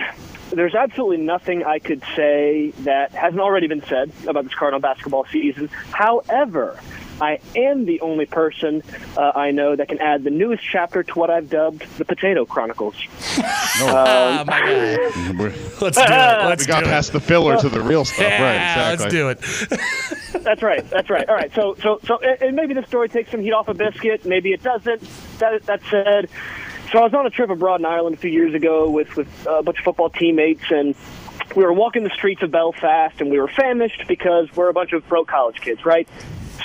there's 0.50 0.74
absolutely 0.74 1.18
nothing 1.18 1.64
I 1.64 1.78
could 1.78 2.02
say 2.16 2.72
that 2.80 3.12
hasn't 3.12 3.40
already 3.40 3.68
been 3.68 3.82
said 3.84 4.10
about 4.26 4.44
this 4.44 4.54
Cardinal 4.54 4.80
basketball 4.80 5.26
season. 5.30 5.68
However, 5.92 6.80
I 7.20 7.38
am 7.54 7.84
the 7.84 8.00
only 8.00 8.26
person 8.26 8.82
uh, 9.16 9.30
I 9.34 9.52
know 9.52 9.76
that 9.76 9.88
can 9.88 10.00
add 10.00 10.24
the 10.24 10.30
newest 10.30 10.64
chapter 10.64 11.04
to 11.04 11.18
what 11.18 11.30
I've 11.30 11.48
dubbed 11.50 11.82
the 11.98 12.04
Potato 12.04 12.44
Chronicles. 12.46 12.96
Oh, 13.78 14.44
my 14.44 14.60
God. 14.60 15.38
Let's 15.80 15.96
do 15.98 16.02
it. 16.02 16.08
Let's 16.48 16.66
we 16.66 16.66
got 16.66 16.80
do 16.80 16.86
it. 16.86 16.90
past 16.90 17.12
the 17.12 17.20
filler 17.20 17.58
to 17.58 17.68
the 17.68 17.80
real 17.80 18.04
stuff, 18.04 18.20
Yeah, 18.26 18.42
right? 18.42 18.92
Exactly. 18.94 19.22
let's 19.22 19.66
do 19.68 19.68
it. 20.38 20.42
That's 20.42 20.62
right. 20.62 20.88
That's 20.90 21.10
right. 21.10 21.28
All 21.28 21.34
right. 21.36 21.52
So, 21.54 21.76
so, 21.76 22.00
so, 22.04 22.18
and 22.18 22.42
and 22.42 22.56
maybe 22.56 22.74
the 22.74 22.84
story 22.86 23.08
takes 23.08 23.30
some 23.30 23.40
heat 23.40 23.52
off 23.52 23.68
a 23.68 23.74
biscuit. 23.74 24.24
Maybe 24.24 24.52
it 24.52 24.62
doesn't. 24.62 25.02
That, 25.40 25.62
that 25.66 25.82
said, 25.90 26.28
so 26.92 26.98
I 26.98 27.02
was 27.02 27.14
on 27.14 27.26
a 27.26 27.30
trip 27.30 27.50
abroad 27.50 27.80
in 27.80 27.86
Ireland 27.86 28.16
a 28.16 28.18
few 28.18 28.30
years 28.30 28.54
ago 28.54 28.88
with 28.90 29.16
with 29.16 29.28
a 29.46 29.62
bunch 29.62 29.78
of 29.78 29.84
football 29.84 30.10
teammates, 30.10 30.64
and 30.70 30.94
we 31.56 31.64
were 31.64 31.72
walking 31.72 32.04
the 32.04 32.10
streets 32.10 32.42
of 32.42 32.50
Belfast, 32.50 33.20
and 33.20 33.30
we 33.30 33.40
were 33.40 33.48
famished 33.48 34.04
because 34.08 34.48
we're 34.54 34.68
a 34.68 34.72
bunch 34.72 34.92
of 34.92 35.06
broke 35.08 35.28
college 35.28 35.60
kids, 35.60 35.84
right? 35.84 36.08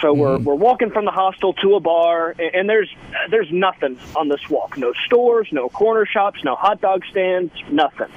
So 0.02 0.14
we're 0.14 0.36
mm-hmm. 0.36 0.44
we're 0.44 0.56
walking 0.56 0.92
from 0.92 1.06
the 1.06 1.12
hostel 1.12 1.54
to 1.54 1.76
a 1.76 1.80
bar, 1.80 2.36
and, 2.38 2.56
and 2.56 2.70
there's 2.70 2.94
there's 3.30 3.52
nothing 3.52 3.98
on 4.16 4.28
this 4.28 4.50
walk. 4.50 4.78
No 4.78 4.94
stores, 5.06 5.48
no 5.52 5.70
corner 5.70 6.06
shops, 6.06 6.44
no 6.44 6.56
hot 6.56 6.82
dog 6.82 7.04
stands, 7.10 7.54
nothing. 7.72 8.10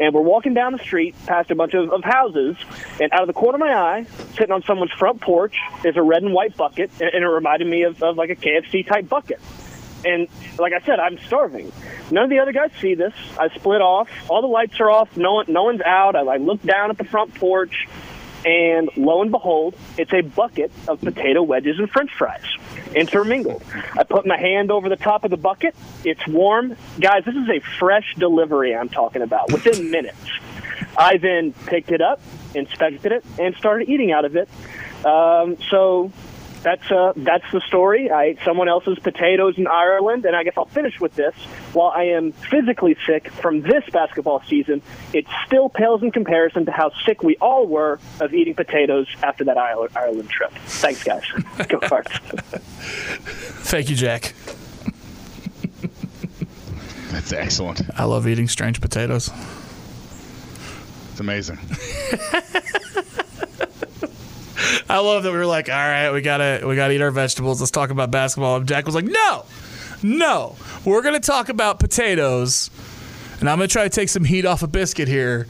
And 0.00 0.14
we're 0.14 0.22
walking 0.22 0.52
down 0.52 0.72
the 0.72 0.78
street 0.78 1.14
past 1.26 1.50
a 1.50 1.54
bunch 1.54 1.74
of, 1.74 1.90
of 1.90 2.04
houses, 2.04 2.56
and 3.00 3.12
out 3.12 3.22
of 3.22 3.26
the 3.28 3.32
corner 3.32 3.56
of 3.56 3.60
my 3.60 3.74
eye, 3.74 4.06
sitting 4.34 4.52
on 4.52 4.62
someone's 4.62 4.92
front 4.92 5.20
porch, 5.20 5.56
is 5.84 5.96
a 5.96 6.02
red 6.02 6.22
and 6.22 6.34
white 6.34 6.56
bucket, 6.56 6.90
and, 7.00 7.10
and 7.12 7.24
it 7.24 7.28
reminded 7.28 7.66
me 7.66 7.82
of, 7.82 8.02
of 8.02 8.16
like 8.16 8.30
a 8.30 8.36
KFC 8.36 8.86
type 8.86 9.08
bucket. 9.08 9.40
And 10.04 10.28
like 10.58 10.72
I 10.72 10.80
said, 10.84 11.00
I'm 11.00 11.18
starving. 11.18 11.72
None 12.10 12.24
of 12.24 12.30
the 12.30 12.38
other 12.38 12.52
guys 12.52 12.70
see 12.80 12.94
this. 12.94 13.14
I 13.38 13.48
split 13.48 13.80
off. 13.80 14.08
All 14.28 14.42
the 14.42 14.48
lights 14.48 14.78
are 14.80 14.90
off. 14.90 15.16
No 15.16 15.34
one, 15.34 15.46
no 15.48 15.64
one's 15.64 15.80
out. 15.80 16.16
I, 16.16 16.20
I 16.20 16.36
look 16.36 16.62
down 16.62 16.90
at 16.90 16.98
the 16.98 17.04
front 17.04 17.34
porch, 17.34 17.88
and 18.44 18.90
lo 18.96 19.22
and 19.22 19.30
behold, 19.30 19.74
it's 19.98 20.12
a 20.12 20.20
bucket 20.20 20.70
of 20.86 21.00
potato 21.00 21.42
wedges 21.42 21.78
and 21.78 21.90
French 21.90 22.12
fries, 22.16 22.44
intermingled. 22.94 23.62
I 23.98 24.04
put 24.04 24.26
my 24.26 24.38
hand 24.38 24.70
over 24.70 24.88
the 24.88 24.96
top 24.96 25.24
of 25.24 25.30
the 25.30 25.36
bucket. 25.36 25.74
It's 26.04 26.26
warm, 26.28 26.76
guys. 27.00 27.24
This 27.24 27.34
is 27.34 27.48
a 27.48 27.60
fresh 27.78 28.14
delivery. 28.16 28.74
I'm 28.74 28.88
talking 28.88 29.22
about 29.22 29.52
within 29.52 29.90
minutes. 29.90 30.30
I 30.96 31.16
then 31.18 31.52
picked 31.52 31.90
it 31.90 32.00
up, 32.00 32.20
inspected 32.54 33.12
it, 33.12 33.24
and 33.38 33.54
started 33.56 33.88
eating 33.88 34.12
out 34.12 34.24
of 34.24 34.36
it. 34.36 34.48
Um, 35.04 35.56
so 35.70 36.12
that's 36.66 36.90
uh, 36.90 37.12
that's 37.14 37.44
the 37.52 37.60
story. 37.60 38.10
I 38.10 38.24
ate 38.24 38.38
someone 38.44 38.68
else's 38.68 38.98
potatoes 38.98 39.56
in 39.56 39.68
Ireland, 39.68 40.24
and 40.24 40.34
I 40.34 40.42
guess 40.42 40.54
I'll 40.56 40.64
finish 40.64 40.98
with 40.98 41.14
this. 41.14 41.32
While 41.72 41.92
I 41.94 42.06
am 42.06 42.32
physically 42.32 42.96
sick 43.06 43.30
from 43.30 43.60
this 43.62 43.84
basketball 43.92 44.42
season, 44.48 44.82
it 45.12 45.26
still 45.46 45.68
pales 45.68 46.02
in 46.02 46.10
comparison 46.10 46.66
to 46.66 46.72
how 46.72 46.90
sick 47.04 47.22
we 47.22 47.36
all 47.36 47.68
were 47.68 48.00
of 48.18 48.34
eating 48.34 48.54
potatoes 48.54 49.06
after 49.22 49.44
that 49.44 49.56
Ireland, 49.56 49.92
Ireland 49.94 50.28
trip. 50.28 50.50
Thanks, 50.64 51.04
guys. 51.04 51.22
Go 51.68 51.78
Cards. 51.78 52.10
Thank 53.62 53.88
you, 53.88 53.94
Jack. 53.94 54.34
That's 57.12 57.32
excellent. 57.32 57.82
I 57.96 58.06
love 58.06 58.26
eating 58.26 58.48
strange 58.48 58.80
potatoes. 58.80 59.30
It's 61.12 61.20
amazing. 61.20 61.60
I 64.88 64.98
love 64.98 65.22
that 65.22 65.32
we 65.32 65.38
were 65.38 65.46
like, 65.46 65.68
all 65.68 65.74
right, 65.74 66.10
we 66.10 66.20
gotta 66.22 66.66
we 66.66 66.76
gotta 66.76 66.94
eat 66.94 67.02
our 67.02 67.10
vegetables. 67.10 67.60
Let's 67.60 67.70
talk 67.70 67.90
about 67.90 68.10
basketball. 68.10 68.56
And 68.56 68.68
Jack 68.68 68.86
was 68.86 68.94
like, 68.94 69.04
no, 69.04 69.44
no, 70.02 70.56
we're 70.84 71.02
gonna 71.02 71.20
talk 71.20 71.48
about 71.48 71.78
potatoes, 71.78 72.70
and 73.40 73.48
I'm 73.48 73.58
gonna 73.58 73.68
try 73.68 73.84
to 73.84 73.90
take 73.90 74.08
some 74.08 74.24
heat 74.24 74.46
off 74.46 74.62
a 74.62 74.66
biscuit 74.66 75.08
here. 75.08 75.46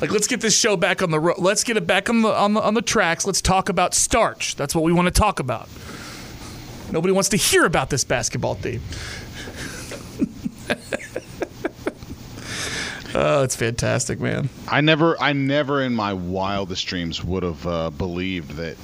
Like, 0.00 0.12
let's 0.12 0.28
get 0.28 0.40
this 0.40 0.56
show 0.56 0.76
back 0.76 1.02
on 1.02 1.10
the 1.10 1.18
road. 1.18 1.38
let's 1.38 1.64
get 1.64 1.76
it 1.76 1.86
back 1.86 2.08
on 2.08 2.22
the 2.22 2.28
on 2.28 2.54
the 2.54 2.62
on 2.62 2.74
the 2.74 2.82
tracks. 2.82 3.26
Let's 3.26 3.42
talk 3.42 3.68
about 3.68 3.94
starch. 3.94 4.54
That's 4.56 4.74
what 4.74 4.84
we 4.84 4.92
want 4.92 5.06
to 5.06 5.12
talk 5.12 5.40
about. 5.40 5.68
Nobody 6.90 7.12
wants 7.12 7.28
to 7.30 7.36
hear 7.36 7.64
about 7.64 7.90
this 7.90 8.04
basketball 8.04 8.54
team. 8.54 8.80
Oh, 13.18 13.42
it's 13.42 13.56
fantastic, 13.56 14.20
man. 14.20 14.48
I 14.68 14.80
never, 14.80 15.20
I 15.20 15.32
never 15.32 15.82
in 15.82 15.94
my 15.94 16.12
wildest 16.12 16.86
dreams 16.86 17.22
would 17.22 17.42
have 17.42 17.66
uh, 17.66 17.90
believed 17.90 18.52
that 18.52 18.76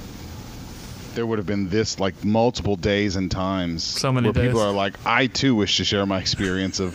there 1.15 1.25
would 1.25 1.39
have 1.39 1.47
been 1.47 1.69
this 1.69 1.99
like 1.99 2.25
multiple 2.25 2.75
days 2.75 3.15
and 3.15 3.31
times 3.31 3.83
So 3.83 4.11
many 4.11 4.29
where 4.29 4.45
people 4.45 4.59
are 4.59 4.73
like, 4.73 4.93
I 5.05 5.27
too 5.27 5.55
wish 5.55 5.77
to 5.77 5.85
share 5.85 6.05
my 6.05 6.19
experience 6.19 6.79
of 6.79 6.93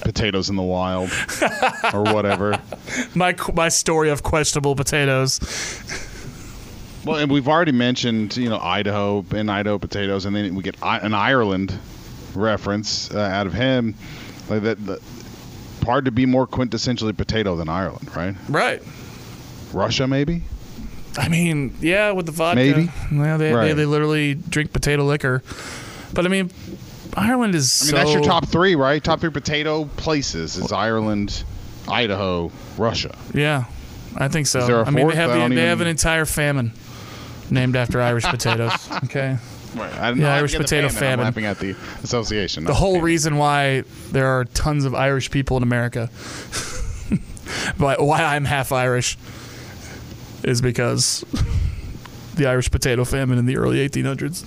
potatoes 0.00 0.50
in 0.50 0.56
the 0.56 0.62
wild 0.62 1.10
or 1.94 2.02
whatever. 2.02 2.60
My 3.14 3.36
my 3.54 3.68
story 3.68 4.10
of 4.10 4.22
questionable 4.22 4.74
potatoes. 4.74 5.38
Well, 7.04 7.16
and 7.18 7.30
we've 7.30 7.48
already 7.48 7.72
mentioned, 7.72 8.36
you 8.36 8.48
know, 8.48 8.58
Idaho 8.58 9.24
and 9.30 9.50
Idaho 9.50 9.78
potatoes, 9.78 10.24
and 10.24 10.34
then 10.34 10.54
we 10.56 10.62
get 10.62 10.76
I- 10.82 10.98
an 10.98 11.14
Ireland 11.14 11.78
reference 12.34 13.10
uh, 13.14 13.18
out 13.18 13.46
of 13.46 13.54
him. 13.54 13.94
Like 14.48 14.62
that, 14.62 14.84
the, 14.84 15.00
hard 15.84 16.04
to 16.06 16.10
be 16.10 16.26
more 16.26 16.46
quintessentially 16.46 17.16
potato 17.16 17.56
than 17.56 17.68
Ireland, 17.68 18.14
right? 18.16 18.34
Right. 18.48 18.82
Russia, 19.72 20.06
maybe. 20.06 20.42
I 21.16 21.28
mean, 21.28 21.74
yeah, 21.80 22.12
with 22.12 22.26
the 22.26 22.32
vodka. 22.32 22.56
Maybe. 22.56 22.90
Yeah, 23.12 23.36
they, 23.36 23.48
they, 23.48 23.54
Right. 23.54 23.72
they 23.74 23.86
literally 23.86 24.34
drink 24.34 24.72
potato 24.72 25.04
liquor. 25.04 25.42
But 26.14 26.24
I 26.26 26.28
mean, 26.28 26.50
Ireland 27.14 27.54
is 27.54 27.82
I 27.82 27.84
mean, 27.84 27.90
so. 27.90 27.96
that's 27.96 28.12
your 28.12 28.22
top 28.22 28.46
three, 28.48 28.74
right? 28.76 29.02
Top 29.02 29.20
three 29.20 29.30
potato 29.30 29.84
places 29.96 30.56
is 30.56 30.70
Ireland, 30.72 31.42
Idaho, 31.88 32.50
Russia. 32.76 33.16
Yeah, 33.34 33.64
I 34.16 34.28
think 34.28 34.46
so. 34.46 34.60
Is 34.60 34.66
there 34.68 34.80
a 34.80 34.86
I 34.86 34.90
mean, 34.90 35.08
they 35.08 35.16
have 35.16 35.32
the, 35.50 35.54
they 35.54 35.66
have 35.66 35.80
an 35.80 35.88
entire 35.88 36.24
famine 36.24 36.72
named 37.50 37.76
after 37.76 38.00
Irish 38.00 38.24
potatoes. 38.24 38.72
Okay. 39.04 39.38
Right. 39.78 39.92
I 39.94 40.12
The 40.12 40.24
I 40.26 40.38
Irish 40.38 40.52
the 40.52 40.58
potato 40.58 40.88
famine. 40.88 41.20
I'm 41.20 41.26
laughing 41.26 41.44
at 41.46 41.58
the 41.58 41.76
association. 42.02 42.64
The 42.64 42.74
whole 42.74 42.94
famine. 42.94 43.04
reason 43.04 43.36
why 43.36 43.84
there 44.10 44.26
are 44.26 44.44
tons 44.44 44.84
of 44.84 44.94
Irish 44.94 45.30
people 45.30 45.56
in 45.56 45.62
America, 45.62 46.06
why, 47.76 47.96
why 47.98 48.22
I'm 48.22 48.44
half 48.44 48.72
Irish, 48.72 49.16
is 50.42 50.60
because 50.60 51.24
the 52.34 52.46
Irish 52.46 52.70
potato 52.70 53.04
famine 53.04 53.38
in 53.38 53.46
the 53.46 53.56
early 53.56 53.86
1800s 53.88 54.44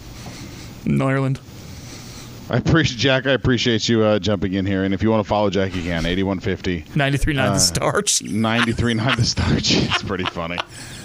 in 0.86 1.02
Ireland. 1.02 1.40
I 2.50 2.58
appreciate 2.58 2.98
Jack. 3.00 3.28
I 3.28 3.32
appreciate 3.32 3.88
you 3.88 4.04
uh, 4.04 4.20
jumping 4.20 4.54
in 4.54 4.66
here. 4.66 4.84
And 4.84 4.94
if 4.94 5.02
you 5.02 5.10
want 5.10 5.24
to 5.24 5.28
follow 5.30 5.50
Jack, 5.50 5.74
you 5.74 5.84
can. 5.84 6.06
8150. 6.06 6.82
93.9 7.00 7.40
Uh, 7.40 7.54
the 7.54 7.60
starch. 7.60 8.20
93.9 8.20 9.16
the 9.16 9.24
starch. 9.24 9.72
It's 9.72 10.04
pretty 10.04 10.26
funny. 10.26 10.58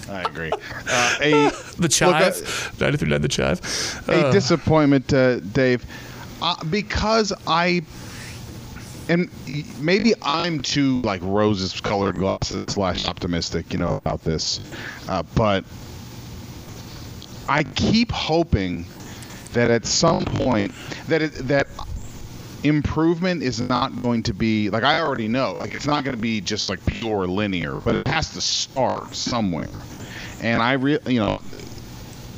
I 0.09 0.22
agree. 0.22 0.52
Uh, 0.88 1.16
a 1.20 1.50
The 1.78 1.88
chive. 1.88 2.38
Look, 2.78 2.94
93.9 3.00 3.22
the 3.22 3.28
chive. 3.28 4.04
a 4.09 4.26
Uh, 4.28 4.32
disappointment, 4.32 5.12
uh, 5.12 5.40
Dave, 5.40 5.84
uh, 6.40 6.62
because 6.64 7.32
I 7.46 7.82
and 9.09 9.28
maybe 9.80 10.14
I'm 10.22 10.61
too 10.61 11.00
like 11.02 11.20
roses 11.22 11.80
colored 11.80 12.16
glasses 12.16 12.66
slash 12.68 13.07
optimistic, 13.07 13.72
you 13.72 13.78
know, 13.78 13.96
about 13.96 14.22
this, 14.22 14.61
uh, 15.09 15.22
but 15.34 15.64
I 17.48 17.62
keep 17.64 18.11
hoping 18.12 18.84
that 19.52 19.70
at 19.70 19.86
some 19.86 20.24
point 20.24 20.72
that 21.09 21.22
it, 21.22 21.32
that 21.48 21.68
improvement 22.64 23.42
is 23.42 23.61
not 23.61 24.02
going 24.02 24.22
to 24.24 24.34
be 24.34 24.70
like 24.70 24.82
I 24.82 25.00
already 25.00 25.28
know 25.28 25.57
like 25.61 25.74
it's 25.74 25.86
not 25.86 26.02
going 26.04 26.16
to 26.16 26.20
be 26.20 26.40
just 26.40 26.68
like 26.68 26.84
pure 26.86 27.26
linear, 27.26 27.76
but 27.76 27.94
it 27.94 28.09
has 28.09 28.32
to 28.32 28.40
start 28.40 29.14
somewhere. 29.14 29.68
And 30.43 30.62
I 30.62 30.74
really, 30.74 31.14
you 31.14 31.20
know, 31.20 31.41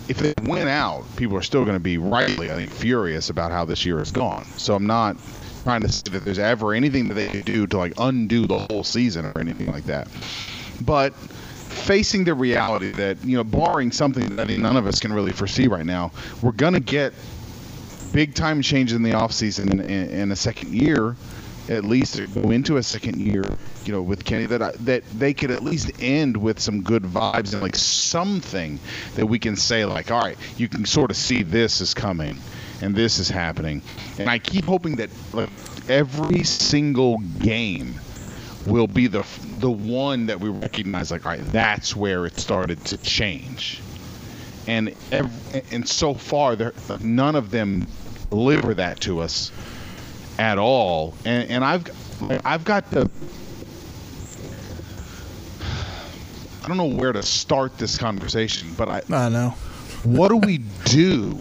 if 0.08 0.18
they 0.18 0.34
went 0.44 0.68
out, 0.68 1.04
people 1.16 1.36
are 1.36 1.42
still 1.42 1.64
going 1.64 1.76
to 1.76 1.80
be 1.80 1.98
rightly, 1.98 2.50
I 2.50 2.54
think, 2.54 2.70
furious 2.70 3.30
about 3.30 3.50
how 3.50 3.64
this 3.64 3.84
year 3.84 3.98
has 3.98 4.10
gone. 4.10 4.44
So 4.56 4.74
I'm 4.74 4.86
not 4.86 5.16
trying 5.64 5.82
to 5.82 5.92
say 5.92 6.04
that 6.12 6.24
there's 6.24 6.38
ever 6.38 6.72
anything 6.72 7.08
that 7.08 7.14
they 7.14 7.28
could 7.28 7.44
do 7.44 7.66
to 7.66 7.76
like 7.76 7.92
undo 7.98 8.46
the 8.46 8.58
whole 8.58 8.84
season 8.84 9.26
or 9.26 9.38
anything 9.38 9.70
like 9.70 9.84
that. 9.84 10.08
But 10.80 11.14
facing 11.14 12.24
the 12.24 12.34
reality 12.34 12.90
that 12.92 13.22
you 13.24 13.36
know, 13.36 13.44
barring 13.44 13.92
something 13.92 14.28
that 14.30 14.40
I 14.40 14.46
think 14.46 14.60
none 14.60 14.76
of 14.76 14.86
us 14.86 15.00
can 15.00 15.12
really 15.12 15.32
foresee 15.32 15.68
right 15.68 15.84
now, 15.84 16.12
we're 16.42 16.52
going 16.52 16.74
to 16.74 16.80
get 16.80 17.12
big 18.12 18.34
time 18.34 18.62
changes 18.62 18.96
in 18.96 19.02
the 19.02 19.10
offseason 19.10 19.70
in, 19.72 19.80
in, 19.80 20.08
in 20.08 20.32
a 20.32 20.36
second 20.36 20.72
year. 20.72 21.16
At 21.68 21.84
least 21.84 22.20
go 22.32 22.50
into 22.50 22.78
a 22.78 22.82
second 22.82 23.20
year, 23.20 23.44
you 23.84 23.92
know, 23.92 24.00
with 24.00 24.24
Kenny, 24.24 24.46
that 24.46 24.62
I, 24.62 24.72
that 24.80 25.04
they 25.18 25.34
could 25.34 25.50
at 25.50 25.62
least 25.62 25.90
end 26.00 26.36
with 26.36 26.58
some 26.60 26.82
good 26.82 27.02
vibes 27.02 27.52
and 27.52 27.62
like 27.62 27.76
something 27.76 28.78
that 29.16 29.26
we 29.26 29.38
can 29.38 29.54
say 29.54 29.84
like, 29.84 30.10
all 30.10 30.22
right, 30.22 30.38
you 30.56 30.68
can 30.68 30.86
sort 30.86 31.10
of 31.10 31.16
see 31.16 31.42
this 31.42 31.80
is 31.80 31.92
coming, 31.92 32.38
and 32.80 32.94
this 32.94 33.18
is 33.18 33.28
happening, 33.28 33.82
and 34.18 34.30
I 34.30 34.38
keep 34.38 34.64
hoping 34.64 34.96
that 34.96 35.10
like 35.34 35.50
every 35.88 36.42
single 36.44 37.18
game 37.18 37.94
will 38.66 38.86
be 38.86 39.06
the 39.06 39.24
the 39.58 39.70
one 39.70 40.26
that 40.26 40.40
we 40.40 40.48
recognize 40.48 41.10
like, 41.10 41.26
all 41.26 41.32
right, 41.32 41.44
that's 41.52 41.94
where 41.94 42.24
it 42.26 42.38
started 42.38 42.82
to 42.86 42.96
change, 42.98 43.80
and 44.66 44.94
ev- 45.12 45.64
and 45.72 45.88
so 45.88 46.14
far 46.14 46.56
none 47.00 47.36
of 47.36 47.50
them 47.50 47.86
deliver 48.30 48.74
that 48.74 49.00
to 49.00 49.20
us 49.20 49.52
at 50.38 50.58
all. 50.58 51.14
And 51.24 51.50
and 51.50 51.64
I've 51.64 51.84
I've 52.44 52.64
got 52.64 52.90
the 52.90 53.10
I 56.64 56.68
don't 56.68 56.76
know 56.76 56.84
where 56.84 57.12
to 57.12 57.22
start 57.22 57.78
this 57.78 57.96
conversation, 57.98 58.68
but 58.76 58.88
I 58.88 59.02
I 59.10 59.28
know. 59.28 59.50
what 60.04 60.28
do 60.28 60.36
we 60.36 60.58
do? 60.84 61.38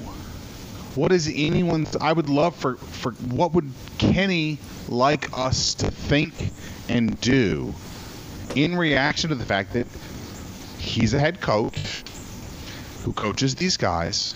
What 0.96 1.12
is 1.12 1.28
anyone's? 1.28 1.96
I 1.98 2.12
would 2.12 2.30
love 2.30 2.56
for 2.56 2.76
for 2.76 3.12
what 3.12 3.54
would 3.54 3.72
Kenny 3.98 4.58
like 4.88 5.38
us 5.38 5.76
to 5.76 5.92
think 5.92 6.34
and 6.90 7.20
do 7.22 7.74
in 8.56 8.76
reaction 8.76 9.30
to 9.30 9.36
the 9.36 9.46
fact 9.46 9.74
that 9.74 9.86
he's 10.80 11.14
a 11.14 11.20
head 11.20 11.42
coach 11.42 12.04
who 13.04 13.12
coaches 13.14 13.56
these 13.56 13.78
guys 13.78 14.34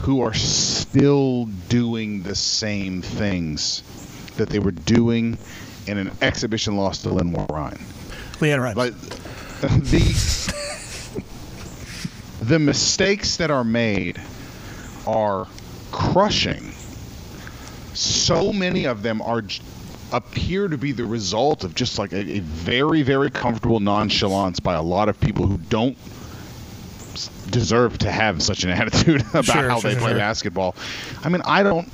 who 0.00 0.20
are 0.20 0.34
still 0.34 1.46
doing 1.68 2.22
the 2.22 2.34
same 2.34 3.02
things 3.02 3.82
that 4.36 4.48
they 4.48 4.58
were 4.58 4.70
doing 4.70 5.36
in 5.86 5.98
an 5.98 6.10
exhibition 6.22 6.76
loss 6.76 7.02
to 7.02 7.08
Lynn 7.10 7.32
Ryan. 7.48 7.84
Lenoir-Rhyne. 8.40 8.76
Like 8.76 8.94
the 9.60 10.54
the 12.42 12.58
mistakes 12.58 13.36
that 13.38 13.50
are 13.50 13.64
made 13.64 14.20
are 15.06 15.46
crushing. 15.90 16.72
So 17.94 18.52
many 18.52 18.84
of 18.84 19.02
them 19.02 19.20
are 19.22 19.42
appear 20.12 20.68
to 20.68 20.78
be 20.78 20.92
the 20.92 21.04
result 21.04 21.64
of 21.64 21.74
just 21.74 21.98
like 21.98 22.12
a, 22.12 22.18
a 22.18 22.38
very 22.40 23.02
very 23.02 23.30
comfortable 23.30 23.80
nonchalance 23.80 24.58
by 24.58 24.74
a 24.74 24.82
lot 24.82 25.08
of 25.08 25.20
people 25.20 25.46
who 25.46 25.58
don't 25.68 25.98
deserve 27.50 27.98
to 27.98 28.10
have 28.10 28.42
such 28.42 28.64
an 28.64 28.70
attitude 28.80 29.22
about 29.22 29.44
Sure, 29.44 29.68
how 29.68 29.80
sure, 29.80 29.94
they 29.94 29.98
play 29.98 30.14
basketball. 30.14 30.74
I 31.22 31.28
mean, 31.28 31.42
I 31.44 31.62
don't. 31.62 31.90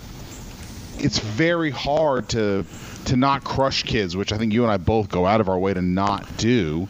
It's 0.98 1.18
very 1.18 1.70
hard 1.70 2.28
to 2.30 2.64
to 3.06 3.16
not 3.16 3.44
crush 3.44 3.82
kids, 3.82 4.16
which 4.16 4.32
I 4.32 4.38
think 4.38 4.52
you 4.52 4.62
and 4.62 4.72
I 4.72 4.76
both 4.78 5.10
go 5.10 5.26
out 5.26 5.40
of 5.40 5.48
our 5.48 5.58
way 5.58 5.74
to 5.74 5.82
not 5.82 6.36
do. 6.36 6.88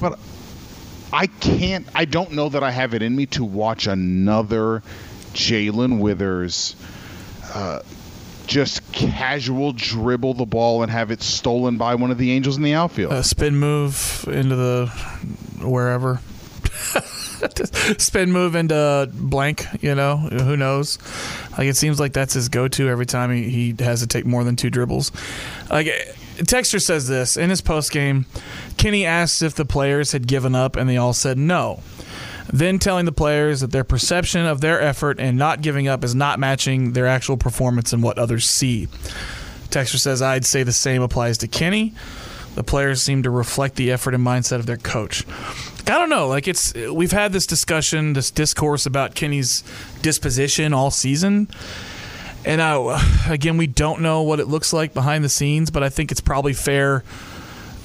But 0.00 0.18
I 1.12 1.26
can't. 1.26 1.86
I 1.94 2.04
don't 2.04 2.32
know 2.32 2.48
that 2.48 2.62
I 2.62 2.70
have 2.70 2.94
it 2.94 3.02
in 3.02 3.14
me 3.14 3.26
to 3.26 3.44
watch 3.44 3.86
another 3.86 4.82
Jalen 5.32 6.00
Withers. 6.00 6.76
Uh, 7.52 7.80
just 8.46 8.92
casual 8.92 9.72
dribble 9.72 10.34
the 10.34 10.44
ball 10.44 10.82
and 10.82 10.92
have 10.92 11.10
it 11.10 11.22
stolen 11.22 11.78
by 11.78 11.94
one 11.94 12.10
of 12.10 12.18
the 12.18 12.32
Angels 12.32 12.56
in 12.56 12.62
the 12.62 12.74
outfield. 12.74 13.12
a 13.12 13.24
spin 13.24 13.56
move 13.56 14.26
into 14.28 14.56
the 14.56 14.86
wherever. 15.62 16.20
spin 17.98 18.32
move 18.32 18.54
into 18.54 19.08
blank, 19.12 19.66
you 19.82 19.94
know, 19.94 20.16
who 20.16 20.56
knows? 20.56 20.98
Like 21.52 21.68
it 21.68 21.76
seems 21.76 22.00
like 22.00 22.12
that's 22.12 22.34
his 22.34 22.48
go-to 22.48 22.88
every 22.88 23.06
time 23.06 23.30
he, 23.32 23.48
he 23.48 23.84
has 23.84 24.00
to 24.00 24.06
take 24.06 24.24
more 24.24 24.44
than 24.44 24.56
two 24.56 24.70
dribbles. 24.70 25.12
Like 25.70 25.86
Texter 26.36 26.82
says 26.82 27.06
this 27.06 27.36
in 27.36 27.50
his 27.50 27.60
post 27.60 27.92
game. 27.92 28.26
Kenny 28.76 29.06
asked 29.06 29.42
if 29.42 29.54
the 29.54 29.64
players 29.64 30.12
had 30.12 30.26
given 30.26 30.54
up, 30.54 30.76
and 30.76 30.88
they 30.88 30.96
all 30.96 31.12
said 31.12 31.38
no. 31.38 31.80
Then 32.52 32.78
telling 32.78 33.04
the 33.04 33.12
players 33.12 33.60
that 33.60 33.70
their 33.70 33.84
perception 33.84 34.44
of 34.44 34.60
their 34.60 34.80
effort 34.80 35.18
and 35.18 35.38
not 35.38 35.62
giving 35.62 35.88
up 35.88 36.04
is 36.04 36.14
not 36.14 36.38
matching 36.38 36.92
their 36.92 37.06
actual 37.06 37.36
performance 37.36 37.92
and 37.92 38.02
what 38.02 38.18
others 38.18 38.48
see. 38.48 38.88
Texter 39.70 39.98
says, 39.98 40.20
I'd 40.20 40.44
say 40.44 40.62
the 40.62 40.72
same 40.72 41.02
applies 41.02 41.38
to 41.38 41.48
Kenny. 41.48 41.94
The 42.54 42.62
players 42.62 43.02
seem 43.02 43.22
to 43.24 43.30
reflect 43.30 43.76
the 43.76 43.90
effort 43.90 44.14
and 44.14 44.24
mindset 44.24 44.58
of 44.58 44.66
their 44.66 44.76
coach. 44.76 45.24
I 45.86 45.98
don't 45.98 46.08
know. 46.08 46.28
Like 46.28 46.48
it's 46.48 46.74
we've 46.74 47.12
had 47.12 47.32
this 47.32 47.46
discussion, 47.46 48.14
this 48.14 48.30
discourse 48.30 48.86
about 48.86 49.14
Kenny's 49.14 49.62
disposition 50.02 50.72
all 50.72 50.90
season. 50.90 51.48
And 52.46 52.60
I, 52.60 53.24
again, 53.28 53.56
we 53.56 53.66
don't 53.66 54.00
know 54.00 54.22
what 54.22 54.40
it 54.40 54.48
looks 54.48 54.72
like 54.72 54.94
behind 54.94 55.24
the 55.24 55.28
scenes, 55.28 55.70
but 55.70 55.82
I 55.82 55.88
think 55.88 56.12
it's 56.12 56.20
probably 56.20 56.52
fair 56.52 57.04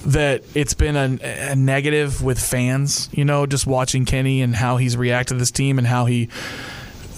that 0.05 0.43
it's 0.53 0.73
been 0.73 0.95
a, 0.95 1.51
a 1.51 1.55
negative 1.55 2.23
with 2.23 2.39
fans, 2.39 3.09
you 3.11 3.25
know, 3.25 3.45
just 3.45 3.67
watching 3.67 4.05
Kenny 4.05 4.41
and 4.41 4.55
how 4.55 4.77
he's 4.77 4.95
reacted 4.95 5.35
to 5.35 5.39
this 5.39 5.51
team 5.51 5.77
and 5.77 5.85
how 5.85 6.05
he 6.05 6.29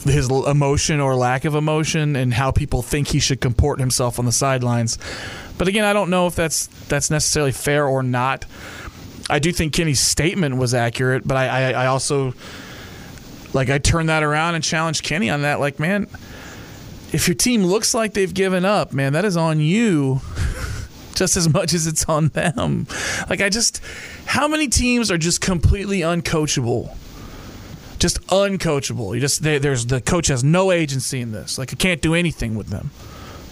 his 0.04 0.30
emotion 0.32 1.00
or 1.00 1.16
lack 1.16 1.46
of 1.46 1.54
emotion 1.54 2.16
and 2.16 2.34
how 2.34 2.50
people 2.50 2.82
think 2.82 3.08
he 3.08 3.20
should 3.20 3.40
comport 3.40 3.80
himself 3.80 4.18
on 4.18 4.26
the 4.26 4.32
sidelines. 4.32 4.98
But 5.60 5.68
again, 5.68 5.86
I 5.86 5.94
don't 5.94 6.10
know 6.10 6.26
if 6.26 6.36
that's 6.36 6.68
that's 6.88 7.12
necessarily 7.12 7.52
fair 7.52 7.86
or 7.86 8.02
not. 8.02 8.46
I 9.32 9.40
do 9.40 9.52
think 9.52 9.74
Kenny's 9.74 10.02
statement 10.02 10.58
was 10.58 10.74
accurate, 10.74 11.26
but 11.26 11.38
I, 11.38 11.48
I, 11.48 11.84
I 11.84 11.86
also 11.88 12.34
like 13.54 13.70
I 13.70 13.78
turned 13.78 14.10
that 14.10 14.24
around 14.24 14.56
and 14.56 14.64
challenged 14.64 15.04
Kenny 15.04 15.30
on 15.30 15.42
that. 15.44 15.60
Like, 15.60 15.80
man, 15.80 16.08
if 17.14 17.28
your 17.28 17.36
team 17.36 17.64
looks 17.64 17.94
like 17.94 18.14
they've 18.14 18.34
given 18.34 18.66
up, 18.66 18.94
man, 18.94 19.14
that 19.14 19.26
is 19.26 19.38
on 19.38 19.60
you 19.60 20.22
just 21.16 21.38
as 21.38 21.48
much 21.50 21.74
as 21.74 21.88
it's 21.88 22.06
on 22.06 22.28
them. 22.30 22.88
Like 23.30 23.42
I 23.42 23.50
just 23.50 23.82
how 24.26 24.48
many 24.48 24.68
teams 24.68 25.10
are 25.10 25.18
just 25.18 25.42
completely 25.42 26.00
uncoachable? 26.00 26.96
Just 28.00 28.22
uncoachable. 28.28 29.14
You 29.14 29.22
just 29.22 29.44
they, 29.44 29.60
there's 29.60 29.86
the 29.86 30.02
coach 30.02 30.28
has 30.28 30.44
no 30.44 30.72
agency 30.72 31.22
in 31.22 31.32
this. 31.32 31.58
Like 31.58 31.72
I 31.72 31.76
can't 31.76 32.02
do 32.02 32.16
anything 32.16 32.56
with 32.56 32.68
them. 32.68 32.92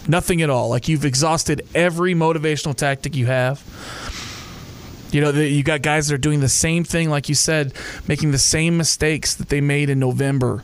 Nothing 0.07 0.41
at 0.41 0.49
all. 0.49 0.69
Like 0.69 0.87
you've 0.87 1.05
exhausted 1.05 1.67
every 1.75 2.15
motivational 2.15 2.75
tactic 2.75 3.15
you 3.15 3.27
have. 3.27 3.63
You 5.11 5.21
know, 5.21 5.31
you 5.31 5.63
got 5.63 5.81
guys 5.81 6.07
that 6.07 6.15
are 6.15 6.19
doing 6.19 6.39
the 6.39 6.49
same 6.49 6.83
thing, 6.83 7.09
like 7.09 7.29
you 7.29 7.35
said, 7.35 7.73
making 8.07 8.31
the 8.31 8.37
same 8.37 8.77
mistakes 8.77 9.33
that 9.35 9.49
they 9.49 9.61
made 9.61 9.89
in 9.89 9.99
November, 9.99 10.63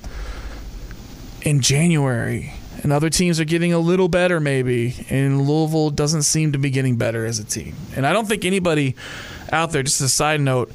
in 1.41 1.61
January. 1.61 2.53
And 2.83 2.93
other 2.93 3.09
teams 3.09 3.39
are 3.39 3.45
getting 3.45 3.73
a 3.73 3.79
little 3.79 4.07
better, 4.07 4.39
maybe. 4.39 5.05
And 5.09 5.47
Louisville 5.47 5.89
doesn't 5.89 6.21
seem 6.23 6.51
to 6.51 6.59
be 6.59 6.69
getting 6.69 6.97
better 6.97 7.25
as 7.25 7.39
a 7.39 7.43
team. 7.43 7.75
And 7.95 8.05
I 8.05 8.13
don't 8.13 8.27
think 8.27 8.45
anybody 8.45 8.95
out 9.51 9.71
there, 9.71 9.81
just 9.81 10.01
as 10.01 10.05
a 10.05 10.13
side 10.13 10.41
note, 10.41 10.71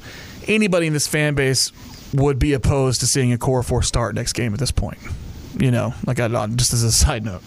anybody 0.47 0.87
in 0.87 0.93
this 0.93 1.07
fan 1.07 1.35
base 1.35 1.71
would 2.13 2.39
be 2.39 2.51
opposed 2.51 2.99
to 2.99 3.07
seeing 3.07 3.37
Okorafor 3.37 3.83
start 3.83 4.15
next 4.15 4.33
game 4.33 4.53
at 4.53 4.59
this 4.59 4.71
point. 4.71 4.99
You 5.57 5.71
know, 5.71 5.93
like 6.05 6.19
I 6.19 6.27
just 6.47 6.73
as 6.73 6.83
a 6.83 6.91
side 6.91 7.23
note. 7.23 7.43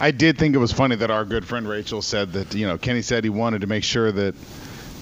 I 0.00 0.10
did 0.10 0.38
think 0.38 0.54
it 0.54 0.58
was 0.58 0.72
funny 0.72 0.96
that 0.96 1.10
our 1.10 1.24
good 1.24 1.44
friend 1.46 1.68
Rachel 1.68 2.02
said 2.02 2.32
that 2.34 2.54
you 2.54 2.66
know 2.66 2.78
Kenny 2.78 3.02
said 3.02 3.24
he 3.24 3.30
wanted 3.30 3.62
to 3.62 3.66
make 3.66 3.84
sure 3.84 4.12
that 4.12 4.34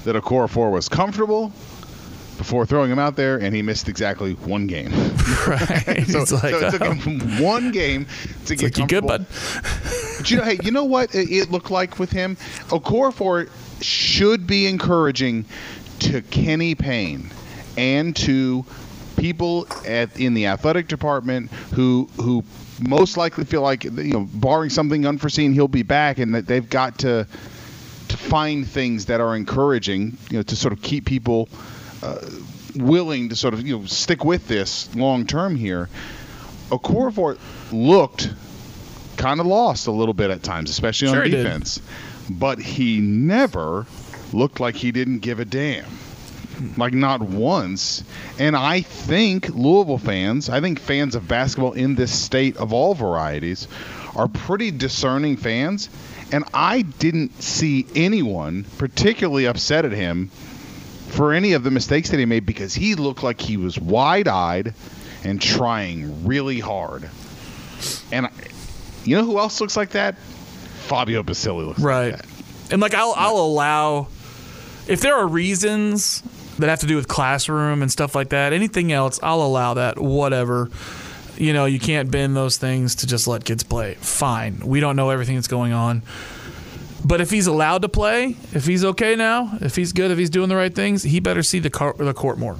that 0.06 0.16
Okorafor 0.16 0.72
was 0.72 0.88
comfortable 0.88 1.52
before 2.38 2.66
throwing 2.66 2.90
him 2.90 2.98
out 2.98 3.16
there, 3.16 3.38
and 3.38 3.54
he 3.54 3.62
missed 3.62 3.88
exactly 3.88 4.32
one 4.32 4.66
game. 4.66 4.92
Right. 5.46 6.04
so, 6.08 6.22
It's 6.22 6.32
like, 6.32 6.54
so 6.54 6.66
it 6.66 6.70
took 6.72 6.82
him 6.82 7.20
uh, 7.20 7.42
one 7.42 7.70
game 7.70 8.06
to 8.46 8.56
get 8.56 8.64
like, 8.64 8.78
you 8.78 8.86
good, 8.86 9.06
comfortable. 9.06 9.26
But 10.18 10.28
you 10.28 10.38
know, 10.38 10.42
hey, 10.42 10.58
you 10.62 10.72
know 10.72 10.84
what 10.84 11.14
it, 11.14 11.30
it 11.30 11.50
looked 11.52 11.70
like 11.70 12.00
with 12.00 12.10
him? 12.10 12.36
Okorafor 12.68 13.48
should 13.80 14.46
be 14.48 14.66
encouraging 14.66 15.44
to 16.00 16.22
Kenny 16.22 16.74
Payne 16.74 17.30
and 17.76 18.16
to 18.16 18.64
people 19.16 19.68
at 19.86 20.18
in 20.18 20.34
the 20.34 20.46
athletic 20.46 20.88
department 20.88 21.50
who 21.72 22.08
who 22.16 22.42
most 22.80 23.16
likely 23.16 23.44
feel 23.44 23.62
like 23.62 23.84
you 23.84 23.90
know, 23.92 24.28
barring 24.34 24.70
something 24.70 25.06
unforeseen, 25.06 25.52
he'll 25.52 25.68
be 25.68 25.84
back, 25.84 26.18
and 26.18 26.34
that 26.34 26.46
they've 26.46 26.68
got 26.68 26.98
to 27.00 27.26
to 28.08 28.16
find 28.16 28.66
things 28.66 29.06
that 29.06 29.20
are 29.20 29.36
encouraging, 29.36 30.16
you 30.30 30.38
know, 30.38 30.42
to 30.42 30.56
sort 30.56 30.72
of 30.72 30.82
keep 30.82 31.04
people 31.04 31.48
uh, 32.02 32.18
willing 32.74 33.28
to 33.30 33.36
sort 33.36 33.54
of 33.54 33.66
you 33.66 33.78
know 33.78 33.86
stick 33.86 34.24
with 34.24 34.46
this 34.48 34.94
long 34.94 35.26
term 35.26 35.56
here. 35.56 35.88
Okorafor 36.70 37.38
looked 37.72 38.30
kind 39.16 39.40
of 39.40 39.46
lost 39.46 39.86
a 39.86 39.92
little 39.92 40.14
bit 40.14 40.30
at 40.30 40.42
times, 40.42 40.70
especially 40.70 41.08
Sure 41.08 41.22
on 41.22 41.30
defense, 41.30 41.80
but 42.28 42.58
he 42.58 43.00
never 43.00 43.86
looked 44.32 44.60
like 44.60 44.74
he 44.74 44.92
didn't 44.92 45.20
give 45.20 45.40
a 45.40 45.44
damn. 45.44 45.86
Like 46.78 46.94
not 46.94 47.20
once. 47.20 48.02
And 48.38 48.56
I 48.56 48.80
think 48.80 49.50
Louisville 49.50 49.98
fans, 49.98 50.48
I 50.48 50.62
think 50.62 50.80
fans 50.80 51.14
of 51.14 51.28
basketball 51.28 51.74
in 51.74 51.96
this 51.96 52.18
state 52.18 52.56
of 52.56 52.72
all 52.72 52.94
varieties, 52.94 53.68
are 54.14 54.26
pretty 54.26 54.70
discerning 54.70 55.36
fans. 55.36 55.90
And 56.32 56.44
I 56.52 56.82
didn't 56.82 57.42
see 57.42 57.86
anyone 57.94 58.64
particularly 58.78 59.46
upset 59.46 59.84
at 59.84 59.92
him 59.92 60.28
for 61.08 61.32
any 61.32 61.52
of 61.52 61.62
the 61.62 61.70
mistakes 61.70 62.10
that 62.10 62.18
he 62.18 62.26
made 62.26 62.44
because 62.44 62.74
he 62.74 62.94
looked 62.94 63.22
like 63.22 63.40
he 63.40 63.56
was 63.56 63.78
wide 63.78 64.28
eyed 64.28 64.74
and 65.24 65.40
trying 65.40 66.26
really 66.26 66.60
hard. 66.60 67.08
And 68.10 68.26
I, 68.26 68.30
you 69.04 69.16
know 69.16 69.24
who 69.24 69.38
else 69.38 69.60
looks 69.60 69.76
like 69.76 69.90
that? 69.90 70.18
Fabio 70.18 71.22
Basili 71.22 71.64
looks 71.64 71.80
right. 71.80 72.12
like 72.12 72.22
that. 72.22 72.72
And 72.72 72.82
like 72.82 72.94
I'll 72.94 73.14
I'll 73.16 73.36
allow 73.36 74.08
if 74.88 75.00
there 75.00 75.14
are 75.14 75.26
reasons 75.26 76.22
that 76.58 76.68
have 76.68 76.80
to 76.80 76.86
do 76.86 76.96
with 76.96 77.08
classroom 77.08 77.82
and 77.82 77.90
stuff 77.90 78.14
like 78.14 78.30
that, 78.30 78.52
anything 78.52 78.92
else, 78.92 79.20
I'll 79.22 79.42
allow 79.42 79.74
that. 79.74 79.98
Whatever. 79.98 80.70
You 81.36 81.52
know, 81.52 81.66
you 81.66 81.78
can't 81.78 82.10
bend 82.10 82.34
those 82.34 82.56
things 82.56 82.94
to 82.96 83.06
just 83.06 83.26
let 83.26 83.44
kids 83.44 83.62
play. 83.62 83.94
Fine. 83.94 84.60
We 84.64 84.80
don't 84.80 84.96
know 84.96 85.10
everything 85.10 85.34
that's 85.34 85.48
going 85.48 85.72
on. 85.72 86.02
But 87.04 87.20
if 87.20 87.30
he's 87.30 87.46
allowed 87.46 87.82
to 87.82 87.88
play, 87.88 88.36
if 88.52 88.66
he's 88.66 88.84
okay 88.84 89.14
now, 89.14 89.56
if 89.60 89.76
he's 89.76 89.92
good, 89.92 90.10
if 90.10 90.18
he's 90.18 90.30
doing 90.30 90.48
the 90.48 90.56
right 90.56 90.74
things, 90.74 91.02
he 91.02 91.20
better 91.20 91.42
see 91.42 91.58
the, 91.58 91.68
the 91.98 92.14
court 92.14 92.38
more 92.38 92.56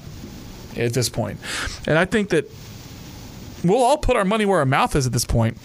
at 0.76 0.92
this 0.92 1.08
point. 1.08 1.40
And 1.86 1.98
I 1.98 2.04
think 2.04 2.28
that 2.28 2.48
we'll 3.64 3.82
all 3.82 3.98
put 3.98 4.16
our 4.16 4.24
money 4.24 4.44
where 4.44 4.60
our 4.60 4.66
mouth 4.66 4.94
is 4.94 5.06
at 5.06 5.12
this 5.12 5.24
point. 5.24 5.56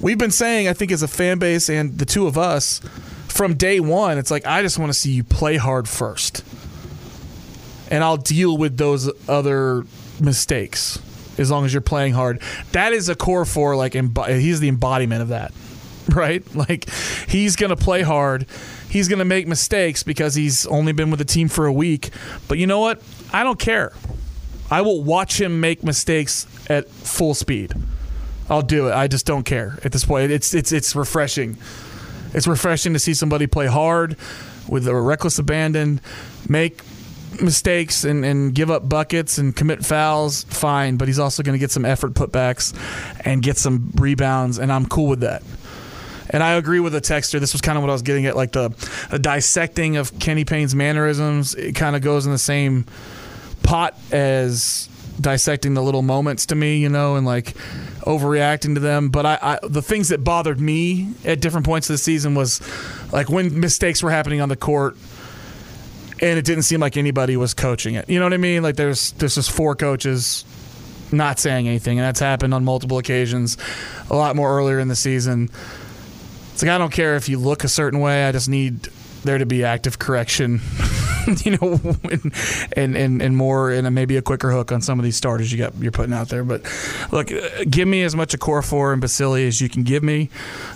We've 0.00 0.18
been 0.18 0.30
saying, 0.30 0.68
I 0.68 0.74
think, 0.74 0.92
as 0.92 1.02
a 1.02 1.08
fan 1.08 1.38
base 1.38 1.68
and 1.68 1.98
the 1.98 2.04
two 2.04 2.26
of 2.26 2.36
us, 2.36 2.80
from 3.26 3.54
day 3.54 3.80
one, 3.80 4.18
it's 4.18 4.30
like, 4.30 4.46
I 4.46 4.62
just 4.62 4.78
want 4.78 4.92
to 4.92 4.98
see 4.98 5.12
you 5.12 5.24
play 5.24 5.56
hard 5.56 5.88
first. 5.88 6.44
And 7.90 8.04
I'll 8.04 8.16
deal 8.16 8.56
with 8.56 8.76
those 8.76 9.10
other 9.28 9.86
mistakes 10.20 11.00
as 11.42 11.50
long 11.50 11.64
as 11.64 11.74
you're 11.74 11.82
playing 11.82 12.14
hard. 12.14 12.40
That 12.72 12.92
is 12.92 13.08
Okorafor 13.08 13.76
like 13.76 13.94
he's 14.28 14.60
the 14.60 14.68
embodiment 14.68 15.22
of 15.22 15.28
that. 15.28 15.52
Right? 16.12 16.42
Like 16.54 16.90
he's 17.28 17.54
to 17.70 17.76
play 17.76 18.02
hard. 18.02 18.46
He's 18.90 19.06
to 19.20 19.24
make 19.24 19.46
mistakes 19.46 20.02
because 20.02 20.34
he's 20.34 20.66
only 20.66 20.90
been 20.90 21.10
with 21.10 21.18
the 21.18 21.24
team 21.24 21.48
for 21.48 21.64
a 21.64 21.72
week. 21.72 22.10
But 22.48 22.58
you 22.58 22.66
know 22.66 22.80
what? 22.80 23.00
I 23.32 23.44
don't 23.44 23.58
care. 23.58 23.92
I 24.68 24.80
will 24.80 25.02
watch 25.04 25.40
him 25.40 25.60
make 25.60 25.84
mistakes 25.84 26.48
at 26.68 26.90
full 26.90 27.34
speed. 27.34 27.72
I'll 28.50 28.62
do 28.62 28.88
it. 28.88 28.92
I 28.92 29.06
just 29.06 29.26
don't 29.26 29.44
care 29.44 29.78
at 29.84 29.92
this 29.92 30.04
point. 30.04 30.32
It's 30.32 30.52
it's 30.54 30.72
it's 30.72 30.96
refreshing. 30.96 31.56
It's 32.34 32.46
refreshing 32.48 32.92
to 32.94 32.98
see 32.98 33.14
somebody 33.14 33.46
play 33.46 33.66
hard 33.66 34.16
with 34.68 34.88
a 34.88 34.94
reckless 34.94 35.38
abandon, 35.38 36.00
make 36.48 36.82
mistakes 37.40 38.04
and, 38.04 38.24
and 38.24 38.54
give 38.54 38.70
up 38.70 38.88
buckets 38.88 39.38
and 39.38 39.54
commit 39.54 39.84
fouls, 39.84 40.44
fine. 40.44 40.96
But 40.96 41.08
he's 41.08 41.18
also 41.18 41.42
going 41.42 41.54
to 41.54 41.58
get 41.58 41.70
some 41.70 41.84
effort 41.84 42.14
putbacks 42.14 42.74
and 43.24 43.42
get 43.42 43.56
some 43.56 43.92
rebounds, 43.94 44.58
and 44.58 44.72
I'm 44.72 44.86
cool 44.86 45.08
with 45.08 45.20
that. 45.20 45.42
And 46.30 46.42
I 46.42 46.54
agree 46.54 46.80
with 46.80 46.92
the 46.94 47.00
texter. 47.00 47.38
This 47.38 47.52
was 47.52 47.60
kind 47.60 47.76
of 47.76 47.82
what 47.82 47.90
I 47.90 47.92
was 47.92 48.02
getting 48.02 48.26
at, 48.26 48.34
like 48.36 48.52
the, 48.52 48.70
the 49.10 49.18
dissecting 49.18 49.96
of 49.96 50.18
Kenny 50.18 50.44
Payne's 50.44 50.74
mannerisms. 50.74 51.54
It 51.54 51.74
kind 51.74 51.94
of 51.94 52.02
goes 52.02 52.24
in 52.24 52.32
the 52.32 52.38
same 52.38 52.86
pot 53.62 53.96
as 54.10 54.88
dissecting 55.20 55.74
the 55.74 55.82
little 55.82 56.02
moments 56.02 56.46
to 56.46 56.54
me, 56.54 56.78
you 56.78 56.88
know, 56.88 57.16
and 57.16 57.26
like 57.26 57.54
overreacting 58.02 58.74
to 58.74 58.80
them. 58.80 59.10
But 59.10 59.26
I, 59.26 59.38
I, 59.42 59.58
the 59.62 59.82
things 59.82 60.08
that 60.08 60.24
bothered 60.24 60.60
me 60.60 61.08
at 61.24 61.40
different 61.40 61.66
points 61.66 61.88
of 61.90 61.94
the 61.94 61.98
season 61.98 62.34
was 62.34 62.60
like 63.12 63.28
when 63.28 63.60
mistakes 63.60 64.02
were 64.02 64.10
happening 64.10 64.40
on 64.40 64.48
the 64.48 64.56
court, 64.56 64.96
and 66.22 66.38
it 66.38 66.44
didn't 66.44 66.62
seem 66.62 66.80
like 66.80 66.96
anybody 66.96 67.36
was 67.36 67.52
coaching 67.52 67.96
it. 67.96 68.08
You 68.08 68.18
know 68.20 68.24
what 68.24 68.32
I 68.32 68.38
mean? 68.38 68.62
Like 68.62 68.76
there's 68.76 69.12
there's 69.12 69.34
just 69.34 69.50
four 69.50 69.74
coaches 69.74 70.44
not 71.10 71.38
saying 71.38 71.68
anything, 71.68 71.98
and 71.98 72.06
that's 72.06 72.20
happened 72.20 72.54
on 72.54 72.64
multiple 72.64 72.96
occasions. 72.96 73.58
A 74.08 74.16
lot 74.16 74.36
more 74.36 74.56
earlier 74.56 74.78
in 74.78 74.88
the 74.88 74.96
season. 74.96 75.50
It's 76.52 76.62
like 76.62 76.70
I 76.70 76.78
don't 76.78 76.92
care 76.92 77.16
if 77.16 77.28
you 77.28 77.38
look 77.38 77.64
a 77.64 77.68
certain 77.68 78.00
way. 78.00 78.24
I 78.24 78.32
just 78.32 78.48
need 78.48 78.88
there 79.24 79.38
to 79.38 79.46
be 79.46 79.64
active 79.64 79.98
correction, 79.98 80.60
you 81.44 81.56
know, 81.56 81.80
and, 82.10 82.32
and 82.76 82.96
and 82.96 83.22
and 83.22 83.36
more 83.36 83.70
and 83.70 83.92
maybe 83.94 84.16
a 84.16 84.22
quicker 84.22 84.50
hook 84.50 84.72
on 84.72 84.80
some 84.80 84.98
of 84.98 85.04
these 85.04 85.16
starters 85.16 85.52
you 85.52 85.58
got 85.58 85.74
you're 85.78 85.92
putting 85.92 86.12
out 86.12 86.28
there. 86.28 86.44
But 86.44 86.62
look, 87.10 87.32
uh, 87.32 87.64
give 87.68 87.88
me 87.88 88.02
as 88.02 88.14
much 88.14 88.36
Okorafor 88.36 88.92
and 88.92 89.00
Basili 89.00 89.46
as 89.46 89.60
you 89.60 89.68
can 89.68 89.82
give 89.82 90.02
me 90.02 90.30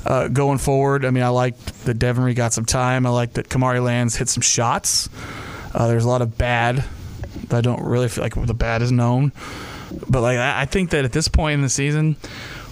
uh, 0.04 0.28
going 0.28 0.58
forward. 0.58 1.04
I 1.04 1.10
mean, 1.10 1.22
I 1.22 1.28
like 1.28 1.58
that 1.84 1.94
Devin 1.94 2.24
Ree 2.24 2.34
got 2.34 2.52
some 2.52 2.64
time. 2.64 3.06
I 3.06 3.10
like 3.10 3.34
that 3.34 3.48
Kamari 3.48 3.82
Lands 3.82 4.16
hit 4.16 4.28
some 4.28 4.42
shots. 4.42 5.08
Uh, 5.74 5.88
there's 5.88 6.04
a 6.04 6.08
lot 6.08 6.22
of 6.22 6.38
bad. 6.38 6.84
that 7.48 7.56
I 7.56 7.60
don't 7.60 7.82
really 7.82 8.08
feel 8.08 8.22
like 8.24 8.34
the 8.34 8.54
bad 8.54 8.82
is 8.82 8.92
known, 8.92 9.32
but 10.08 10.22
like 10.22 10.38
I 10.38 10.62
I 10.62 10.64
think 10.64 10.90
that 10.90 11.04
at 11.04 11.12
this 11.12 11.28
point 11.28 11.54
in 11.54 11.62
the 11.62 11.68
season. 11.68 12.16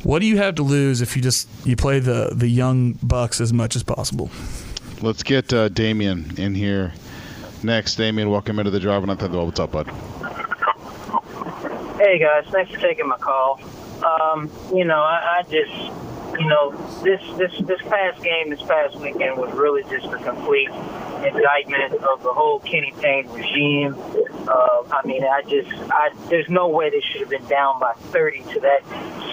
What 0.04 0.18
do 0.18 0.26
you 0.26 0.36
have 0.36 0.56
to 0.56 0.62
lose 0.62 1.00
if 1.00 1.16
you 1.16 1.22
just 1.22 1.48
you 1.64 1.76
play 1.76 1.98
the 1.98 2.28
the 2.30 2.46
young 2.46 2.92
bucks 3.02 3.40
as 3.40 3.54
much 3.54 3.74
as 3.74 3.82
possible? 3.82 4.30
Let's 5.02 5.22
get 5.22 5.52
uh, 5.52 5.68
Damien 5.68 6.32
in 6.38 6.54
here 6.54 6.92
next. 7.62 7.96
Damien, 7.96 8.30
welcome 8.30 8.58
into 8.58 8.70
the 8.70 8.80
drive. 8.80 9.02
And 9.02 9.12
I 9.12 9.16
thought, 9.16 9.32
what's 9.32 9.60
up, 9.60 9.72
bud? 9.72 9.86
Hey 11.98 12.18
guys, 12.18 12.44
thanks 12.50 12.72
for 12.72 12.80
taking 12.80 13.08
my 13.08 13.16
call. 13.16 13.60
Um, 14.04 14.50
you 14.74 14.84
know, 14.84 15.00
I, 15.00 15.38
I 15.38 15.42
just, 15.42 15.72
you 16.38 16.46
know, 16.46 16.72
this 17.02 17.22
this 17.36 17.52
this 17.66 17.80
past 17.82 18.22
game, 18.22 18.50
this 18.50 18.62
past 18.62 18.96
weekend 18.96 19.36
was 19.36 19.52
really 19.52 19.82
just 19.84 20.06
a 20.06 20.18
complete 20.18 20.70
indictment 21.24 21.94
of 21.94 22.22
the 22.22 22.32
whole 22.32 22.60
Kenny 22.60 22.92
Payne 23.00 23.28
regime. 23.28 23.96
Uh, 24.48 24.82
I 24.92 25.00
mean, 25.04 25.24
I 25.24 25.42
just, 25.42 25.72
I 25.90 26.10
there's 26.28 26.48
no 26.48 26.68
way 26.68 26.90
they 26.90 27.00
should 27.00 27.20
have 27.20 27.30
been 27.30 27.46
down 27.46 27.80
by 27.80 27.92
30 27.94 28.42
to 28.54 28.60
that 28.60 28.82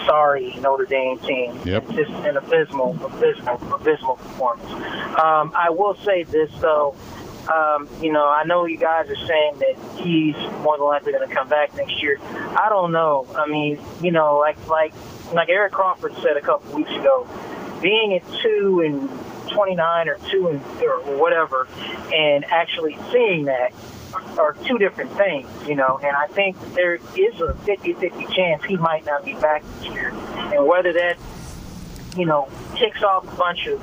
sorry 0.06 0.56
Notre 0.60 0.86
Dame 0.86 1.20
team. 1.20 1.60
Yep. 1.66 1.84
It's 1.90 1.94
just 1.94 2.12
an 2.26 2.38
abysmal, 2.38 2.98
abysmal, 3.04 3.74
abysmal 3.74 4.16
performance. 4.16 4.72
Um, 5.20 5.54
I 5.56 5.70
will 5.70 5.96
say 6.04 6.24
this 6.24 6.52
though. 6.60 6.96
Um, 7.52 7.90
you 8.02 8.12
know, 8.12 8.28
I 8.28 8.44
know 8.44 8.66
you 8.66 8.78
guys 8.78 9.10
are 9.10 9.28
saying 9.28 9.60
that 9.60 9.76
he's 9.98 10.36
more 10.62 10.78
than 10.78 10.86
likely 10.86 11.12
going 11.12 11.28
to 11.28 11.34
come 11.34 11.50
back 11.50 11.76
next 11.76 12.02
year. 12.02 12.20
I 12.22 12.68
don't 12.70 12.92
know. 12.92 13.28
I 13.36 13.48
mean, 13.48 13.80
you 14.02 14.12
know, 14.12 14.38
like 14.38 14.68
like 14.68 14.94
like 15.34 15.50
Eric 15.50 15.74
Crawford 15.74 16.14
said 16.22 16.38
a 16.38 16.42
couple 16.42 16.76
weeks 16.76 16.92
ago, 16.92 17.28
being 17.82 18.14
at 18.14 18.24
two 18.42 18.84
and 18.86 19.10
29 19.54 20.10
or 20.10 20.18
two 20.30 20.48
and 20.48 20.62
or 20.82 21.18
whatever, 21.18 21.68
and 22.14 22.46
actually 22.46 22.98
seeing 23.12 23.46
that 23.46 23.74
are 24.38 24.54
two 24.66 24.78
different 24.78 25.12
things, 25.14 25.50
you 25.68 25.76
know. 25.76 26.00
And 26.04 26.16
I 26.16 26.28
think 26.28 26.58
there 26.74 26.96
is 26.96 27.42
a 27.42 27.54
50-50 27.66 28.34
chance 28.34 28.64
he 28.66 28.78
might 28.78 29.06
not 29.06 29.26
be 29.26 29.34
back 29.36 29.64
this 29.64 29.86
year, 29.94 30.10
and 30.10 30.66
whether 30.66 30.94
that 30.94 31.18
you 32.18 32.26
know 32.26 32.50
kicks 32.76 33.04
off 33.04 33.32
a 33.32 33.36
bunch 33.38 33.68
of 33.68 33.82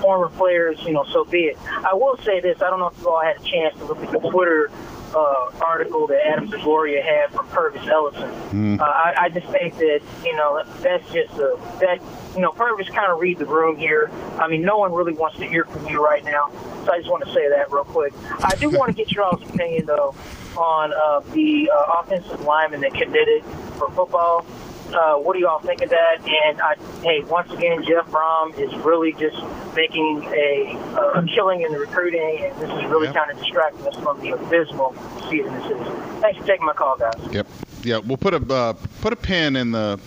former 0.00 0.28
players, 0.28 0.82
you 0.82 0.92
know, 0.92 1.04
so 1.12 1.24
be 1.24 1.44
it. 1.44 1.58
I 1.66 1.94
will 1.94 2.16
say 2.18 2.40
this: 2.40 2.60
I 2.60 2.70
don't 2.70 2.80
know 2.80 2.88
if 2.88 3.00
you 3.00 3.08
all 3.08 3.22
had 3.22 3.36
a 3.36 3.44
chance 3.44 3.76
to 3.78 3.84
look 3.84 3.98
at 3.98 4.12
the 4.12 4.18
Twitter 4.18 4.70
uh, 5.14 5.50
article 5.64 6.06
that 6.08 6.26
Adam 6.26 6.48
Zagoria 6.48 7.02
had 7.02 7.30
from 7.30 7.46
Pervis 7.48 7.86
Ellison. 7.86 8.30
Mm. 8.50 8.80
Uh, 8.80 8.84
I, 8.84 9.14
I 9.18 9.28
just 9.28 9.46
think 9.48 9.76
that 9.78 10.00
you 10.24 10.34
know 10.34 10.62
that's 10.80 11.04
just 11.12 11.34
a 11.34 11.58
that 11.80 12.00
you 12.34 12.40
know 12.40 12.52
Pervis 12.52 12.92
kind 12.92 13.10
of 13.10 13.20
read 13.20 13.38
the 13.38 13.46
room 13.46 13.76
here. 13.76 14.10
I 14.38 14.48
mean, 14.48 14.62
no 14.62 14.78
one 14.78 14.92
really 14.92 15.12
wants 15.12 15.38
to 15.38 15.46
hear 15.46 15.64
from 15.64 15.86
you 15.88 16.04
right 16.04 16.24
now, 16.24 16.50
so 16.84 16.92
I 16.92 16.98
just 16.98 17.10
want 17.10 17.24
to 17.24 17.32
say 17.32 17.48
that 17.48 17.70
real 17.70 17.84
quick. 17.84 18.12
I 18.42 18.54
do 18.56 18.70
want 18.70 18.88
to 18.88 18.94
get 18.94 19.12
your 19.12 19.24
all's 19.24 19.42
opinion 19.42 19.86
though 19.86 20.14
on 20.56 20.92
uh, 20.92 21.20
the 21.32 21.70
uh, 21.70 22.00
offensive 22.00 22.40
lineman 22.42 22.80
that 22.82 22.94
committed 22.94 23.44
for 23.78 23.90
football. 23.90 24.46
Uh, 24.94 25.16
what 25.16 25.34
do 25.34 25.40
y'all 25.40 25.58
think 25.58 25.82
of 25.82 25.90
that? 25.90 26.18
And 26.46 26.60
I, 26.60 26.76
hey, 27.02 27.20
once 27.24 27.50
again, 27.52 27.82
Jeff 27.84 28.06
Brohm 28.10 28.56
is 28.58 28.72
really 28.84 29.12
just 29.12 29.36
making 29.74 30.24
a, 30.32 31.26
killing 31.34 31.62
in 31.62 31.72
the 31.72 31.78
recruiting, 31.78 32.44
and 32.44 32.56
this 32.60 32.70
is 32.70 32.84
really 32.90 33.06
Yep. 33.06 33.14
kind 33.16 33.30
of 33.30 33.38
distracting 33.38 33.86
us 33.86 33.96
from 33.96 34.20
the 34.20 34.30
abysmal 34.30 34.94
season 35.28 35.52
this 35.54 35.64
is. 35.72 36.20
Thanks 36.20 36.38
for 36.38 36.46
taking 36.46 36.66
my 36.66 36.72
call, 36.72 36.96
guys. 36.96 37.14
Yep. 37.32 37.46
Yeah, 37.82 37.98
we'll 37.98 38.16
put 38.16 38.32
a 38.34 38.54
uh, 38.54 38.72
put 39.02 39.12
a 39.12 39.16
pin 39.16 39.56
in 39.56 39.72
the 39.72 39.98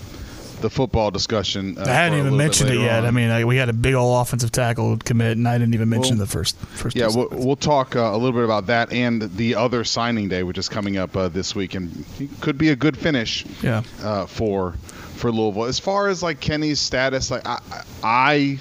the 0.62 0.70
football 0.70 1.12
discussion. 1.12 1.78
Uh, 1.78 1.84
I 1.84 1.88
hadn't 1.89 2.20
even 2.20 2.38
mentioned 2.38 2.70
it 2.70 2.80
yet. 2.80 2.99
on. 2.99 3.05
I 3.05 3.12
mean, 3.12 3.30
I, 3.30 3.45
we 3.45 3.58
had 3.58 3.70
a 3.70 3.74
big 3.74 3.93
old 3.93 4.22
offensive 4.22 4.51
tackle 4.51 4.97
commit, 4.97 5.38
and 5.38 5.47
I 5.47 5.58
didn't 5.58 5.74
even 5.74 5.89
mention 5.89 6.18
Well, 6.18 6.26
the 6.26 6.32
first 6.32 6.58
first. 6.58 6.95
Yeah, 6.95 7.10
we'll, 7.14 7.30
we'll 7.32 7.55
talk 7.55 7.95
uh, 7.95 7.99
a 7.99 8.18
little 8.18 8.34
bit 8.34 8.43
about 8.43 8.68
that 8.68 8.91
and 8.91 9.22
the 9.22 9.55
other 9.55 9.84
signing 9.84 10.30
day, 10.30 10.43
which 10.43 10.58
is 10.58 10.70
coming 10.70 10.97
up 10.97 11.16
uh, 11.16 11.28
this 11.30 11.55
week, 11.55 11.76
and 11.76 12.05
could 12.41 12.58
be 12.58 12.70
a 12.70 12.76
good 12.76 12.97
finish. 12.97 13.45
Yeah. 13.62 13.84
Uh, 14.01 14.26
for 14.26 14.74
for 15.16 15.32
Louisville. 15.32 15.66
As 15.66 15.80
far 15.80 16.08
as 16.08 16.24
like 16.24 16.39
Kenny's 16.39 16.80
status, 16.80 17.32
like 17.32 17.45
I 17.45 17.60
I 18.03 18.60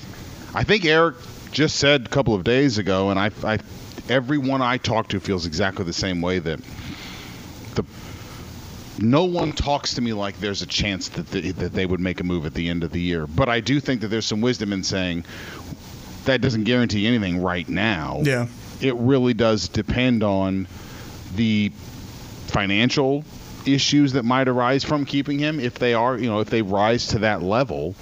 I 0.55 0.64
think 0.64 0.84
Eric 0.84 1.16
just 1.53 1.76
said 1.76 2.07
a 2.07 2.09
couple 2.09 2.34
of 2.34 2.44
days 2.44 2.78
ago, 2.78 3.11
and 3.11 3.18
I, 3.18 3.30
I 3.44 3.59
everyone 4.09 4.62
I 4.62 4.78
talk 4.78 5.09
to 5.09 5.20
feels 5.20 5.47
exactly 5.47 5.84
the 5.84 5.92
same 5.92 6.20
way 6.20 6.38
that 6.38 6.61
no 8.99 9.24
one 9.24 9.53
talks 9.53 9.94
to 9.94 10.01
me 10.01 10.12
like 10.12 10.38
there's 10.38 10.62
a 10.62 10.66
chance 10.66 11.09
that 11.11 11.26
they, 11.30 11.51
that 11.53 11.72
they 11.72 11.86
would 11.86 12.01
make 12.01 12.20
a 12.20 12.24
move 12.24 12.47
at 12.47 12.55
the 12.55 12.68
end 12.68 12.84
of 12.84 12.92
the 12.92 13.01
year. 13.01 13.26
But 13.26 13.49
I 13.49 13.61
do 13.61 13.80
think 13.80 14.01
that 14.01 14.09
there's 14.09 14.26
some 14.26 14.40
wisdom 14.40 14.72
in 14.72 14.82
saying 14.82 15.24
that 16.24 16.40
doesn't 16.40 16.64
guarantee 16.64 17.07
anything 17.07 17.42
right 17.42 17.68
now. 17.68 18.20
Yeah. 18.22 18.47
It 18.80 18.94
really 18.97 19.34
does 19.34 19.68
depend 19.68 20.22
on 20.22 20.68
the 21.34 21.72
financial 22.47 23.24
issues 23.66 24.12
that 24.12 24.24
might 24.24 24.49
arise 24.49 24.84
from 24.84 25.05
keeping 25.05 25.38
him 25.38 25.61
if 25.61 25.78
they 25.78 25.94
are, 25.94 26.16
you 26.16 26.28
know, 26.28 26.40
if 26.40 26.51
they 26.51 26.62
rise 26.62 27.09
to 27.09 27.20
that 27.20 27.42
level. 27.42 27.94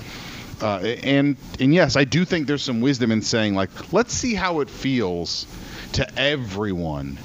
Uh, 0.60 0.78
and 0.78 1.36
and 1.58 1.74
yes, 1.74 1.96
I 1.96 2.04
do 2.04 2.24
think 2.24 2.46
there's 2.46 2.62
some 2.62 2.80
wisdom 2.80 3.10
in 3.10 3.22
saying 3.22 3.54
like, 3.54 3.92
let's 3.92 4.14
see 4.14 4.34
how 4.34 4.60
it 4.60 4.70
feels 4.70 5.46
to 5.92 6.18
everyone 6.18 7.18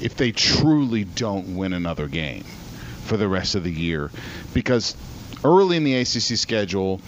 if 0.00 0.16
they 0.16 0.32
truly 0.32 1.04
don't 1.04 1.56
win 1.56 1.72
another 1.72 2.08
game 2.08 2.44
for 3.04 3.16
the 3.16 3.28
rest 3.28 3.54
of 3.54 3.64
the 3.64 3.70
year, 3.70 4.10
because 4.52 4.96
early 5.44 5.76
in 5.76 5.84
the 5.84 5.94
ACC 5.94 6.38
schedule, 6.38 7.00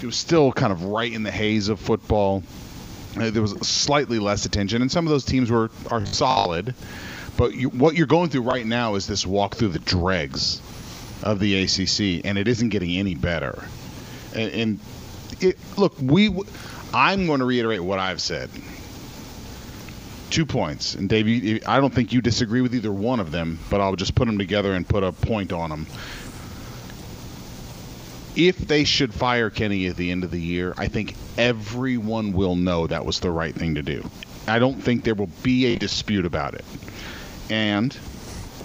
it 0.00 0.06
was 0.06 0.16
still 0.16 0.52
kind 0.52 0.72
of 0.72 0.84
right 0.84 1.12
in 1.12 1.22
the 1.22 1.30
haze 1.30 1.68
of 1.68 1.80
football. 1.80 2.42
Uh, 3.18 3.30
there 3.30 3.42
was 3.42 3.52
slightly 3.66 4.18
less 4.18 4.44
attention, 4.44 4.82
and 4.82 4.92
some 4.92 5.06
of 5.06 5.10
those 5.10 5.24
teams 5.24 5.50
were 5.50 5.70
are 5.90 6.04
solid. 6.06 6.74
But 7.36 7.54
you, 7.54 7.68
what 7.70 7.96
you're 7.96 8.06
going 8.06 8.30
through 8.30 8.42
right 8.42 8.66
now 8.66 8.94
is 8.94 9.06
this 9.06 9.26
walk 9.26 9.56
through 9.56 9.68
the 9.68 9.78
dregs 9.78 10.60
of 11.22 11.38
the 11.38 11.62
ACC, 11.62 12.24
and 12.24 12.38
it 12.38 12.48
isn't 12.48 12.70
getting 12.70 12.96
any 12.96 13.14
better. 13.14 13.64
And, 14.34 14.52
and 14.52 14.80
it, 15.40 15.58
look, 15.76 15.94
we, 16.00 16.30
I'm 16.94 17.26
going 17.26 17.40
to 17.40 17.44
reiterate 17.44 17.82
what 17.82 17.98
I've 17.98 18.20
said. 18.20 18.50
Two 20.30 20.44
points, 20.44 20.94
and 20.94 21.08
Dave, 21.08 21.62
I 21.66 21.80
don't 21.80 21.94
think 21.94 22.12
you 22.12 22.20
disagree 22.20 22.60
with 22.60 22.74
either 22.74 22.92
one 22.92 23.20
of 23.20 23.30
them, 23.30 23.58
but 23.70 23.80
I'll 23.80 23.96
just 23.96 24.14
put 24.14 24.26
them 24.26 24.38
together 24.38 24.72
and 24.74 24.86
put 24.86 25.04
a 25.04 25.12
point 25.12 25.52
on 25.52 25.70
them. 25.70 25.86
If 28.34 28.58
they 28.58 28.84
should 28.84 29.14
fire 29.14 29.48
Kenny 29.50 29.86
at 29.86 29.96
the 29.96 30.10
end 30.10 30.24
of 30.24 30.30
the 30.30 30.40
year, 30.40 30.74
I 30.76 30.88
think 30.88 31.14
everyone 31.38 32.32
will 32.32 32.56
know 32.56 32.86
that 32.86 33.06
was 33.06 33.20
the 33.20 33.30
right 33.30 33.54
thing 33.54 33.76
to 33.76 33.82
do. 33.82 34.08
I 34.46 34.58
don't 34.58 34.82
think 34.82 35.04
there 35.04 35.14
will 35.14 35.30
be 35.42 35.66
a 35.66 35.78
dispute 35.78 36.26
about 36.26 36.54
it. 36.54 36.64
And 37.48 37.96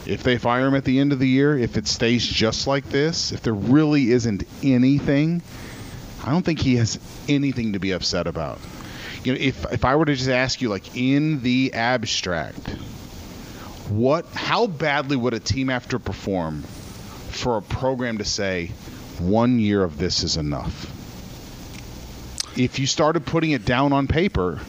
If 0.05 0.24
they 0.24 0.38
fire 0.38 0.68
him 0.68 0.76
at 0.76 0.84
the 0.84 0.99
end 0.99 1.14
of 1.14 1.20
the 1.20 1.28
year, 1.28 1.57
if 1.57 1.78
it 1.78 1.88
stays 1.88 2.26
just 2.26 2.66
like 2.66 2.86
this, 2.89 3.32
if 3.32 3.43
there 3.43 3.53
really 3.53 4.12
isn't 4.12 4.43
anything, 4.64 5.43
I 6.24 6.32
don't 6.32 6.43
think 6.43 6.59
he 6.59 6.78
has 6.78 6.99
anything 7.30 7.74
to 7.74 7.80
be 7.80 7.91
upset 7.91 8.26
about. 8.26 8.59
You 9.24 9.34
know, 9.34 9.39
if 9.39 9.72
if 9.72 9.86
I 9.86 9.95
were 9.95 10.05
to 10.05 10.15
just 10.15 10.30
ask 10.30 10.61
you, 10.61 10.69
like 10.69 10.95
in 10.95 11.41
the 11.41 11.74
abstract, 11.74 12.69
what, 13.89 14.26
how 14.34 14.67
badly 14.67 15.17
would 15.17 15.34
a 15.34 15.39
team 15.39 15.67
have 15.67 15.88
to 15.89 15.99
perform 15.99 16.61
for 16.61 17.57
a 17.57 17.61
program 17.61 18.19
to 18.19 18.26
say 18.26 18.72
one 19.19 19.59
year 19.59 19.84
of 19.84 19.97
this 19.97 20.24
is 20.24 20.38
enough? 20.38 20.97
If 22.57 22.80
you 22.80 22.88
started 22.88 23.26
putting 23.26 23.51
it 23.51 23.65
down 23.65 23.93
on 23.93 24.07
paper, 24.07 24.59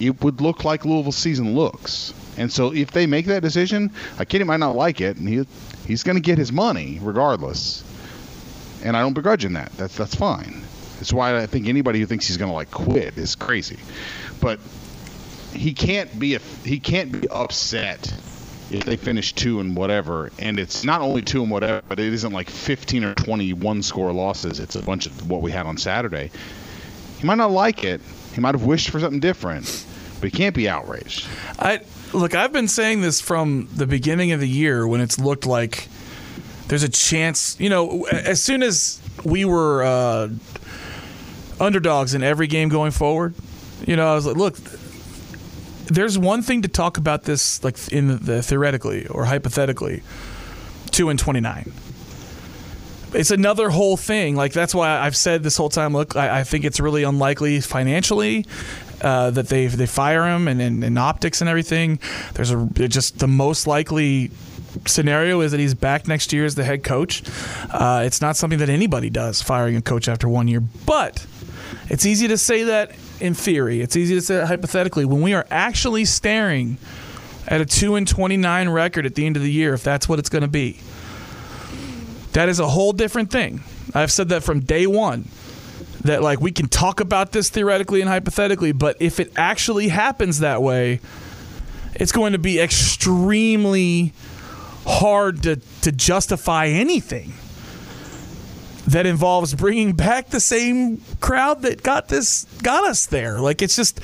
it 0.00 0.22
would 0.22 0.40
look 0.40 0.64
like 0.64 0.84
Louisville's 0.84 1.16
season 1.16 1.54
looks. 1.54 2.14
And 2.36 2.50
so 2.52 2.72
if 2.72 2.90
they 2.90 3.06
make 3.06 3.26
that 3.26 3.42
decision, 3.42 3.90
a 4.18 4.24
kid 4.24 4.44
might 4.46 4.60
not 4.60 4.74
like 4.74 5.00
it, 5.00 5.18
and 5.18 5.28
he 5.28 5.44
he's 5.86 6.02
going 6.02 6.16
to 6.16 6.22
get 6.22 6.38
his 6.38 6.50
money 6.50 6.98
regardless. 7.02 7.84
And 8.82 8.96
I 8.96 9.02
don't 9.02 9.12
begrudge 9.12 9.44
him 9.44 9.52
that. 9.54 9.72
That's 9.76 9.96
that's 9.96 10.14
fine. 10.14 10.62
That's 11.00 11.14
why 11.14 11.38
I 11.38 11.46
think 11.46 11.66
anybody 11.66 11.98
who 11.98 12.04
thinks 12.04 12.26
he's 12.26 12.36
going 12.36 12.50
to 12.50 12.54
like 12.54 12.70
quit 12.70 13.16
is 13.16 13.34
crazy. 13.34 13.78
But 14.38 14.60
he 15.54 15.72
can't 15.72 16.18
be 16.18 16.34
a, 16.34 16.40
he 16.62 16.78
can't 16.78 17.10
be 17.10 17.26
upset 17.26 18.12
if 18.70 18.84
they 18.84 18.96
finish 18.96 19.32
two 19.32 19.60
and 19.60 19.74
whatever, 19.74 20.30
and 20.38 20.58
it's 20.58 20.84
not 20.84 21.00
only 21.00 21.22
two 21.22 21.42
and 21.42 21.50
whatever, 21.50 21.82
but 21.88 21.98
it 21.98 22.12
isn't 22.12 22.32
like 22.32 22.50
15 22.50 23.02
or 23.02 23.14
21 23.14 23.82
score 23.82 24.12
losses. 24.12 24.60
It's 24.60 24.76
a 24.76 24.82
bunch 24.82 25.06
of 25.06 25.28
what 25.28 25.40
we 25.40 25.50
had 25.50 25.64
on 25.64 25.78
Saturday. 25.78 26.30
He 27.18 27.26
might 27.26 27.38
not 27.38 27.50
like 27.50 27.82
it. 27.82 28.02
He 28.34 28.42
might 28.42 28.54
have 28.54 28.64
wished 28.64 28.90
for 28.90 29.00
something 29.00 29.20
different, 29.20 29.86
but 30.20 30.30
he 30.30 30.36
can't 30.36 30.54
be 30.54 30.68
outraged. 30.68 31.26
I 31.58 31.80
look. 32.12 32.34
I've 32.34 32.52
been 32.52 32.68
saying 32.68 33.00
this 33.00 33.22
from 33.22 33.70
the 33.74 33.86
beginning 33.86 34.32
of 34.32 34.40
the 34.40 34.48
year 34.48 34.86
when 34.86 35.00
it's 35.00 35.18
looked 35.18 35.46
like 35.46 35.88
there's 36.68 36.82
a 36.82 36.90
chance. 36.90 37.58
You 37.58 37.70
know, 37.70 38.04
as 38.04 38.44
soon 38.44 38.62
as 38.62 39.00
we 39.24 39.46
were 39.46 39.82
uh, 39.82 40.28
underdogs 41.60 42.14
in 42.14 42.22
every 42.22 42.46
game 42.46 42.68
going 42.68 42.90
forward, 42.90 43.34
you 43.86 43.96
know, 43.96 44.10
I 44.10 44.14
was 44.14 44.26
like, 44.26 44.36
look. 44.36 44.56
There's 45.92 46.16
one 46.16 46.42
thing 46.42 46.62
to 46.62 46.68
talk 46.68 46.98
about 46.98 47.24
this, 47.24 47.64
like 47.64 47.76
in 47.92 48.06
the, 48.06 48.14
the 48.14 48.42
theoretically 48.44 49.08
or 49.08 49.24
hypothetically, 49.24 50.04
two 50.92 51.08
and 51.08 51.18
twenty 51.18 51.40
nine. 51.40 51.72
It's 53.12 53.32
another 53.32 53.70
whole 53.70 53.96
thing. 53.96 54.36
Like 54.36 54.52
that's 54.52 54.72
why 54.72 55.00
I've 55.00 55.16
said 55.16 55.42
this 55.42 55.56
whole 55.56 55.68
time. 55.68 55.92
Look, 55.92 56.14
I, 56.14 56.40
I 56.40 56.44
think 56.44 56.64
it's 56.64 56.78
really 56.78 57.02
unlikely 57.02 57.60
financially 57.60 58.46
uh, 59.00 59.30
that 59.30 59.48
they 59.48 59.66
they 59.66 59.86
fire 59.86 60.28
him 60.28 60.46
and 60.46 60.60
in 60.60 60.96
optics 60.96 61.40
and 61.40 61.50
everything. 61.50 61.98
There's 62.34 62.52
a 62.52 62.66
just 62.86 63.18
the 63.18 63.26
most 63.26 63.66
likely 63.66 64.30
scenario 64.86 65.40
is 65.40 65.50
that 65.50 65.58
he's 65.58 65.74
back 65.74 66.06
next 66.06 66.32
year 66.32 66.44
as 66.44 66.54
the 66.54 66.62
head 66.62 66.84
coach. 66.84 67.24
Uh, 67.68 68.04
it's 68.06 68.20
not 68.20 68.36
something 68.36 68.60
that 68.60 68.68
anybody 68.68 69.10
does, 69.10 69.42
firing 69.42 69.74
a 69.74 69.82
coach 69.82 70.06
after 70.06 70.28
one 70.28 70.46
year. 70.46 70.60
But 70.86 71.26
it's 71.90 72.06
easy 72.06 72.28
to 72.28 72.38
say 72.38 72.62
that 72.64 72.92
in 73.20 73.34
theory. 73.34 73.82
It's 73.82 73.96
easy 73.96 74.14
to 74.14 74.22
say 74.22 74.36
that 74.36 74.46
hypothetically. 74.46 75.04
When 75.04 75.20
we 75.20 75.34
are 75.34 75.46
actually 75.50 76.06
staring 76.06 76.78
at 77.46 77.60
a 77.60 77.66
two 77.66 77.96
and 77.96 78.08
twenty 78.08 78.38
nine 78.38 78.70
record 78.70 79.04
at 79.04 79.16
the 79.16 79.26
end 79.26 79.36
of 79.36 79.42
the 79.42 79.52
year, 79.52 79.74
if 79.74 79.82
that's 79.84 80.08
what 80.08 80.18
it's 80.18 80.30
going 80.30 80.42
to 80.42 80.48
be, 80.48 80.80
that 82.32 82.48
is 82.48 82.60
a 82.60 82.68
whole 82.68 82.92
different 82.92 83.30
thing. 83.30 83.62
I've 83.92 84.12
said 84.12 84.30
that 84.30 84.42
from 84.42 84.60
day 84.60 84.86
one. 84.86 85.28
That 86.04 86.22
like 86.22 86.40
we 86.40 86.50
can 86.50 86.68
talk 86.68 87.00
about 87.00 87.32
this 87.32 87.50
theoretically 87.50 88.00
and 88.00 88.08
hypothetically, 88.08 88.72
but 88.72 88.96
if 89.00 89.20
it 89.20 89.32
actually 89.36 89.88
happens 89.88 90.38
that 90.38 90.62
way, 90.62 91.00
it's 91.94 92.12
going 92.12 92.32
to 92.32 92.38
be 92.38 92.58
extremely 92.58 94.14
hard 94.86 95.42
to, 95.42 95.56
to 95.82 95.92
justify 95.92 96.68
anything 96.68 97.34
that 98.90 99.06
involves 99.06 99.54
bringing 99.54 99.92
back 99.92 100.30
the 100.30 100.40
same 100.40 101.00
crowd 101.20 101.62
that 101.62 101.82
got 101.82 102.08
this 102.08 102.44
got 102.62 102.84
us 102.84 103.06
there. 103.06 103.38
Like 103.40 103.62
it's 103.62 103.76
just 103.76 104.00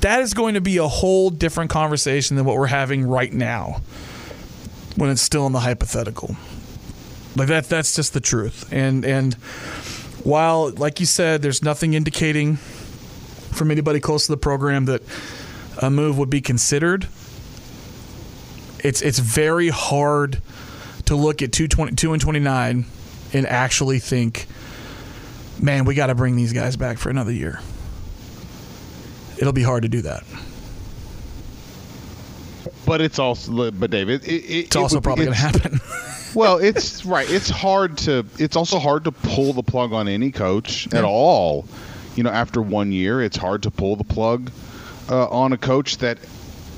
that 0.00 0.20
is 0.20 0.32
going 0.32 0.54
to 0.54 0.60
be 0.60 0.76
a 0.76 0.86
whole 0.86 1.28
different 1.28 1.70
conversation 1.70 2.36
than 2.36 2.44
what 2.44 2.56
we're 2.56 2.66
having 2.66 3.04
right 3.04 3.32
now 3.32 3.80
when 4.94 5.10
it's 5.10 5.22
still 5.22 5.44
in 5.46 5.52
the 5.52 5.60
hypothetical. 5.60 6.36
Like 7.34 7.48
that 7.48 7.68
that's 7.68 7.96
just 7.96 8.14
the 8.14 8.20
truth. 8.20 8.72
And 8.72 9.04
and 9.04 9.34
while 10.22 10.70
like 10.70 11.00
you 11.00 11.06
said 11.06 11.42
there's 11.42 11.64
nothing 11.64 11.94
indicating 11.94 12.56
from 12.56 13.72
anybody 13.72 13.98
close 13.98 14.26
to 14.26 14.32
the 14.32 14.38
program 14.38 14.84
that 14.84 15.02
a 15.82 15.90
move 15.90 16.16
would 16.16 16.30
be 16.30 16.40
considered, 16.40 17.08
it's 18.84 19.02
it's 19.02 19.18
very 19.18 19.68
hard 19.68 20.40
to 21.06 21.16
look 21.16 21.42
at 21.42 21.50
222 21.50 22.12
and 22.12 22.22
29 22.22 22.86
and 23.32 23.46
actually 23.46 23.98
think, 23.98 24.46
man, 25.60 25.84
we 25.84 25.94
got 25.94 26.06
to 26.06 26.14
bring 26.14 26.36
these 26.36 26.52
guys 26.52 26.76
back 26.76 26.98
for 26.98 27.10
another 27.10 27.32
year. 27.32 27.60
It'll 29.38 29.52
be 29.52 29.62
hard 29.62 29.82
to 29.82 29.88
do 29.88 30.02
that. 30.02 30.24
But 32.86 33.00
it's 33.00 33.18
also, 33.18 33.70
but 33.70 33.90
David, 33.90 34.24
it, 34.24 34.28
it, 34.28 34.66
it's 34.66 34.76
also 34.76 35.00
probably 35.00 35.24
going 35.26 35.36
to 35.36 35.40
happen. 35.40 35.80
well, 36.34 36.58
it's 36.58 37.04
right. 37.04 37.28
It's 37.28 37.50
hard 37.50 37.98
to. 37.98 38.24
It's 38.38 38.54
also 38.56 38.78
hard 38.78 39.04
to 39.04 39.12
pull 39.12 39.52
the 39.52 39.62
plug 39.62 39.92
on 39.92 40.06
any 40.06 40.30
coach 40.30 40.86
yeah. 40.92 40.98
at 40.98 41.04
all. 41.04 41.66
You 42.14 42.22
know, 42.22 42.30
after 42.30 42.62
one 42.62 42.92
year, 42.92 43.20
it's 43.20 43.36
hard 43.36 43.64
to 43.64 43.70
pull 43.70 43.96
the 43.96 44.04
plug 44.04 44.50
uh, 45.10 45.28
on 45.28 45.52
a 45.52 45.58
coach 45.58 45.98
that 45.98 46.18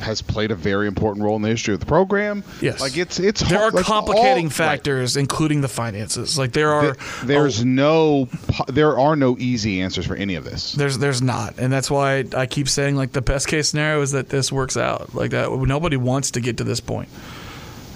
has 0.00 0.22
played 0.22 0.50
a 0.50 0.54
very 0.54 0.86
important 0.86 1.24
role 1.24 1.36
in 1.36 1.42
the 1.42 1.48
history 1.48 1.74
of 1.74 1.80
the 1.80 1.86
program. 1.86 2.44
Yes, 2.60 2.80
like 2.80 2.96
it's 2.96 3.18
it's 3.18 3.40
there 3.40 3.58
hard, 3.58 3.74
are 3.74 3.82
complicating 3.82 4.46
all, 4.46 4.50
factors, 4.50 5.16
right. 5.16 5.20
including 5.20 5.60
the 5.60 5.68
finances. 5.68 6.38
Like 6.38 6.52
there 6.52 6.72
are 6.72 6.96
there's 7.24 7.62
oh, 7.62 7.64
no 7.64 8.28
there 8.68 8.98
are 8.98 9.16
no 9.16 9.36
easy 9.38 9.80
answers 9.80 10.06
for 10.06 10.16
any 10.16 10.34
of 10.34 10.44
this. 10.44 10.72
There's 10.72 10.98
there's 10.98 11.22
not, 11.22 11.58
and 11.58 11.72
that's 11.72 11.90
why 11.90 12.24
I 12.36 12.46
keep 12.46 12.68
saying 12.68 12.96
like 12.96 13.12
the 13.12 13.22
best 13.22 13.48
case 13.48 13.68
scenario 13.68 14.00
is 14.02 14.12
that 14.12 14.28
this 14.28 14.52
works 14.52 14.76
out 14.76 15.14
like 15.14 15.30
that. 15.32 15.50
Nobody 15.50 15.96
wants 15.96 16.32
to 16.32 16.40
get 16.40 16.58
to 16.58 16.64
this 16.64 16.80
point. 16.80 17.08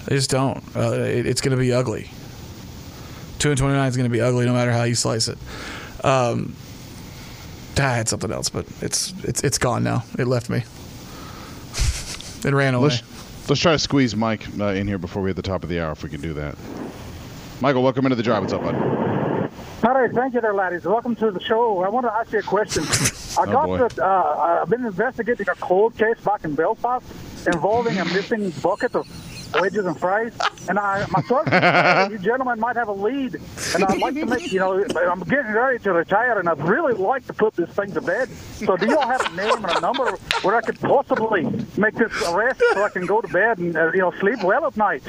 They 0.05 0.15
just 0.15 0.29
don't. 0.29 0.63
Uh, 0.75 0.93
it, 0.93 1.25
it's 1.25 1.41
going 1.41 1.55
to 1.55 1.61
be 1.61 1.71
ugly. 1.71 2.09
Two 3.39 3.49
and 3.49 3.57
twenty 3.57 3.75
nine 3.75 3.87
is 3.87 3.97
going 3.97 4.09
to 4.09 4.13
be 4.13 4.21
ugly 4.21 4.45
no 4.45 4.53
matter 4.53 4.71
how 4.71 4.83
you 4.83 4.95
slice 4.95 5.27
it. 5.27 5.37
Um, 6.03 6.55
I 7.77 7.95
had 7.95 8.07
something 8.07 8.31
else, 8.31 8.49
but 8.49 8.65
it's 8.81 9.13
it's 9.23 9.43
it's 9.43 9.57
gone 9.57 9.83
now. 9.83 10.03
It 10.17 10.27
left 10.27 10.49
me. 10.49 10.63
It 12.45 12.53
ran 12.53 12.73
away. 12.73 12.89
Let's, 12.89 13.49
let's 13.49 13.61
try 13.61 13.71
to 13.71 13.79
squeeze 13.79 14.15
Mike 14.15 14.45
uh, 14.59 14.65
in 14.67 14.87
here 14.87 14.97
before 14.97 15.21
we 15.21 15.29
hit 15.29 15.35
the 15.35 15.41
top 15.41 15.63
of 15.63 15.69
the 15.69 15.79
hour, 15.79 15.91
if 15.91 16.03
we 16.03 16.09
can 16.09 16.21
do 16.21 16.33
that. 16.33 16.55
Michael, 17.61 17.83
welcome 17.83 18.05
into 18.05 18.15
the 18.15 18.23
drive. 18.23 18.41
What's 18.41 18.53
up, 18.53 18.61
bud? 18.61 18.75
All 19.83 19.93
right, 19.93 20.11
thank 20.13 20.33
you 20.33 20.41
there, 20.41 20.53
laddies. 20.53 20.85
Welcome 20.85 21.15
to 21.17 21.31
the 21.31 21.41
show. 21.41 21.83
I 21.83 21.89
want 21.89 22.05
to 22.05 22.13
ask 22.13 22.31
you 22.31 22.39
a 22.39 22.43
question. 22.43 22.83
I 23.37 23.43
oh, 23.49 23.77
got 23.77 23.95
the, 23.95 24.05
uh, 24.05 24.59
I've 24.61 24.69
been 24.69 24.85
investigating 24.85 25.47
a 25.49 25.55
cold 25.55 25.97
case 25.97 26.19
back 26.21 26.45
in 26.45 26.55
Belfast 26.55 27.05
involving 27.47 27.97
a 27.97 28.05
missing 28.05 28.51
bucket 28.61 28.95
of 28.95 29.07
wedges 29.59 29.85
and 29.85 29.99
fries. 29.99 30.33
And 30.69 30.79
I, 30.79 31.05
my 31.09 31.21
son, 31.23 32.11
you 32.11 32.17
gentlemen 32.17 32.59
might 32.59 32.75
have 32.75 32.87
a 32.87 32.93
lead, 32.93 33.35
and 33.75 33.83
I'd 33.83 33.97
like 33.99 34.13
to 34.15 34.25
make, 34.25 34.51
you 34.51 34.59
know, 34.59 34.83
I'm 34.95 35.21
getting 35.21 35.51
ready 35.51 35.79
to 35.79 35.93
retire, 35.93 36.39
and 36.39 36.47
I'd 36.49 36.59
really 36.63 36.93
like 36.93 37.25
to 37.27 37.33
put 37.33 37.55
this 37.55 37.69
thing 37.69 37.91
to 37.93 38.01
bed. 38.01 38.29
So, 38.29 38.77
do 38.77 38.87
you 38.87 38.97
all 38.97 39.07
have 39.07 39.21
a 39.31 39.35
name 39.35 39.65
and 39.65 39.77
a 39.77 39.81
number 39.81 40.17
where 40.41 40.55
I 40.55 40.61
could 40.61 40.79
possibly 40.79 41.43
make 41.77 41.95
this 41.95 42.11
arrest 42.29 42.61
so 42.73 42.83
I 42.83 42.89
can 42.89 43.05
go 43.05 43.21
to 43.21 43.27
bed 43.27 43.57
and, 43.57 43.75
uh, 43.75 43.91
you 43.91 43.99
know, 43.99 44.11
sleep 44.19 44.43
well 44.43 44.65
at 44.65 44.77
night? 44.77 45.03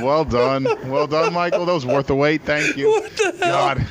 Well 0.00 0.24
done, 0.24 0.64
well 0.88 1.06
done, 1.06 1.32
Michael. 1.32 1.66
That 1.66 1.74
was 1.74 1.86
worth 1.86 2.06
the 2.06 2.14
wait. 2.14 2.42
Thank 2.42 2.76
you. 2.76 3.08
God. 3.40 3.86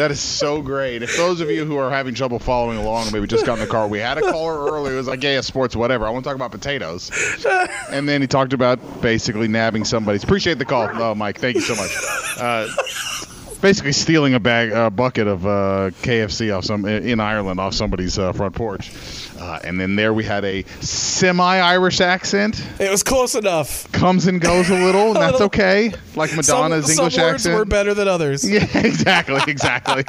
That 0.00 0.10
is 0.10 0.18
so 0.18 0.62
great. 0.62 1.02
If 1.02 1.14
those 1.18 1.42
of 1.42 1.50
you 1.50 1.66
who 1.66 1.76
are 1.76 1.90
having 1.90 2.14
trouble 2.14 2.38
following 2.38 2.78
along, 2.78 3.12
maybe 3.12 3.26
just 3.26 3.44
got 3.44 3.58
in 3.58 3.60
the 3.60 3.70
car, 3.70 3.86
we 3.86 3.98
had 3.98 4.16
a 4.16 4.22
caller 4.22 4.72
earlier. 4.72 4.94
It 4.94 4.96
was 4.96 5.06
like, 5.06 5.22
yeah, 5.22 5.42
sports, 5.42 5.76
whatever. 5.76 6.06
I 6.06 6.10
want 6.10 6.24
to 6.24 6.28
talk 6.30 6.36
about 6.36 6.52
potatoes. 6.52 7.10
And 7.90 8.08
then 8.08 8.22
he 8.22 8.26
talked 8.26 8.54
about 8.54 9.02
basically 9.02 9.46
nabbing 9.46 9.84
somebody. 9.84 10.18
Appreciate 10.22 10.58
the 10.58 10.64
call, 10.64 10.88
oh, 10.94 11.14
Mike. 11.14 11.38
Thank 11.38 11.56
you 11.56 11.60
so 11.60 11.74
much. 11.74 11.90
Uh, 12.38 12.66
basically 13.60 13.92
stealing 13.92 14.32
a 14.32 14.40
bag, 14.40 14.72
a 14.72 14.90
bucket 14.90 15.26
of 15.26 15.44
uh, 15.44 15.90
KFC 16.00 16.56
off 16.56 16.64
some 16.64 16.86
in 16.86 17.20
Ireland 17.20 17.60
off 17.60 17.74
somebody's 17.74 18.18
uh, 18.18 18.32
front 18.32 18.54
porch. 18.54 18.90
Uh, 19.40 19.58
and 19.64 19.80
then 19.80 19.96
there 19.96 20.12
we 20.12 20.22
had 20.22 20.44
a 20.44 20.62
semi-Irish 20.80 22.02
accent. 22.02 22.62
It 22.78 22.90
was 22.90 23.02
close 23.02 23.34
enough. 23.34 23.90
Comes 23.90 24.26
and 24.26 24.38
goes 24.38 24.68
a 24.68 24.74
little, 24.74 25.06
and 25.14 25.16
that's 25.16 25.40
okay. 25.40 25.92
Like 26.14 26.36
Madonna's 26.36 26.84
some, 26.84 26.92
English 26.92 27.14
some 27.14 27.24
words 27.24 27.46
accent. 27.46 27.58
were 27.58 27.64
better 27.64 27.94
than 27.94 28.06
others. 28.06 28.48
Yeah, 28.50 28.66
exactly, 28.74 29.40
exactly. 29.46 30.04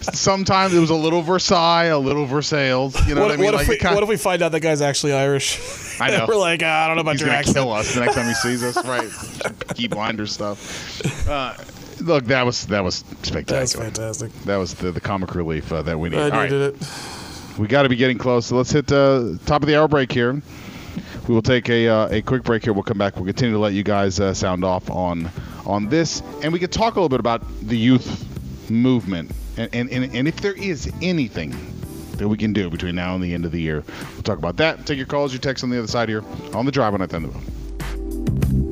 Sometimes 0.00 0.72
it 0.72 0.78
was 0.78 0.90
a 0.90 0.94
little 0.94 1.22
Versailles, 1.22 1.86
a 1.86 1.98
little 1.98 2.24
Versailles. 2.24 2.92
You 3.06 3.14
know 3.16 3.22
what, 3.22 3.30
what 3.30 3.32
I 3.32 3.36
mean? 3.36 3.44
What, 3.46 3.54
like 3.54 3.62
if 3.62 3.68
we, 3.68 3.76
kind 3.78 3.94
what 3.96 4.04
if 4.04 4.08
we 4.08 4.16
find 4.16 4.42
out 4.42 4.52
that 4.52 4.60
guy's 4.60 4.80
actually 4.80 5.12
Irish? 5.12 6.00
I 6.00 6.10
know. 6.10 6.26
we're 6.28 6.36
like, 6.36 6.62
ah, 6.64 6.84
I 6.84 6.86
don't 6.86 6.96
know 6.96 7.00
about 7.00 7.12
He's 7.12 7.22
your 7.22 7.28
gonna 7.30 7.38
accent. 7.40 7.56
kill 7.56 7.72
us 7.72 7.94
the 7.94 8.00
next 8.00 8.14
time 8.14 8.28
he 8.28 8.34
sees 8.34 8.62
us, 8.62 8.82
right? 8.86 9.10
Keep 9.74 9.90
blinder 9.90 10.26
stuff. 10.26 11.28
Uh, 11.28 11.54
look, 12.00 12.26
that 12.26 12.46
was 12.46 12.66
that 12.66 12.84
was 12.84 13.04
spectacular. 13.22 13.60
That's 13.60 13.74
fantastic. 13.74 14.32
That 14.44 14.56
was 14.56 14.74
the, 14.74 14.92
the 14.92 15.00
comic 15.00 15.34
relief 15.34 15.72
uh, 15.72 15.82
that 15.82 15.98
we 15.98 16.10
need. 16.10 16.18
I 16.18 16.30
All 16.30 16.42
needed 16.44 16.74
right. 16.74 16.82
it. 16.82 17.23
We 17.58 17.68
got 17.68 17.82
to 17.82 17.88
be 17.88 17.96
getting 17.96 18.18
close. 18.18 18.46
So 18.46 18.56
let's 18.56 18.70
hit 18.70 18.90
uh, 18.90 19.34
top 19.46 19.62
of 19.62 19.68
the 19.68 19.76
hour 19.76 19.86
break 19.86 20.10
here. 20.10 20.40
We 21.28 21.34
will 21.34 21.42
take 21.42 21.68
a 21.68 21.88
uh, 21.88 22.08
a 22.08 22.22
quick 22.22 22.42
break 22.42 22.64
here. 22.64 22.72
We'll 22.72 22.82
come 22.82 22.98
back. 22.98 23.16
We'll 23.16 23.24
continue 23.24 23.54
to 23.54 23.58
let 23.58 23.72
you 23.72 23.82
guys 23.82 24.20
uh, 24.20 24.34
sound 24.34 24.64
off 24.64 24.90
on 24.90 25.30
on 25.64 25.88
this, 25.88 26.22
and 26.42 26.52
we 26.52 26.58
could 26.58 26.72
talk 26.72 26.94
a 26.94 26.96
little 26.96 27.08
bit 27.08 27.20
about 27.20 27.42
the 27.62 27.78
youth 27.78 28.70
movement, 28.70 29.30
and 29.56 29.74
and, 29.74 29.90
and, 29.90 30.14
and 30.14 30.28
if 30.28 30.40
there 30.40 30.52
is 30.52 30.92
anything 31.00 31.54
that 32.16 32.28
we 32.28 32.36
can 32.36 32.52
do 32.52 32.70
between 32.70 32.94
now 32.94 33.14
and 33.14 33.24
the 33.24 33.32
end 33.32 33.44
of 33.44 33.52
the 33.52 33.60
year, 33.60 33.82
we'll 34.12 34.22
talk 34.22 34.38
about 34.38 34.56
that. 34.58 34.86
Take 34.86 34.98
your 34.98 35.06
calls, 35.06 35.32
your 35.32 35.40
texts 35.40 35.64
on 35.64 35.70
the 35.70 35.78
other 35.78 35.88
side 35.88 36.08
here 36.08 36.22
on 36.52 36.66
the 36.66 36.72
drive 36.72 36.94
on 36.94 37.02
at 37.02 37.10
the 37.10 37.16
end 37.16 37.24
of 37.26 37.32
the 37.32 38.63